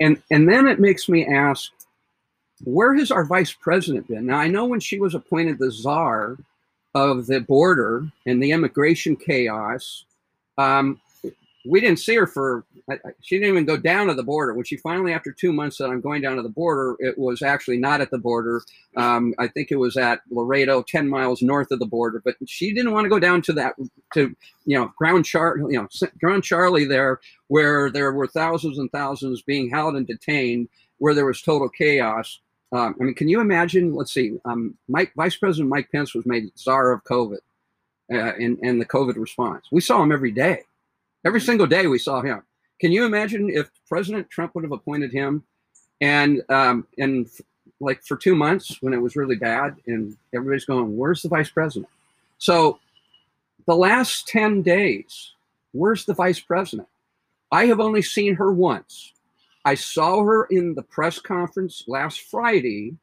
And 0.00 0.22
and 0.30 0.48
then 0.48 0.66
it 0.66 0.80
makes 0.80 1.08
me 1.08 1.26
ask, 1.26 1.72
where 2.64 2.94
has 2.94 3.10
our 3.10 3.24
vice 3.24 3.52
president 3.52 4.08
been? 4.08 4.26
Now 4.26 4.38
I 4.38 4.48
know 4.48 4.66
when 4.66 4.80
she 4.80 4.98
was 4.98 5.14
appointed 5.14 5.58
the 5.58 5.70
czar 5.70 6.36
of 6.94 7.26
the 7.26 7.40
border 7.40 8.06
and 8.26 8.42
the 8.42 8.50
immigration 8.52 9.16
chaos, 9.16 10.04
um, 10.58 11.00
we 11.64 11.80
didn't 11.80 11.98
see 11.98 12.14
her 12.14 12.26
for 12.26 12.64
she 13.20 13.36
didn't 13.36 13.50
even 13.50 13.64
go 13.64 13.76
down 13.76 14.06
to 14.06 14.14
the 14.14 14.22
border. 14.22 14.54
When 14.54 14.64
she 14.64 14.76
finally 14.76 15.12
after 15.12 15.32
two 15.32 15.52
months 15.52 15.78
said 15.78 15.90
i'm 15.90 16.00
going 16.00 16.22
down 16.22 16.36
to 16.36 16.42
the 16.42 16.48
border 16.48 16.96
it 16.98 17.18
was 17.18 17.42
actually 17.42 17.78
not 17.78 18.00
at 18.00 18.10
the 18.10 18.18
border. 18.18 18.62
Um, 18.96 19.34
i 19.38 19.46
think 19.46 19.70
it 19.70 19.76
was 19.76 19.96
at 19.96 20.20
laredo 20.30 20.82
10 20.82 21.08
miles 21.08 21.42
north 21.42 21.70
of 21.70 21.78
the 21.78 21.86
border 21.86 22.20
but 22.24 22.36
she 22.46 22.72
didn't 22.72 22.92
want 22.92 23.04
to 23.04 23.10
go 23.10 23.18
down 23.18 23.42
to 23.42 23.52
that 23.54 23.74
to 24.14 24.34
you 24.64 24.78
know 24.78 24.92
ground 24.96 25.24
charlie 25.24 25.74
you 25.74 25.80
know 25.80 25.88
ground 26.18 26.44
charlie 26.44 26.86
there 26.86 27.20
where 27.48 27.90
there 27.90 28.12
were 28.12 28.26
thousands 28.26 28.78
and 28.78 28.90
thousands 28.90 29.42
being 29.42 29.70
held 29.70 29.96
and 29.96 30.06
detained 30.06 30.68
where 30.98 31.14
there 31.14 31.26
was 31.26 31.42
total 31.42 31.68
chaos. 31.68 32.40
Um, 32.72 32.94
i 33.00 33.04
mean 33.04 33.14
can 33.14 33.28
you 33.28 33.40
imagine 33.40 33.94
let's 33.94 34.12
see 34.12 34.38
um, 34.44 34.76
mike 34.88 35.12
vice 35.14 35.36
president 35.36 35.68
mike 35.68 35.90
pence 35.92 36.14
was 36.14 36.26
made 36.26 36.50
czar 36.56 36.92
of 36.92 37.04
covid 37.04 37.38
uh, 38.12 38.32
and, 38.40 38.58
and 38.62 38.80
the 38.80 38.86
covid 38.86 39.16
response. 39.16 39.66
We 39.70 39.80
saw 39.80 40.02
him 40.02 40.10
every 40.10 40.32
day 40.32 40.64
Every 41.24 41.40
single 41.40 41.66
day 41.66 41.86
we 41.86 41.98
saw 41.98 42.22
him. 42.22 42.42
Can 42.80 42.92
you 42.92 43.04
imagine 43.04 43.50
if 43.50 43.70
President 43.88 44.30
Trump 44.30 44.54
would 44.54 44.64
have 44.64 44.72
appointed 44.72 45.12
him 45.12 45.44
and 46.00 46.42
um, 46.48 46.86
and 46.98 47.28
like 47.80 48.02
for 48.02 48.16
two 48.16 48.34
months 48.34 48.76
when 48.80 48.92
it 48.92 49.00
was 49.00 49.16
really 49.16 49.36
bad 49.36 49.76
and 49.86 50.16
everybody's 50.34 50.64
going, 50.64 50.96
where's 50.96 51.22
the 51.22 51.28
vice 51.28 51.50
president? 51.50 51.90
So 52.38 52.78
the 53.66 53.74
last 53.74 54.28
10 54.28 54.62
days, 54.62 55.34
where's 55.72 56.04
the 56.04 56.14
vice 56.14 56.40
president? 56.40 56.88
I 57.52 57.66
have 57.66 57.80
only 57.80 58.02
seen 58.02 58.36
her 58.36 58.52
once. 58.52 59.12
I 59.64 59.74
saw 59.74 60.22
her 60.24 60.44
in 60.44 60.74
the 60.74 60.82
press 60.82 61.18
conference 61.18 61.84
last 61.86 62.20
Friday 62.22 62.96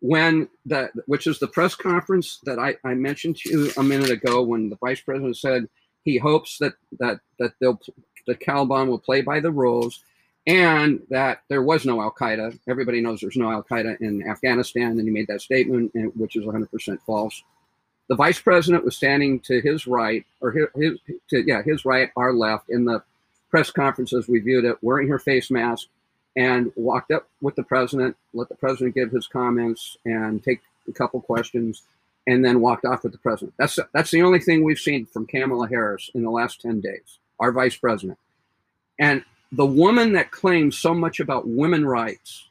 when 0.00 0.48
the 0.64 0.90
which 1.06 1.26
is 1.26 1.40
the 1.40 1.48
press 1.48 1.74
conference 1.74 2.38
that 2.44 2.58
I, 2.58 2.76
I 2.84 2.94
mentioned 2.94 3.36
to 3.38 3.50
you 3.50 3.70
a 3.76 3.82
minute 3.82 4.10
ago 4.10 4.42
when 4.42 4.70
the 4.70 4.76
vice 4.76 5.00
president 5.00 5.36
said 5.36 5.68
he 6.04 6.18
hopes 6.18 6.58
that 6.58 6.74
that 6.98 7.20
that 7.38 7.52
they'll 7.60 7.80
the 8.28 8.34
Taliban 8.34 8.88
will 8.88 8.98
play 8.98 9.22
by 9.22 9.40
the 9.40 9.50
rules, 9.50 10.04
and 10.46 11.02
that 11.10 11.42
there 11.48 11.62
was 11.62 11.84
no 11.84 12.00
Al 12.00 12.12
Qaeda. 12.12 12.58
Everybody 12.68 13.00
knows 13.00 13.20
there's 13.20 13.36
no 13.36 13.50
Al 13.50 13.62
Qaeda 13.64 14.00
in 14.00 14.28
Afghanistan, 14.28 14.92
and 14.92 15.02
he 15.02 15.10
made 15.10 15.26
that 15.28 15.40
statement, 15.40 15.92
which 16.14 16.36
is 16.36 16.44
100% 16.44 17.00
false. 17.06 17.42
The 18.08 18.16
vice 18.16 18.40
president 18.40 18.84
was 18.84 18.96
standing 18.96 19.40
to 19.40 19.60
his 19.60 19.86
right, 19.86 20.24
or 20.40 20.52
his, 20.52 20.66
his 20.76 20.98
to, 21.30 21.42
yeah, 21.46 21.62
his 21.62 21.84
right, 21.84 22.10
our 22.16 22.32
left, 22.32 22.70
in 22.70 22.84
the 22.84 23.02
press 23.50 23.70
conference 23.70 24.12
as 24.12 24.28
we 24.28 24.40
viewed 24.40 24.64
it, 24.64 24.76
wearing 24.82 25.08
her 25.08 25.18
face 25.18 25.50
mask, 25.50 25.88
and 26.36 26.70
walked 26.76 27.10
up 27.10 27.28
with 27.40 27.56
the 27.56 27.62
president, 27.62 28.16
let 28.34 28.48
the 28.48 28.54
president 28.54 28.94
give 28.94 29.10
his 29.10 29.26
comments, 29.26 29.96
and 30.04 30.44
take 30.44 30.60
a 30.86 30.92
couple 30.92 31.20
questions 31.20 31.82
and 32.28 32.44
then 32.44 32.60
walked 32.60 32.84
off 32.84 33.02
with 33.02 33.12
the 33.12 33.18
president. 33.18 33.54
That's 33.58 33.78
that's 33.94 34.10
the 34.10 34.22
only 34.22 34.38
thing 34.38 34.62
we've 34.62 34.78
seen 34.78 35.06
from 35.06 35.26
Kamala 35.26 35.66
Harris 35.66 36.10
in 36.14 36.22
the 36.22 36.30
last 36.30 36.60
10 36.60 36.80
days, 36.82 37.18
our 37.40 37.50
vice 37.52 37.76
president. 37.76 38.18
And 39.00 39.24
the 39.50 39.66
woman 39.66 40.12
that 40.12 40.30
claims 40.30 40.76
so 40.76 40.92
much 40.92 41.20
about 41.20 41.48
women 41.48 41.86
rights, 41.86 42.50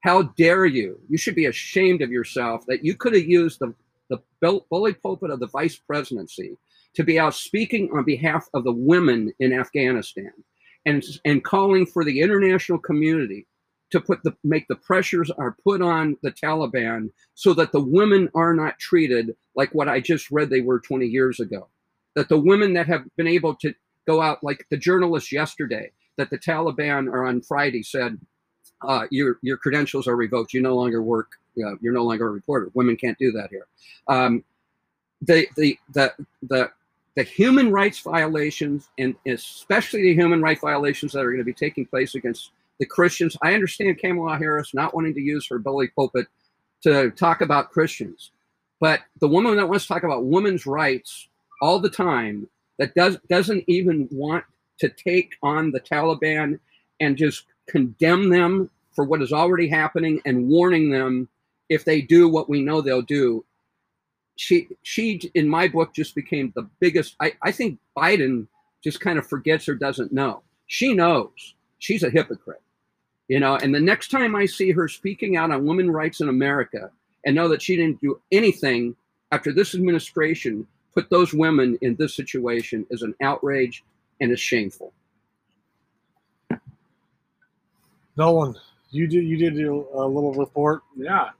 how 0.00 0.24
dare 0.36 0.66
you? 0.66 1.00
You 1.08 1.16
should 1.16 1.34
be 1.34 1.46
ashamed 1.46 2.02
of 2.02 2.10
yourself 2.10 2.66
that 2.66 2.84
you 2.84 2.94
could 2.94 3.14
have 3.14 3.24
used 3.24 3.60
the, 3.60 3.74
the 4.10 4.18
bully 4.68 4.92
pulpit 4.92 5.30
of 5.30 5.40
the 5.40 5.46
vice 5.46 5.76
presidency 5.76 6.58
to 6.94 7.02
be 7.02 7.18
out 7.18 7.34
speaking 7.34 7.88
on 7.94 8.04
behalf 8.04 8.46
of 8.52 8.64
the 8.64 8.72
women 8.72 9.32
in 9.40 9.54
Afghanistan 9.54 10.32
and, 10.84 11.02
and 11.24 11.42
calling 11.42 11.86
for 11.86 12.04
the 12.04 12.20
international 12.20 12.78
community 12.78 13.46
to 13.92 14.00
put 14.00 14.22
the 14.24 14.34
make 14.42 14.66
the 14.68 14.76
pressures 14.76 15.30
are 15.30 15.56
put 15.62 15.80
on 15.80 16.16
the 16.22 16.32
Taliban 16.32 17.10
so 17.34 17.54
that 17.54 17.72
the 17.72 17.80
women 17.80 18.28
are 18.34 18.54
not 18.54 18.78
treated 18.78 19.36
like 19.54 19.72
what 19.74 19.88
I 19.88 20.00
just 20.00 20.30
read 20.30 20.50
they 20.50 20.62
were 20.62 20.80
20 20.80 21.06
years 21.06 21.40
ago. 21.40 21.68
That 22.14 22.28
the 22.28 22.38
women 22.38 22.72
that 22.74 22.86
have 22.88 23.04
been 23.16 23.28
able 23.28 23.54
to 23.56 23.74
go 24.06 24.20
out, 24.20 24.42
like 24.42 24.66
the 24.70 24.76
journalist 24.76 25.30
yesterday, 25.30 25.92
that 26.16 26.30
the 26.30 26.38
Taliban 26.38 27.06
or 27.06 27.26
on 27.26 27.42
Friday 27.42 27.82
said, 27.82 28.18
uh, 28.82 29.06
your 29.10 29.38
your 29.42 29.56
credentials 29.56 30.08
are 30.08 30.16
revoked. 30.16 30.52
You 30.52 30.60
no 30.60 30.74
longer 30.74 31.02
work. 31.02 31.32
Uh, 31.56 31.76
you're 31.80 31.92
no 31.92 32.04
longer 32.04 32.26
a 32.26 32.30
reporter. 32.30 32.70
Women 32.74 32.96
can't 32.96 33.18
do 33.18 33.30
that 33.32 33.50
here. 33.50 33.66
Um, 34.08 34.42
the, 35.20 35.46
the 35.56 35.78
the 35.92 36.12
the 36.42 36.70
the 37.14 37.22
human 37.22 37.70
rights 37.70 38.00
violations, 38.00 38.88
and 38.98 39.14
especially 39.26 40.02
the 40.02 40.14
human 40.14 40.40
rights 40.40 40.62
violations 40.62 41.12
that 41.12 41.20
are 41.20 41.30
going 41.30 41.38
to 41.38 41.44
be 41.44 41.52
taking 41.52 41.86
place 41.86 42.14
against 42.14 42.50
the 42.78 42.86
Christians. 42.86 43.36
I 43.42 43.54
understand 43.54 43.98
Kamala 43.98 44.38
Harris 44.38 44.74
not 44.74 44.94
wanting 44.94 45.14
to 45.14 45.20
use 45.20 45.46
her 45.48 45.58
bully 45.58 45.88
pulpit 45.88 46.26
to 46.82 47.10
talk 47.12 47.40
about 47.40 47.70
Christians. 47.70 48.30
But 48.80 49.00
the 49.20 49.28
woman 49.28 49.56
that 49.56 49.68
wants 49.68 49.86
to 49.86 49.94
talk 49.94 50.02
about 50.02 50.24
women's 50.24 50.66
rights 50.66 51.28
all 51.60 51.78
the 51.78 51.90
time, 51.90 52.48
that 52.78 52.94
does 52.94 53.16
doesn't 53.28 53.64
even 53.68 54.08
want 54.10 54.44
to 54.80 54.88
take 54.88 55.34
on 55.42 55.70
the 55.70 55.80
Taliban 55.80 56.58
and 57.00 57.16
just 57.16 57.44
condemn 57.68 58.28
them 58.30 58.68
for 58.94 59.04
what 59.04 59.22
is 59.22 59.32
already 59.32 59.68
happening 59.68 60.20
and 60.24 60.48
warning 60.48 60.90
them 60.90 61.28
if 61.68 61.84
they 61.84 62.02
do 62.02 62.28
what 62.28 62.48
we 62.48 62.60
know 62.60 62.80
they'll 62.80 63.02
do. 63.02 63.44
She 64.36 64.68
she 64.82 65.30
in 65.34 65.48
my 65.48 65.68
book 65.68 65.94
just 65.94 66.14
became 66.14 66.52
the 66.54 66.68
biggest 66.80 67.14
I, 67.20 67.34
I 67.42 67.52
think 67.52 67.78
Biden 67.96 68.48
just 68.82 69.00
kind 69.00 69.18
of 69.18 69.26
forgets 69.26 69.68
or 69.68 69.74
doesn't 69.74 70.12
know. 70.12 70.42
She 70.66 70.94
knows 70.94 71.54
she's 71.82 72.04
a 72.04 72.10
hypocrite. 72.10 72.62
You 73.28 73.40
know, 73.40 73.56
and 73.56 73.74
the 73.74 73.80
next 73.80 74.10
time 74.10 74.36
I 74.36 74.46
see 74.46 74.70
her 74.72 74.88
speaking 74.88 75.36
out 75.36 75.50
on 75.50 75.66
women's 75.66 75.90
rights 75.90 76.20
in 76.20 76.28
America 76.28 76.90
and 77.24 77.34
know 77.34 77.48
that 77.48 77.62
she 77.62 77.76
didn't 77.76 78.00
do 78.00 78.20
anything 78.30 78.94
after 79.32 79.52
this 79.52 79.74
administration 79.74 80.66
put 80.94 81.08
those 81.10 81.32
women 81.32 81.78
in 81.80 81.96
this 81.96 82.14
situation 82.14 82.86
is 82.90 83.02
an 83.02 83.14
outrage 83.22 83.82
and 84.20 84.30
is 84.30 84.38
shameful. 84.40 84.92
Nolan, 88.16 88.54
you 88.90 89.06
did 89.06 89.24
you 89.24 89.36
did 89.38 89.58
a, 89.66 89.72
a 89.72 90.06
little 90.06 90.34
report 90.34 90.82
Yeah. 90.96 91.30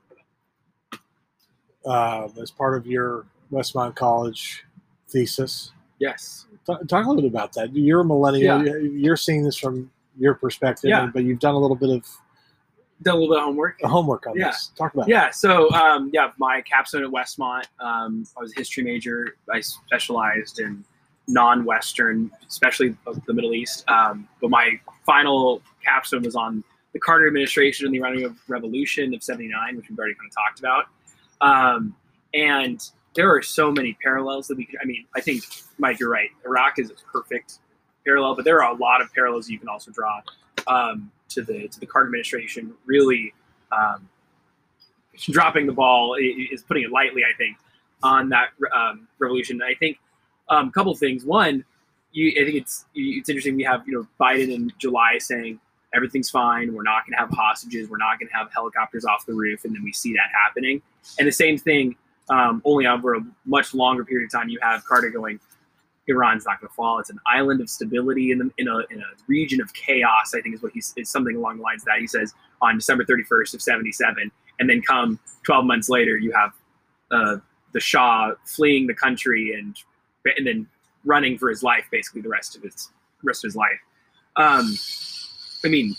uh, 1.84 2.28
as 2.40 2.50
part 2.50 2.76
of 2.76 2.86
your 2.86 3.26
Westmont 3.52 3.94
College 3.94 4.64
thesis. 5.08 5.72
Yes. 5.98 6.46
Talk, 6.64 6.86
talk 6.88 7.04
a 7.04 7.08
little 7.08 7.22
bit 7.22 7.30
about 7.30 7.52
that. 7.54 7.74
You're 7.76 8.00
a 8.00 8.04
millennial. 8.04 8.64
Yeah. 8.64 8.76
You're 8.76 9.16
seeing 9.16 9.44
this 9.44 9.58
from 9.58 9.90
your 10.18 10.34
perspective, 10.34 10.90
Yeah. 10.90 11.06
but 11.12 11.24
you've 11.24 11.38
done 11.40 11.54
a 11.54 11.58
little 11.58 11.76
bit 11.76 11.90
of 11.90 12.04
Done 13.02 13.16
a 13.16 13.18
little 13.18 13.34
bit 13.34 13.38
of 13.40 13.44
homework. 13.46 13.80
homework 13.82 14.26
on 14.28 14.36
Yeah. 14.36 14.48
this. 14.48 14.70
Talk 14.76 14.94
about 14.94 15.08
it. 15.08 15.10
Yeah, 15.10 15.30
so 15.30 15.68
um, 15.72 16.10
yeah, 16.12 16.30
my 16.38 16.60
capstone 16.62 17.02
at 17.02 17.10
Westmont, 17.10 17.64
um, 17.80 18.24
I 18.36 18.40
was 18.40 18.52
a 18.52 18.58
history 18.58 18.84
major. 18.84 19.36
I 19.52 19.60
specialized 19.60 20.60
in 20.60 20.84
non-Western, 21.26 22.30
especially 22.48 22.96
the 23.26 23.32
Middle 23.34 23.54
East. 23.54 23.84
Um, 23.88 24.28
but 24.40 24.50
my 24.50 24.78
final 25.04 25.62
capstone 25.84 26.22
was 26.22 26.36
on 26.36 26.62
the 26.92 27.00
Carter 27.00 27.26
administration 27.26 27.86
and 27.86 27.94
the 27.94 27.98
Iranian 27.98 28.36
Revolution 28.48 29.14
of 29.14 29.22
'79, 29.22 29.76
which 29.76 29.88
we've 29.88 29.98
already 29.98 30.14
kind 30.14 30.30
of 30.30 30.34
talked 30.34 30.58
about. 30.60 30.86
Um, 31.40 31.96
and 32.34 32.88
there 33.14 33.34
are 33.34 33.42
so 33.42 33.72
many 33.72 33.96
parallels 34.02 34.46
that 34.48 34.56
we 34.56 34.64
could. 34.64 34.78
I 34.80 34.84
mean, 34.84 35.06
I 35.14 35.20
think 35.20 35.42
Mike, 35.78 35.98
you're 35.98 36.10
right. 36.10 36.30
Iraq 36.44 36.78
is 36.78 36.90
a 36.90 36.94
perfect 37.10 37.58
parallel, 38.04 38.34
but 38.34 38.44
there 38.44 38.62
are 38.62 38.72
a 38.72 38.76
lot 38.76 39.00
of 39.00 39.12
parallels 39.12 39.48
you 39.48 39.58
can 39.58 39.68
also 39.68 39.90
draw 39.90 40.20
um, 40.66 41.10
to 41.30 41.42
the 41.42 41.68
to 41.68 41.80
the 41.80 41.86
Carter 41.86 42.06
administration. 42.06 42.72
Really. 42.86 43.32
Um, 43.70 44.08
dropping 45.30 45.66
the 45.66 45.72
ball 45.72 46.16
is 46.18 46.62
putting 46.62 46.84
it 46.84 46.90
lightly, 46.90 47.22
I 47.24 47.36
think, 47.36 47.56
on 48.02 48.28
that 48.30 48.48
um, 48.74 49.06
revolution. 49.18 49.60
I 49.62 49.74
think 49.74 49.98
um, 50.48 50.68
a 50.68 50.72
couple 50.72 50.94
things. 50.94 51.24
One, 51.24 51.64
you, 52.12 52.30
I 52.40 52.44
think 52.44 52.56
it's 52.56 52.84
it's 52.94 53.28
interesting. 53.28 53.56
We 53.56 53.64
have 53.64 53.86
you 53.86 53.94
know 53.94 54.06
Biden 54.20 54.52
in 54.52 54.72
July 54.78 55.18
saying 55.18 55.60
everything's 55.94 56.30
fine. 56.30 56.74
We're 56.74 56.82
not 56.82 57.04
going 57.06 57.12
to 57.12 57.18
have 57.18 57.30
hostages. 57.30 57.88
We're 57.88 57.98
not 57.98 58.18
going 58.18 58.28
to 58.28 58.34
have 58.34 58.50
helicopters 58.52 59.04
off 59.04 59.26
the 59.26 59.34
roof, 59.34 59.64
and 59.64 59.74
then 59.74 59.82
we 59.82 59.92
see 59.92 60.12
that 60.14 60.30
happening. 60.32 60.82
And 61.18 61.28
the 61.28 61.32
same 61.32 61.58
thing, 61.58 61.96
um, 62.28 62.62
only 62.64 62.86
over 62.86 63.14
a 63.14 63.20
much 63.44 63.74
longer 63.74 64.04
period 64.04 64.26
of 64.26 64.32
time, 64.32 64.48
you 64.48 64.58
have 64.62 64.84
Carter 64.84 65.10
going. 65.10 65.40
Iran's 66.08 66.44
not 66.44 66.60
going 66.60 66.68
to 66.68 66.74
fall. 66.74 66.98
It's 66.98 67.10
an 67.10 67.20
island 67.26 67.60
of 67.60 67.70
stability 67.70 68.32
in, 68.32 68.38
the, 68.38 68.50
in, 68.58 68.68
a, 68.68 68.78
in 68.90 69.00
a 69.00 69.06
region 69.28 69.60
of 69.60 69.72
chaos. 69.72 70.34
I 70.34 70.40
think 70.40 70.54
is 70.54 70.62
what 70.62 70.72
he's 70.72 70.92
is 70.96 71.08
something 71.08 71.36
along 71.36 71.58
the 71.58 71.62
lines 71.62 71.84
that 71.84 71.98
he 72.00 72.06
says 72.06 72.34
on 72.60 72.76
December 72.76 73.04
31st 73.04 73.54
of 73.54 73.62
77 73.62 74.30
and 74.62 74.70
then 74.70 74.80
come 74.80 75.18
12 75.44 75.64
months 75.64 75.88
later 75.88 76.16
you 76.16 76.32
have 76.32 76.52
uh, 77.10 77.36
the 77.72 77.80
shah 77.80 78.32
fleeing 78.44 78.86
the 78.86 78.94
country 78.94 79.54
and 79.58 79.76
and 80.36 80.46
then 80.46 80.66
running 81.04 81.36
for 81.36 81.48
his 81.48 81.62
life 81.62 81.84
basically 81.90 82.20
the 82.20 82.28
rest 82.28 82.56
of 82.56 82.62
his 82.62 82.90
rest 83.24 83.44
of 83.44 83.48
his 83.48 83.56
life 83.56 83.78
um, 84.36 84.74
i 85.64 85.68
mean 85.68 85.94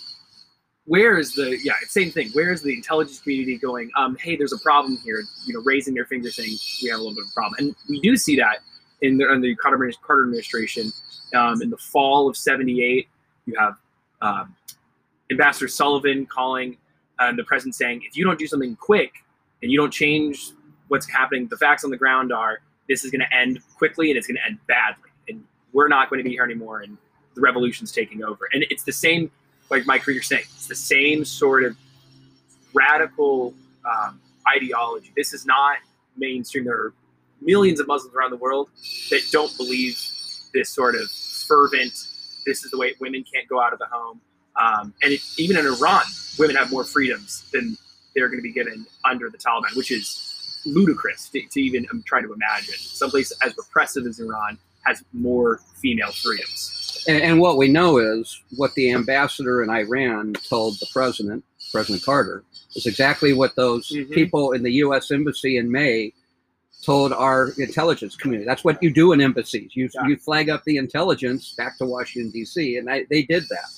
where 0.85 1.17
is 1.17 1.33
the 1.33 1.57
yeah 1.63 1.73
same 1.87 2.09
thing 2.09 2.29
where 2.33 2.51
is 2.51 2.61
the 2.61 2.73
intelligence 2.73 3.19
community 3.19 3.57
going 3.57 3.89
um, 3.97 4.15
hey 4.21 4.35
there's 4.35 4.53
a 4.53 4.59
problem 4.59 4.97
here 5.03 5.23
you 5.45 5.53
know 5.53 5.61
raising 5.65 5.93
their 5.93 6.05
finger 6.05 6.31
saying 6.31 6.55
we 6.81 6.89
have 6.89 6.99
a 6.99 7.01
little 7.01 7.15
bit 7.15 7.23
of 7.23 7.29
a 7.29 7.33
problem 7.33 7.53
and 7.59 7.75
we 7.89 7.99
do 7.99 8.15
see 8.15 8.35
that 8.35 8.59
in 9.03 9.17
the, 9.17 9.25
the 9.41 9.55
carter, 9.55 9.91
carter 10.01 10.23
administration 10.23 10.91
um, 11.35 11.61
in 11.61 11.69
the 11.69 11.77
fall 11.77 12.27
of 12.27 12.35
78 12.35 13.07
you 13.45 13.53
have 13.57 13.75
um, 14.21 14.55
ambassador 15.29 15.67
sullivan 15.67 16.25
calling 16.25 16.77
and 17.19 17.37
the 17.37 17.43
president 17.43 17.75
saying, 17.75 18.01
if 18.07 18.17
you 18.17 18.25
don't 18.25 18.39
do 18.39 18.47
something 18.47 18.75
quick 18.75 19.13
and 19.61 19.71
you 19.71 19.77
don't 19.77 19.91
change 19.91 20.51
what's 20.87 21.09
happening, 21.09 21.47
the 21.47 21.57
facts 21.57 21.83
on 21.83 21.89
the 21.89 21.97
ground 21.97 22.33
are 22.33 22.59
this 22.89 23.05
is 23.05 23.11
going 23.11 23.21
to 23.21 23.35
end 23.35 23.59
quickly 23.77 24.09
and 24.09 24.17
it's 24.17 24.27
going 24.27 24.37
to 24.37 24.45
end 24.45 24.59
badly, 24.67 25.09
and 25.29 25.43
we're 25.71 25.87
not 25.87 26.09
going 26.09 26.19
to 26.19 26.23
be 26.23 26.31
here 26.31 26.43
anymore, 26.43 26.81
and 26.81 26.97
the 27.35 27.41
revolution's 27.41 27.91
taking 27.91 28.23
over. 28.23 28.49
And 28.51 28.65
it's 28.69 28.83
the 28.83 28.91
same, 28.91 29.31
like 29.69 29.85
Mike 29.85 30.03
Krieger 30.03 30.21
saying, 30.21 30.43
it's 30.43 30.67
the 30.67 30.75
same 30.75 31.23
sort 31.23 31.63
of 31.63 31.77
radical 32.73 33.53
um, 33.89 34.19
ideology. 34.53 35.11
This 35.15 35.33
is 35.33 35.45
not 35.45 35.77
mainstream. 36.17 36.67
Are 36.67 36.93
millions 37.43 37.79
of 37.79 37.87
Muslims 37.87 38.15
around 38.15 38.31
the 38.31 38.37
world 38.37 38.69
that 39.09 39.21
don't 39.31 39.55
believe 39.57 39.97
this 40.53 40.69
sort 40.69 40.95
of 40.95 41.09
fervent. 41.47 41.93
This 42.45 42.63
is 42.63 42.71
the 42.71 42.77
way 42.77 42.93
women 42.99 43.23
can't 43.31 43.47
go 43.47 43.61
out 43.61 43.73
of 43.73 43.79
the 43.79 43.87
home. 43.91 44.21
Um, 44.61 44.93
and 45.01 45.13
it, 45.13 45.21
even 45.37 45.57
in 45.57 45.65
Iran, 45.65 46.03
women 46.37 46.55
have 46.55 46.71
more 46.71 46.83
freedoms 46.83 47.49
than 47.51 47.77
they're 48.15 48.27
going 48.27 48.39
to 48.39 48.43
be 48.43 48.51
given 48.53 48.85
under 49.05 49.29
the 49.29 49.37
Taliban, 49.37 49.75
which 49.75 49.91
is 49.91 50.61
ludicrous 50.65 51.29
to, 51.29 51.41
to 51.51 51.61
even 51.61 51.85
um, 51.91 52.03
try 52.05 52.21
to 52.21 52.31
imagine. 52.31 52.75
Someplace 52.75 53.31
as 53.43 53.55
repressive 53.57 54.05
as 54.05 54.19
Iran 54.19 54.57
has 54.85 55.03
more 55.13 55.59
female 55.81 56.11
freedoms. 56.11 57.03
And, 57.07 57.21
and 57.21 57.39
what 57.39 57.57
we 57.57 57.67
know 57.67 57.97
is 57.97 58.41
what 58.55 58.73
the 58.75 58.91
ambassador 58.91 59.63
in 59.63 59.69
Iran 59.69 60.33
told 60.33 60.79
the 60.79 60.87
president, 60.93 61.43
President 61.71 62.03
Carter, 62.03 62.43
is 62.75 62.85
exactly 62.85 63.33
what 63.33 63.55
those 63.55 63.89
Mhm. 63.89 64.11
people 64.11 64.51
in 64.51 64.61
the 64.63 64.71
U.S. 64.73 65.09
embassy 65.11 65.57
in 65.57 65.71
May 65.71 66.13
told 66.83 67.13
our 67.13 67.49
intelligence 67.57 68.15
community. 68.15 68.45
That's 68.45 68.63
what 68.63 68.81
you 68.83 68.91
do 68.91 69.13
in 69.13 69.21
embassies. 69.21 69.71
You 69.73 69.89
Yeah. 69.93 70.07
you 70.07 70.17
flag 70.17 70.49
up 70.49 70.63
the 70.65 70.77
intelligence 70.77 71.53
back 71.57 71.77
to 71.77 71.85
Washington 71.85 72.31
D.C. 72.31 72.77
and 72.77 72.89
I, 72.89 73.05
they 73.09 73.23
did 73.23 73.43
that. 73.49 73.69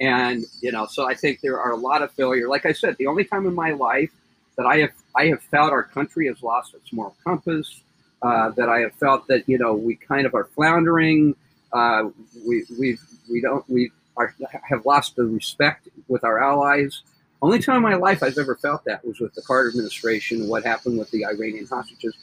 And 0.00 0.44
you 0.60 0.72
know, 0.72 0.86
so 0.86 1.08
I 1.08 1.14
think 1.14 1.40
there 1.40 1.60
are 1.60 1.72
a 1.72 1.76
lot 1.76 2.02
of 2.02 2.12
failure. 2.12 2.48
Like 2.48 2.66
I 2.66 2.72
said, 2.72 2.96
the 2.98 3.06
only 3.06 3.24
time 3.24 3.46
in 3.46 3.54
my 3.54 3.70
life 3.72 4.10
that 4.56 4.66
I 4.66 4.78
have 4.78 4.92
I 5.14 5.26
have 5.26 5.42
felt 5.42 5.72
our 5.72 5.82
country 5.82 6.26
has 6.28 6.42
lost 6.42 6.74
its 6.74 6.92
moral 6.92 7.16
compass. 7.24 7.82
Uh, 8.22 8.48
that 8.50 8.68
I 8.68 8.80
have 8.80 8.94
felt 8.94 9.26
that 9.28 9.46
you 9.46 9.58
know 9.58 9.74
we 9.74 9.94
kind 9.94 10.26
of 10.26 10.34
are 10.34 10.46
floundering. 10.46 11.36
Uh, 11.72 12.08
we 12.46 12.64
we 12.78 12.98
we 13.30 13.40
don't 13.42 13.68
we 13.68 13.90
are, 14.16 14.34
have 14.68 14.86
lost 14.86 15.16
the 15.16 15.24
respect 15.24 15.88
with 16.08 16.24
our 16.24 16.42
allies. 16.42 17.02
Only 17.42 17.58
time 17.58 17.76
in 17.76 17.82
my 17.82 17.94
life 17.94 18.22
I've 18.22 18.38
ever 18.38 18.56
felt 18.56 18.84
that 18.86 19.04
was 19.04 19.20
with 19.20 19.34
the 19.34 19.42
Carter 19.42 19.68
administration 19.68 20.40
and 20.40 20.48
what 20.48 20.64
happened 20.64 20.98
with 20.98 21.10
the 21.10 21.26
Iranian 21.26 21.66
hostages. 21.66 22.16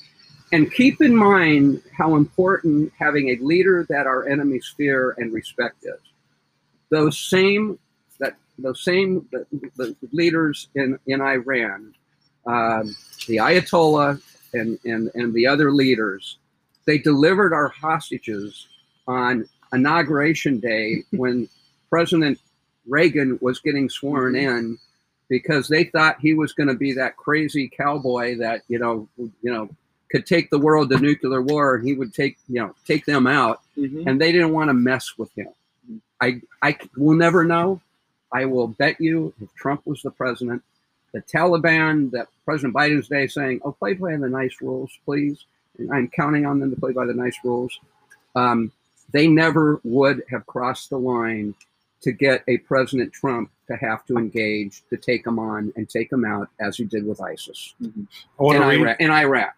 And 0.54 0.72
keep 0.72 1.02
in 1.02 1.16
mind 1.16 1.82
how 1.98 2.16
important 2.16 2.94
having 3.00 3.30
a 3.30 3.44
leader 3.44 3.88
that 3.90 4.06
our 4.06 4.28
enemies 4.28 4.72
fear 4.78 5.16
and 5.18 5.34
respect 5.34 5.78
is. 5.84 6.00
Those 6.92 7.18
same 7.18 7.80
that 8.20 8.36
those 8.60 8.84
same 8.84 9.28
the, 9.32 9.48
the 9.78 9.96
leaders 10.12 10.68
in 10.76 11.00
in 11.08 11.22
Iran, 11.22 11.96
um, 12.46 12.96
the 13.26 13.38
Ayatollah 13.38 14.22
and, 14.54 14.78
and 14.86 15.10
and 15.16 15.34
the 15.34 15.48
other 15.48 15.72
leaders, 15.72 16.38
they 16.86 17.00
delivered 17.00 17.52
our 17.52 17.70
hostages 17.70 18.68
on 19.08 19.50
inauguration 19.74 20.60
day 20.60 20.98
when 21.14 21.50
President 21.90 22.40
Reagan 22.88 23.40
was 23.42 23.60
getting 23.60 23.90
sworn 23.90 24.36
in 24.36 24.78
because 25.30 25.68
they 25.68 25.86
thought 25.86 26.20
he 26.20 26.36
was 26.36 26.54
going 26.54 26.70
to 26.70 26.76
be 26.76 26.94
that 26.94 27.18
crazy 27.18 27.72
cowboy 27.76 28.38
that 28.38 28.62
you 28.68 28.78
know 28.78 29.10
you 29.18 29.52
know 29.52 29.68
could 30.14 30.28
take 30.28 30.52
the 30.52 30.60
world 30.60 30.92
to 30.92 31.00
nuclear 31.00 31.42
war 31.42 31.74
and 31.74 31.88
he 31.88 31.94
would 31.94 32.14
take 32.14 32.38
you 32.48 32.62
know 32.62 32.76
take 32.86 33.04
them 33.06 33.26
out 33.26 33.62
and 33.76 34.22
they 34.22 34.32
didn't 34.32 34.54
want 34.54 34.70
to 34.70 34.74
mess 34.74 35.18
with 35.18 35.32
him. 35.36 35.50
I 36.22 36.40
I 36.62 36.78
will 36.96 37.16
never 37.16 37.44
know. 37.44 37.82
I 38.32 38.46
will 38.46 38.68
bet 38.68 39.02
you 39.02 39.34
if 39.42 39.54
Trump 39.56 39.82
was 39.86 40.04
the 40.04 40.12
president, 40.12 40.62
the 41.14 41.22
Taliban 41.22 42.12
that 42.12 42.28
President 42.46 42.76
Biden's 42.76 43.08
day 43.08 43.26
saying, 43.26 43.62
"Oh, 43.64 43.72
play 43.72 43.94
by 43.94 44.16
the 44.16 44.30
nice 44.30 44.62
rules, 44.62 44.92
please," 45.04 45.46
and 45.80 45.92
I'm 45.92 46.08
counting 46.10 46.46
on 46.46 46.60
them 46.60 46.70
to 46.70 46.80
play 46.80 46.94
by 46.94 47.06
the 47.06 47.14
nice 47.14 47.38
rules. 47.44 47.80
Um, 48.36 48.72
they 49.12 49.28
never 49.28 49.82
would 49.84 50.24
have 50.30 50.46
crossed 50.46 50.92
the 50.92 51.00
line 51.00 51.56
to 52.02 52.12
get 52.12 52.44
a 52.48 52.58
President 52.60 53.14
Trump 53.14 53.50
to 53.68 53.76
have 53.78 54.06
to 54.06 54.18
engage 54.18 54.84
to 54.90 54.98
take 54.98 55.24
them 55.24 55.40
on 55.40 55.74
and 55.76 55.90
take 55.90 56.10
them 56.12 56.26
out 56.26 56.50
as 56.60 56.78
he 56.78 56.84
did 56.84 57.06
with 57.06 57.22
ISIS 57.22 57.74
I 57.82 58.44
want 58.44 58.58
in. 58.58 58.64
Iraq. 58.64 59.02
In 59.02 59.10
Iraq. 59.10 59.56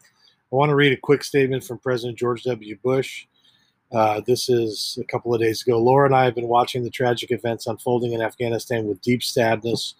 I 0.52 0.56
want 0.56 0.70
to 0.70 0.76
read 0.76 0.94
a 0.94 0.98
quick 0.98 1.24
statement 1.24 1.64
from 1.64 1.80
President 1.80 2.18
George 2.18 2.44
W. 2.44 2.78
Bush. 2.84 3.26
Uh, 3.92 4.22
this 4.28 4.48
is 4.48 4.98
a 5.02 5.06
couple 5.06 5.34
of 5.34 5.42
days 5.42 5.62
ago. 5.62 5.80
Laura 5.80 6.06
and 6.06 6.16
I 6.16 6.26
have 6.26 6.36
been 6.36 6.48
watching 6.48 6.84
the 6.84 6.90
tragic 6.90 7.32
events 7.32 7.66
unfolding 7.66 8.14
in 8.14 8.22
Afghanistan 8.22 8.86
with 8.86 9.02
deep 9.02 9.24
sadness. 9.24 9.96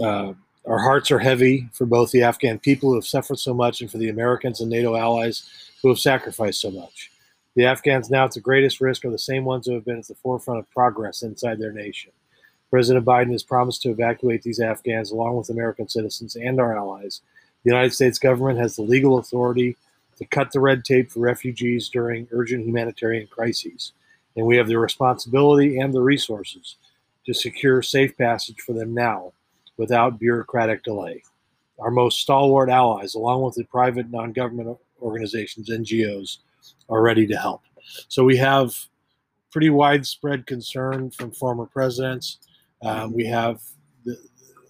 Uh, 0.00 0.34
our 0.66 0.78
hearts 0.78 1.10
are 1.10 1.18
heavy 1.18 1.68
for 1.72 1.86
both 1.86 2.10
the 2.10 2.22
Afghan 2.22 2.58
people 2.58 2.90
who 2.90 2.96
have 2.96 3.06
suffered 3.06 3.38
so 3.38 3.54
much 3.54 3.80
and 3.80 3.90
for 3.90 3.98
the 3.98 4.08
Americans 4.08 4.60
and 4.60 4.70
NATO 4.70 4.96
allies 4.96 5.48
who 5.82 5.88
have 5.88 5.98
sacrificed 5.98 6.60
so 6.60 6.70
much. 6.70 7.10
The 7.54 7.64
Afghans 7.64 8.10
now 8.10 8.24
at 8.24 8.32
the 8.32 8.40
greatest 8.40 8.80
risk 8.80 9.04
are 9.04 9.10
the 9.10 9.18
same 9.18 9.44
ones 9.44 9.66
who 9.66 9.74
have 9.74 9.84
been 9.84 9.98
at 9.98 10.06
the 10.06 10.14
forefront 10.14 10.60
of 10.60 10.70
progress 10.70 11.22
inside 11.22 11.58
their 11.58 11.72
nation. 11.72 12.12
President 12.70 13.06
Biden 13.06 13.32
has 13.32 13.42
promised 13.42 13.82
to 13.82 13.90
evacuate 13.90 14.42
these 14.42 14.60
Afghans 14.60 15.10
along 15.10 15.36
with 15.36 15.50
American 15.50 15.88
citizens 15.88 16.36
and 16.36 16.60
our 16.60 16.76
allies. 16.76 17.22
The 17.66 17.72
United 17.72 17.94
States 17.94 18.20
government 18.20 18.60
has 18.60 18.76
the 18.76 18.82
legal 18.82 19.18
authority 19.18 19.76
to 20.18 20.24
cut 20.24 20.52
the 20.52 20.60
red 20.60 20.84
tape 20.84 21.10
for 21.10 21.18
refugees 21.18 21.88
during 21.88 22.28
urgent 22.30 22.64
humanitarian 22.64 23.26
crises, 23.26 23.90
and 24.36 24.46
we 24.46 24.56
have 24.56 24.68
the 24.68 24.78
responsibility 24.78 25.80
and 25.80 25.92
the 25.92 26.00
resources 26.00 26.76
to 27.24 27.34
secure 27.34 27.82
safe 27.82 28.16
passage 28.16 28.60
for 28.60 28.72
them 28.72 28.94
now 28.94 29.32
without 29.78 30.20
bureaucratic 30.20 30.84
delay. 30.84 31.24
Our 31.80 31.90
most 31.90 32.20
stalwart 32.20 32.70
allies, 32.70 33.16
along 33.16 33.42
with 33.42 33.56
the 33.56 33.64
private 33.64 34.12
non 34.12 34.30
government 34.30 34.78
organizations, 35.02 35.68
NGOs, 35.68 36.38
are 36.88 37.02
ready 37.02 37.26
to 37.26 37.36
help. 37.36 37.62
So 38.06 38.22
we 38.22 38.36
have 38.36 38.76
pretty 39.50 39.70
widespread 39.70 40.46
concern 40.46 41.10
from 41.10 41.32
former 41.32 41.66
presidents. 41.66 42.38
Um, 42.80 43.12
we 43.12 43.26
have 43.26 43.60
the, 44.04 44.16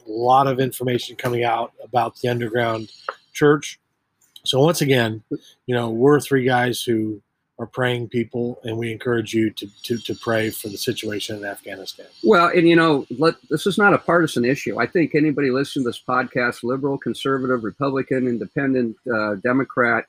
a 0.06 0.10
lot 0.10 0.46
of 0.46 0.60
information 0.60 1.16
coming 1.16 1.44
out 1.44 1.72
about 1.82 2.16
the 2.20 2.28
underground 2.28 2.90
church. 3.32 3.78
So 4.44 4.60
once 4.60 4.80
again, 4.80 5.22
you 5.66 5.74
know, 5.74 5.90
we're 5.90 6.20
three 6.20 6.44
guys 6.44 6.82
who 6.82 7.20
are 7.58 7.66
praying 7.66 8.08
people, 8.08 8.60
and 8.64 8.76
we 8.76 8.92
encourage 8.92 9.32
you 9.32 9.50
to, 9.50 9.66
to, 9.82 9.98
to 9.98 10.14
pray 10.14 10.50
for 10.50 10.68
the 10.68 10.76
situation 10.76 11.36
in 11.36 11.44
Afghanistan. 11.44 12.06
Well, 12.22 12.48
and 12.48 12.68
you 12.68 12.76
know, 12.76 13.06
let, 13.18 13.34
this 13.48 13.66
is 13.66 13.78
not 13.78 13.94
a 13.94 13.98
partisan 13.98 14.44
issue. 14.44 14.78
I 14.78 14.86
think 14.86 15.14
anybody 15.14 15.50
listening 15.50 15.84
to 15.84 15.88
this 15.88 16.02
podcast, 16.06 16.62
liberal, 16.62 16.98
conservative, 16.98 17.64
Republican, 17.64 18.28
independent, 18.28 18.96
uh, 19.12 19.36
Democrat, 19.36 20.04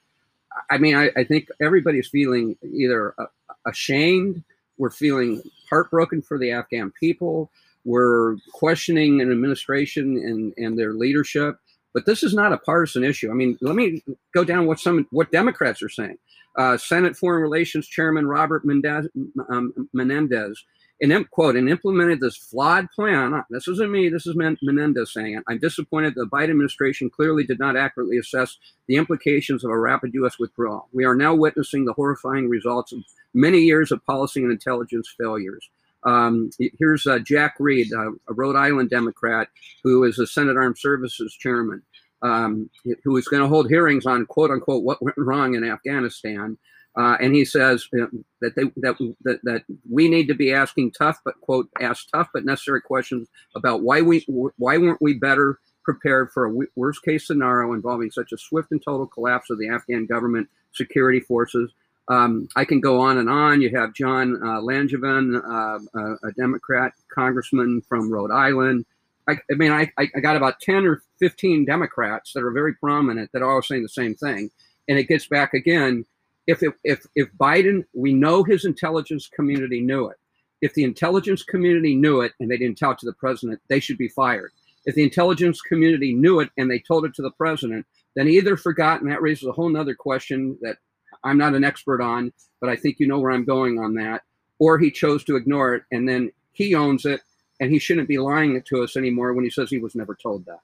I 0.69 0.77
mean, 0.77 0.95
I, 0.95 1.09
I, 1.15 1.23
think 1.23 1.49
everybody's 1.61 2.07
feeling 2.07 2.57
either 2.63 3.13
uh, 3.17 3.25
ashamed, 3.65 4.43
we're 4.77 4.89
feeling 4.89 5.41
heartbroken 5.69 6.21
for 6.21 6.37
the 6.37 6.51
Afghan 6.51 6.91
people, 6.99 7.51
we're 7.87 8.35
questioning 8.51 9.21
an 9.21 9.31
administration 9.31 10.17
and, 10.17 10.53
and 10.57 10.77
their 10.77 10.93
leadership. 10.93 11.57
But 11.93 12.05
this 12.05 12.21
is 12.21 12.33
not 12.33 12.51
a 12.51 12.57
partisan 12.57 13.03
issue. 13.03 13.31
I 13.31 13.33
mean, 13.33 13.57
let 13.61 13.75
me 13.75 14.03
go 14.33 14.43
down 14.43 14.67
what 14.67 14.79
some 14.79 15.07
what 15.09 15.31
Democrats 15.31 15.81
are 15.81 15.89
saying. 15.89 16.17
Uh, 16.55 16.77
Senate 16.77 17.15
Foreign 17.15 17.41
Relations 17.41 17.87
Chairman 17.87 18.27
Robert 18.27 18.65
Mendez, 18.65 19.07
um, 19.49 19.73
Menendez, 19.93 20.63
and 21.01 21.29
quote, 21.31 21.55
and 21.55 21.69
implemented 21.69 22.19
this 22.19 22.35
flawed 22.35 22.87
plan. 22.91 23.41
This 23.49 23.67
isn't 23.67 23.91
me. 23.91 24.09
This 24.09 24.27
is 24.27 24.35
Menendez 24.35 25.13
saying 25.13 25.35
it. 25.35 25.43
I'm 25.47 25.59
disappointed 25.59 26.13
the 26.15 26.25
Biden 26.25 26.49
administration 26.49 27.09
clearly 27.09 27.45
did 27.45 27.59
not 27.59 27.77
accurately 27.77 28.17
assess 28.17 28.57
the 28.87 28.95
implications 28.95 29.63
of 29.63 29.71
a 29.71 29.79
rapid 29.79 30.13
U.S. 30.15 30.39
withdrawal. 30.39 30.89
We 30.91 31.05
are 31.05 31.15
now 31.15 31.35
witnessing 31.35 31.85
the 31.85 31.93
horrifying 31.93 32.49
results 32.49 32.91
of 32.91 32.99
many 33.33 33.59
years 33.59 33.91
of 33.91 34.05
policy 34.05 34.41
and 34.41 34.51
intelligence 34.51 35.13
failures. 35.17 35.69
Um, 36.07 36.49
here's 36.79 37.05
uh, 37.05 37.19
Jack 37.19 37.55
Reed, 37.59 37.91
uh, 37.91 38.11
a 38.29 38.33
Rhode 38.33 38.55
Island 38.55 38.89
Democrat 38.89 39.49
who 39.83 40.05
is 40.05 40.15
the 40.15 40.25
Senate 40.25 40.55
Armed 40.55 40.77
Services 40.77 41.35
Chairman, 41.37 41.81
um, 42.21 42.69
who 43.03 43.17
is 43.17 43.27
going 43.27 43.41
to 43.41 43.49
hold 43.49 43.67
hearings 43.67 44.05
on 44.05 44.25
quote 44.25 44.49
unquote 44.49 44.83
what 44.83 45.03
went 45.03 45.17
wrong 45.17 45.55
in 45.55 45.65
Afghanistan. 45.65 46.57
Uh, 46.95 47.17
and 47.19 47.35
he 47.35 47.43
says 47.43 47.89
you 47.91 47.99
know, 47.99 48.09
that 48.41 48.55
they 48.55 48.63
that, 48.77 48.95
that 49.23 49.39
that 49.43 49.63
we 49.89 50.07
need 50.07 50.27
to 50.27 50.33
be 50.33 50.53
asking 50.53 50.91
tough 50.91 51.19
but 51.25 51.39
quote 51.41 51.69
ask 51.81 52.07
tough 52.11 52.29
but 52.33 52.45
necessary 52.45 52.81
questions 52.81 53.27
about 53.55 53.81
why 53.81 54.01
we 54.01 54.25
why 54.57 54.77
weren't 54.77 55.01
we 55.01 55.13
better 55.13 55.59
prepared 55.83 56.31
for 56.31 56.45
a 56.45 56.67
worst 56.75 57.03
case 57.03 57.27
scenario 57.27 57.73
involving 57.73 58.09
such 58.09 58.31
a 58.31 58.37
swift 58.37 58.71
and 58.71 58.81
total 58.83 59.05
collapse 59.05 59.49
of 59.49 59.59
the 59.59 59.69
Afghan 59.69 60.05
government 60.05 60.49
security 60.73 61.19
forces 61.19 61.71
um, 62.09 62.47
I 62.55 62.65
can 62.65 62.79
go 62.79 62.99
on 63.01 63.17
and 63.17 63.29
on. 63.29 63.61
You 63.61 63.75
have 63.77 63.93
John 63.93 64.35
uh, 64.41 64.61
Langevin, 64.61 65.41
uh, 65.43 66.27
a 66.27 66.31
Democrat 66.33 66.93
congressman 67.13 67.81
from 67.81 68.11
Rhode 68.11 68.31
Island. 68.31 68.85
I, 69.27 69.33
I 69.51 69.55
mean, 69.55 69.71
I, 69.71 69.91
I 69.97 70.05
got 70.21 70.37
about 70.37 70.61
10 70.61 70.85
or 70.85 71.03
15 71.19 71.65
Democrats 71.65 72.31
that 72.33 72.43
are 72.43 72.51
very 72.51 72.73
prominent 72.75 73.29
that 73.33 73.41
are 73.41 73.51
all 73.51 73.61
saying 73.61 73.83
the 73.83 73.89
same 73.89 74.15
thing. 74.15 74.49
And 74.87 74.97
it 74.97 75.09
gets 75.09 75.27
back 75.27 75.53
again. 75.53 76.05
If, 76.47 76.63
if, 76.63 76.75
if, 76.85 77.05
if 77.15 77.27
Biden, 77.37 77.83
we 77.93 78.13
know 78.13 78.43
his 78.43 78.63
intelligence 78.63 79.27
community 79.27 79.81
knew 79.81 80.07
it. 80.07 80.15
If 80.61 80.73
the 80.73 80.85
intelligence 80.85 81.43
community 81.43 81.93
knew 81.93 82.21
it 82.21 82.31
and 82.39 82.49
they 82.49 82.57
didn't 82.57 82.77
tell 82.77 82.91
it 82.91 82.99
to 82.99 83.05
the 83.05 83.13
president, 83.13 83.59
they 83.67 83.81
should 83.81 83.97
be 83.97 84.07
fired. 84.07 84.51
If 84.85 84.95
the 84.95 85.03
intelligence 85.03 85.59
community 85.61 86.13
knew 86.13 86.39
it 86.39 86.49
and 86.57 86.71
they 86.71 86.79
told 86.79 87.03
it 87.03 87.13
to 87.15 87.21
the 87.21 87.31
president, 87.31 87.85
then 88.15 88.29
either 88.29 88.55
forgot, 88.55 89.01
and 89.01 89.11
that 89.11 89.21
raises 89.21 89.47
a 89.47 89.51
whole 89.51 89.67
nother 89.69 89.93
question 89.93 90.57
that 90.61 90.77
I'm 91.23 91.37
not 91.37 91.55
an 91.55 91.63
expert 91.63 92.01
on, 92.01 92.31
but 92.59 92.69
I 92.69 92.75
think 92.75 92.99
you 92.99 93.07
know 93.07 93.19
where 93.19 93.31
I'm 93.31 93.45
going 93.45 93.79
on 93.79 93.93
that. 93.95 94.23
Or 94.59 94.77
he 94.77 94.89
chose 94.89 95.23
to 95.25 95.35
ignore 95.35 95.75
it 95.75 95.83
and 95.91 96.07
then 96.07 96.31
he 96.51 96.73
owns 96.73 97.05
it 97.05 97.21
and 97.59 97.71
he 97.71 97.79
shouldn't 97.79 98.07
be 98.07 98.17
lying 98.17 98.61
to 98.61 98.83
us 98.83 98.95
anymore 98.95 99.33
when 99.33 99.43
he 99.43 99.49
says 99.49 99.69
he 99.69 99.77
was 99.77 99.95
never 99.95 100.15
told 100.15 100.45
that. 100.45 100.59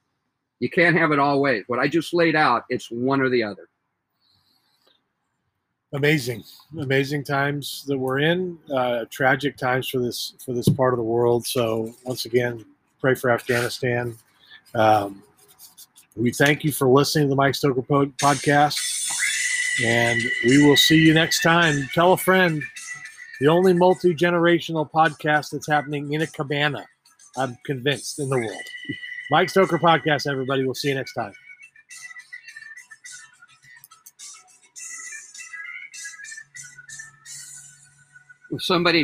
You 0.59 0.69
can't 0.69 0.97
have 0.97 1.11
it 1.11 1.19
all 1.19 1.41
ways. 1.41 1.63
What 1.67 1.79
I 1.79 1.87
just 1.87 2.13
laid 2.13 2.35
out, 2.35 2.63
it's 2.69 2.89
one 2.89 3.21
or 3.21 3.29
the 3.29 3.43
other. 3.43 3.67
Amazing, 5.93 6.43
amazing 6.79 7.23
times 7.23 7.83
that 7.87 7.97
we're 7.97 8.19
in. 8.19 8.57
Uh, 8.73 9.05
tragic 9.11 9.57
times 9.57 9.87
for 9.89 9.99
this 9.99 10.33
for 10.43 10.53
this 10.53 10.67
part 10.67 10.93
of 10.93 10.97
the 10.97 11.03
world. 11.03 11.45
So 11.45 11.93
once 12.03 12.25
again, 12.25 12.65
pray 12.99 13.13
for 13.13 13.29
Afghanistan. 13.29 14.15
Um, 14.73 15.21
we 16.15 16.31
thank 16.31 16.63
you 16.63 16.71
for 16.71 16.87
listening 16.87 17.25
to 17.25 17.29
the 17.29 17.35
Mike 17.35 17.55
Stoker 17.55 17.81
podcast. 17.81 19.02
And 19.81 20.21
we 20.45 20.63
will 20.63 20.77
see 20.77 20.97
you 20.97 21.13
next 21.13 21.41
time. 21.41 21.89
Tell 21.93 22.13
a 22.13 22.17
friend. 22.17 22.61
The 23.39 23.47
only 23.47 23.73
multi 23.73 24.13
generational 24.13 24.89
podcast 24.89 25.49
that's 25.51 25.67
happening 25.67 26.13
in 26.13 26.21
a 26.21 26.27
cabana, 26.27 26.85
I'm 27.35 27.57
convinced, 27.65 28.19
in 28.19 28.29
the 28.29 28.37
world. 28.37 28.61
Mike 29.31 29.49
Stoker 29.49 29.79
Podcast, 29.79 30.31
everybody. 30.31 30.63
We'll 30.63 30.75
see 30.75 30.89
you 30.89 30.95
next 30.95 31.13
time. 31.13 31.33
Somebody 38.59 39.01